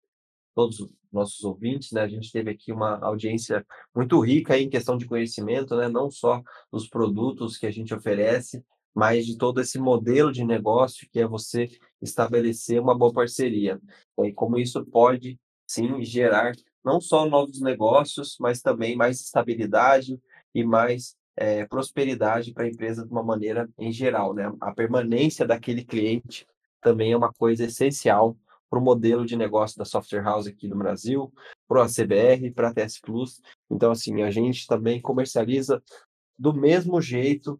todos 0.54 0.80
os 0.80 0.92
nossos 1.12 1.44
ouvintes, 1.44 1.92
né? 1.92 2.02
A 2.02 2.08
gente 2.08 2.32
teve 2.32 2.50
aqui 2.50 2.72
uma 2.72 2.98
audiência 2.98 3.64
muito 3.94 4.18
rica 4.20 4.58
em 4.58 4.68
questão 4.68 4.96
de 4.96 5.06
conhecimento, 5.06 5.76
né? 5.76 5.88
Não 5.88 6.10
só 6.10 6.42
dos 6.70 6.88
produtos 6.88 7.56
que 7.56 7.66
a 7.66 7.70
gente 7.70 7.94
oferece, 7.94 8.64
mas 8.94 9.26
de 9.26 9.36
todo 9.38 9.60
esse 9.60 9.78
modelo 9.78 10.32
de 10.32 10.44
negócio 10.44 11.08
que 11.10 11.20
é 11.20 11.26
você 11.26 11.68
estabelecer 12.00 12.80
uma 12.80 12.96
boa 12.96 13.12
parceria. 13.12 13.80
E 14.18 14.32
como 14.32 14.58
isso 14.58 14.84
pode, 14.86 15.38
sim, 15.66 16.02
gerar 16.04 16.52
não 16.84 17.00
só 17.00 17.26
novos 17.26 17.60
negócios, 17.60 18.36
mas 18.40 18.60
também 18.60 18.96
mais 18.96 19.20
estabilidade, 19.20 20.20
e 20.54 20.64
mais 20.64 21.16
é, 21.36 21.64
prosperidade 21.66 22.52
para 22.52 22.64
a 22.64 22.68
empresa 22.68 23.04
de 23.04 23.10
uma 23.10 23.22
maneira 23.22 23.68
em 23.78 23.92
geral. 23.92 24.34
Né? 24.34 24.52
A 24.60 24.72
permanência 24.72 25.46
daquele 25.46 25.84
cliente 25.84 26.46
também 26.80 27.12
é 27.12 27.16
uma 27.16 27.32
coisa 27.32 27.64
essencial 27.64 28.36
para 28.68 28.78
o 28.78 28.82
modelo 28.82 29.26
de 29.26 29.36
negócio 29.36 29.78
da 29.78 29.84
Software 29.84 30.22
House 30.22 30.46
aqui 30.46 30.66
no 30.66 30.76
Brasil, 30.76 31.32
para 31.68 31.80
o 31.80 31.82
ACBR, 31.82 32.50
para 32.52 32.68
a 32.68 32.74
TS 32.74 33.00
Plus. 33.00 33.40
Então, 33.70 33.90
assim, 33.90 34.22
a 34.22 34.30
gente 34.30 34.66
também 34.66 35.00
comercializa 35.00 35.82
do 36.38 36.54
mesmo 36.54 37.00
jeito 37.00 37.58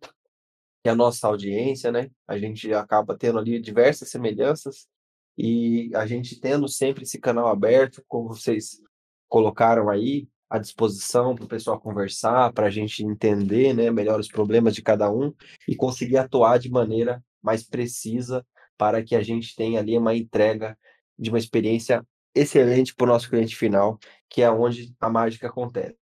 que 0.82 0.88
a 0.88 0.95
nossa 0.95 1.28
audiência, 1.28 1.93
né? 1.93 2.11
A 2.26 2.38
gente 2.38 2.72
acaba 2.72 3.16
tendo 3.16 3.38
ali 3.38 3.61
diversas 3.61 4.11
semelhanças 4.11 4.88
e 5.36 5.90
a 5.95 6.07
gente 6.07 6.40
tendo 6.40 6.66
sempre 6.66 7.05
esse 7.05 7.18
canal 7.18 7.49
aberto, 7.49 8.03
como 8.09 8.28
vocês 8.28 8.82
colocaram 9.28 9.88
aí, 9.88 10.26
à 10.53 10.59
disposição 10.59 11.34
para 11.34 11.46
o 11.46 11.48
pessoal 11.48 11.80
conversar, 11.80 12.53
para 12.53 12.66
a 12.66 12.70
gente 12.70 13.03
entender 13.03 13.72
né, 13.72 13.90
melhor 13.90 14.20
os 14.20 14.28
problemas 14.28 14.74
de 14.74 14.82
cada 14.82 15.11
um 15.11 15.32
e 15.66 15.74
conseguir 15.74 16.18
atuar 16.18 16.59
de 16.59 16.70
maneira 16.70 17.24
mais 17.42 17.62
precisa 17.64 18.44
para 18.76 19.03
que 19.03 19.16
a 19.16 19.22
gente 19.22 19.57
tenha 19.57 19.80
ali 19.80 19.96
uma 19.96 20.14
entrega 20.14 20.78
de 21.18 21.30
uma 21.30 21.38
experiência 21.38 22.07
excelente 22.34 22.94
para 22.94 23.05
o 23.05 23.09
nosso 23.09 23.30
cliente 23.30 23.57
final, 23.57 23.98
que 24.28 24.42
é 24.42 24.50
onde 24.50 24.94
a 25.00 25.09
mágica 25.09 25.48
acontece. 25.48 25.96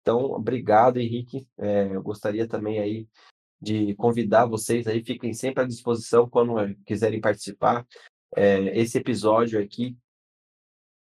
Então, 0.00 0.18
obrigado, 0.26 0.98
Henrique. 0.98 1.44
É, 1.58 1.88
eu 1.92 2.02
gostaria 2.02 2.46
também 2.46 2.78
aí 2.78 3.08
de 3.60 3.96
convidar 3.96 4.46
vocês 4.46 4.86
aí, 4.86 5.04
fiquem 5.04 5.34
sempre 5.34 5.64
à 5.64 5.66
disposição 5.66 6.28
quando 6.28 6.54
quiserem 6.84 7.20
participar. 7.20 7.84
É, 8.36 8.78
esse 8.78 8.98
episódio 8.98 9.60
aqui 9.60 9.96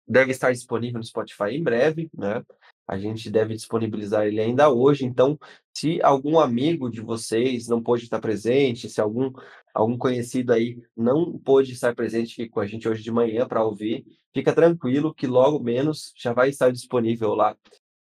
deve 0.06 0.32
estar 0.32 0.52
disponível 0.52 0.98
no 0.98 1.04
Spotify 1.04 1.50
em 1.50 1.62
breve, 1.62 2.10
né? 2.14 2.42
A 2.88 2.98
gente 2.98 3.30
deve 3.30 3.54
disponibilizar 3.54 4.26
ele 4.26 4.40
ainda 4.40 4.70
hoje. 4.70 5.04
Então, 5.04 5.38
se 5.76 6.00
algum 6.02 6.40
amigo 6.40 6.90
de 6.90 7.02
vocês 7.02 7.68
não 7.68 7.82
pôde 7.82 8.04
estar 8.04 8.18
presente, 8.18 8.88
se 8.88 8.98
algum, 8.98 9.30
algum 9.74 9.98
conhecido 9.98 10.54
aí 10.54 10.82
não 10.96 11.38
pôde 11.38 11.72
estar 11.72 11.94
presente 11.94 12.48
com 12.48 12.60
a 12.60 12.66
gente 12.66 12.88
hoje 12.88 13.02
de 13.02 13.12
manhã 13.12 13.46
para 13.46 13.62
ouvir, 13.62 14.06
fica 14.32 14.54
tranquilo 14.54 15.14
que 15.14 15.26
logo 15.26 15.62
menos 15.62 16.14
já 16.16 16.32
vai 16.32 16.48
estar 16.48 16.72
disponível 16.72 17.34
lá 17.34 17.54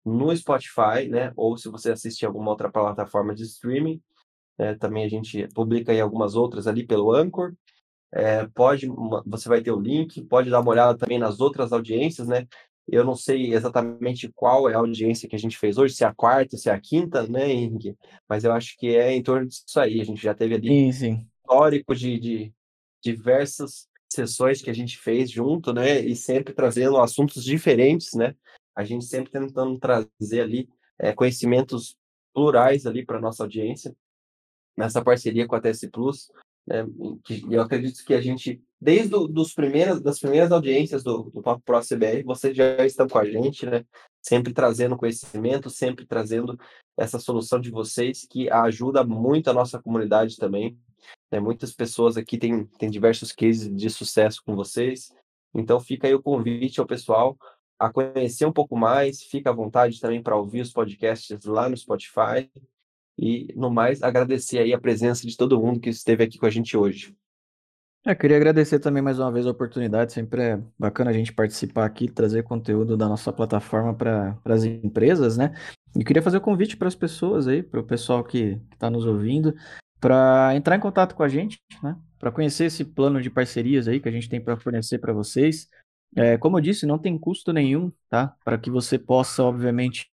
no 0.04 0.36
Spotify, 0.36 1.08
né? 1.08 1.32
Ou 1.36 1.56
se 1.56 1.68
você 1.68 1.92
assistir 1.92 2.26
alguma 2.26 2.50
outra 2.50 2.70
plataforma 2.70 3.34
de 3.34 3.44
streaming, 3.44 4.02
né? 4.58 4.74
também 4.74 5.04
a 5.04 5.08
gente 5.08 5.46
publica 5.54 5.94
em 5.94 6.00
algumas 6.00 6.34
outras 6.34 6.66
ali 6.66 6.84
pelo 6.84 7.12
Anchor. 7.12 7.54
É, 8.14 8.46
pode, 8.48 8.88
você 9.24 9.48
vai 9.48 9.62
ter 9.62 9.70
o 9.70 9.80
link, 9.80 10.22
pode 10.24 10.50
dar 10.50 10.60
uma 10.60 10.70
olhada 10.70 10.98
também 10.98 11.18
nas 11.18 11.40
outras 11.40 11.72
audiências, 11.72 12.28
né? 12.28 12.46
Eu 12.88 13.04
não 13.04 13.14
sei 13.14 13.54
exatamente 13.54 14.30
qual 14.34 14.68
é 14.68 14.74
a 14.74 14.78
audiência 14.78 15.28
que 15.28 15.36
a 15.36 15.38
gente 15.38 15.56
fez 15.56 15.78
hoje, 15.78 15.94
se 15.94 16.04
é 16.04 16.06
a 16.06 16.14
quarta, 16.14 16.56
se 16.56 16.68
é 16.68 16.72
a 16.72 16.80
quinta, 16.80 17.26
né, 17.26 17.50
Henrique? 17.50 17.96
Mas 18.28 18.44
eu 18.44 18.52
acho 18.52 18.76
que 18.76 18.96
é 18.96 19.12
em 19.12 19.22
torno 19.22 19.46
disso 19.46 19.78
aí. 19.78 20.00
A 20.00 20.04
gente 20.04 20.22
já 20.22 20.34
teve 20.34 20.54
ali 20.54 20.68
sim, 20.68 20.92
sim. 20.92 21.26
histórico 21.40 21.94
de, 21.94 22.18
de 22.18 22.54
diversas 23.02 23.88
sessões 24.12 24.60
que 24.60 24.70
a 24.70 24.74
gente 24.74 24.98
fez 24.98 25.30
junto, 25.30 25.72
né? 25.72 26.00
E 26.00 26.14
sempre 26.14 26.52
trazendo 26.52 26.98
assuntos 26.98 27.44
diferentes, 27.44 28.12
né? 28.14 28.34
A 28.74 28.84
gente 28.84 29.04
sempre 29.04 29.30
tentando 29.30 29.78
trazer 29.78 30.40
ali 30.40 30.68
é, 30.98 31.12
conhecimentos 31.12 31.96
plurais 32.34 32.86
ali 32.86 33.04
para 33.04 33.20
nossa 33.20 33.42
audiência 33.42 33.94
nessa 34.76 35.02
parceria 35.02 35.46
com 35.46 35.54
a 35.54 35.60
TS 35.60 35.88
Plus. 35.90 36.30
Né, 36.66 36.84
que 37.24 37.44
eu 37.50 37.60
acredito 37.60 38.04
que 38.04 38.14
a 38.14 38.20
gente, 38.20 38.62
desde 38.82 39.14
os 39.14 39.28
dos 39.28 39.54
primeiras, 39.54 40.02
das 40.02 40.18
primeiras 40.18 40.50
audiências 40.50 41.04
do, 41.04 41.30
do 41.30 41.40
Papo 41.40 41.62
Pro 41.64 41.80
CBR, 41.80 42.24
vocês 42.24 42.56
já 42.56 42.84
estão 42.84 43.06
com 43.06 43.16
a 43.16 43.24
gente, 43.24 43.64
né? 43.64 43.84
Sempre 44.20 44.52
trazendo 44.52 44.96
conhecimento, 44.96 45.70
sempre 45.70 46.04
trazendo 46.04 46.58
essa 46.98 47.20
solução 47.20 47.60
de 47.60 47.70
vocês 47.70 48.26
que 48.28 48.50
ajuda 48.50 49.04
muito 49.04 49.48
a 49.48 49.52
nossa 49.52 49.80
comunidade 49.80 50.36
também. 50.36 50.76
Né? 51.30 51.38
Muitas 51.38 51.72
pessoas 51.72 52.16
aqui 52.16 52.36
têm, 52.36 52.66
têm 52.76 52.90
diversos 52.90 53.30
cases 53.30 53.72
de 53.72 53.88
sucesso 53.88 54.42
com 54.44 54.56
vocês. 54.56 55.12
Então 55.54 55.78
fica 55.78 56.08
aí 56.08 56.14
o 56.14 56.22
convite 56.22 56.80
ao 56.80 56.86
pessoal 56.86 57.38
a 57.78 57.88
conhecer 57.88 58.46
um 58.46 58.52
pouco 58.52 58.76
mais, 58.76 59.22
fica 59.22 59.50
à 59.50 59.52
vontade 59.52 60.00
também 60.00 60.20
para 60.20 60.36
ouvir 60.36 60.60
os 60.60 60.72
podcasts 60.72 61.44
lá 61.44 61.68
no 61.68 61.76
Spotify 61.76 62.50
e, 63.16 63.52
no 63.54 63.70
mais, 63.70 64.02
agradecer 64.02 64.58
aí 64.58 64.72
a 64.72 64.80
presença 64.80 65.24
de 65.24 65.36
todo 65.36 65.60
mundo 65.60 65.78
que 65.78 65.90
esteve 65.90 66.24
aqui 66.24 66.36
com 66.36 66.46
a 66.46 66.50
gente 66.50 66.76
hoje. 66.76 67.16
Eu 68.04 68.16
queria 68.16 68.36
agradecer 68.36 68.80
também 68.80 69.00
mais 69.00 69.20
uma 69.20 69.30
vez 69.30 69.46
a 69.46 69.50
oportunidade, 69.52 70.12
sempre 70.12 70.42
é 70.42 70.60
bacana 70.76 71.10
a 71.10 71.14
gente 71.14 71.32
participar 71.32 71.84
aqui, 71.84 72.08
trazer 72.08 72.42
conteúdo 72.42 72.96
da 72.96 73.08
nossa 73.08 73.32
plataforma 73.32 73.94
para 73.94 74.36
as 74.44 74.64
empresas, 74.64 75.36
né? 75.36 75.54
E 75.96 76.02
queria 76.02 76.20
fazer 76.20 76.38
o 76.38 76.40
um 76.40 76.42
convite 76.42 76.76
para 76.76 76.88
as 76.88 76.96
pessoas 76.96 77.46
aí, 77.46 77.62
para 77.62 77.78
o 77.78 77.84
pessoal 77.84 78.24
que 78.24 78.60
está 78.72 78.90
nos 78.90 79.06
ouvindo, 79.06 79.54
para 80.00 80.50
entrar 80.56 80.74
em 80.74 80.80
contato 80.80 81.14
com 81.14 81.22
a 81.22 81.28
gente, 81.28 81.60
né? 81.80 81.96
Para 82.18 82.32
conhecer 82.32 82.64
esse 82.64 82.84
plano 82.84 83.22
de 83.22 83.30
parcerias 83.30 83.86
aí 83.86 84.00
que 84.00 84.08
a 84.08 84.12
gente 84.12 84.28
tem 84.28 84.40
para 84.40 84.56
fornecer 84.56 84.98
para 84.98 85.12
vocês. 85.12 85.68
É, 86.16 86.36
como 86.36 86.58
eu 86.58 86.60
disse, 86.60 86.84
não 86.84 86.98
tem 86.98 87.16
custo 87.16 87.52
nenhum, 87.52 87.92
tá? 88.10 88.34
Para 88.44 88.58
que 88.58 88.68
você 88.68 88.98
possa, 88.98 89.44
obviamente, 89.44 90.10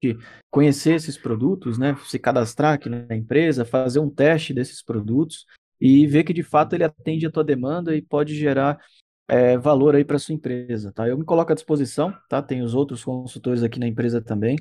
conhecer 0.50 0.96
esses 0.96 1.20
produtos, 1.20 1.78
né? 1.78 1.96
Se 2.08 2.18
cadastrar 2.18 2.74
aqui 2.74 2.90
na 2.90 3.16
empresa, 3.16 3.64
fazer 3.64 4.00
um 4.00 4.10
teste 4.10 4.56
desses 4.56 4.84
produtos 4.84 5.46
e 5.80 6.08
ver 6.08 6.24
que 6.24 6.34
de 6.34 6.44
fato 6.44 6.74
ele 6.74 6.84
atende 6.84 7.26
a 7.26 7.32
tua 7.32 7.44
demanda 7.44 7.96
e 7.96 8.02
pode 8.02 8.36
gerar 8.36 8.80
é, 9.28 9.58
valor 9.58 9.96
aí 9.96 10.06
para 10.06 10.20
sua 10.20 10.36
empresa, 10.36 10.92
tá? 10.92 11.08
Eu 11.08 11.18
me 11.18 11.26
coloco 11.26 11.52
à 11.52 11.56
disposição, 11.56 12.14
tá? 12.30 12.42
Tem 12.42 12.62
os 12.62 12.74
outros 12.74 13.04
consultores 13.04 13.64
aqui 13.64 13.80
na 13.80 13.88
empresa 13.88 14.22
também, 14.22 14.56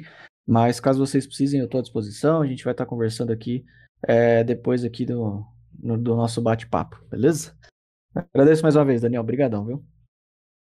mas 0.46 0.80
caso 0.80 1.04
vocês 1.04 1.26
precisem, 1.26 1.60
eu 1.60 1.66
estou 1.66 1.78
à 1.78 1.82
disposição. 1.82 2.42
A 2.42 2.46
gente 2.46 2.64
vai 2.64 2.72
estar 2.72 2.86
conversando 2.86 3.32
aqui 3.32 3.64
é, 4.02 4.42
depois 4.44 4.84
aqui 4.84 5.04
do, 5.04 5.44
no, 5.78 5.98
do 5.98 6.16
nosso 6.16 6.40
bate-papo, 6.40 7.02
beleza? 7.10 7.56
Agradeço 8.14 8.62
mais 8.62 8.76
uma 8.76 8.84
vez, 8.84 9.02
Daniel. 9.02 9.22
Obrigadão, 9.22 9.64
viu? 9.64 9.84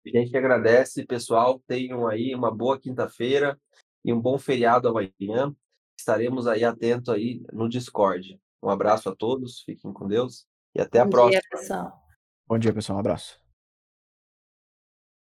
A 0.05 0.09
gente 0.09 0.35
agradece, 0.35 1.05
pessoal. 1.05 1.61
Tenham 1.67 2.07
aí 2.07 2.33
uma 2.33 2.49
boa 2.49 2.79
quinta-feira 2.79 3.59
e 4.03 4.13
um 4.13 4.19
bom 4.19 4.39
feriado 4.39 4.87
amanhã. 4.87 5.53
Estaremos 5.99 6.47
aí 6.47 6.63
atentos 6.63 7.09
aí 7.09 7.43
no 7.51 7.69
Discord. 7.69 8.39
Um 8.61 8.69
abraço 8.69 9.09
a 9.09 9.15
todos, 9.15 9.61
fiquem 9.61 9.91
com 9.91 10.07
Deus 10.07 10.45
e 10.75 10.81
até 10.81 10.99
bom 10.99 11.07
a 11.07 11.09
próxima. 11.09 11.41
Dia, 11.41 11.49
pessoal. 11.49 12.01
Bom 12.47 12.59
dia, 12.59 12.73
pessoal. 12.73 12.97
Um 12.97 12.99
abraço. 12.99 13.40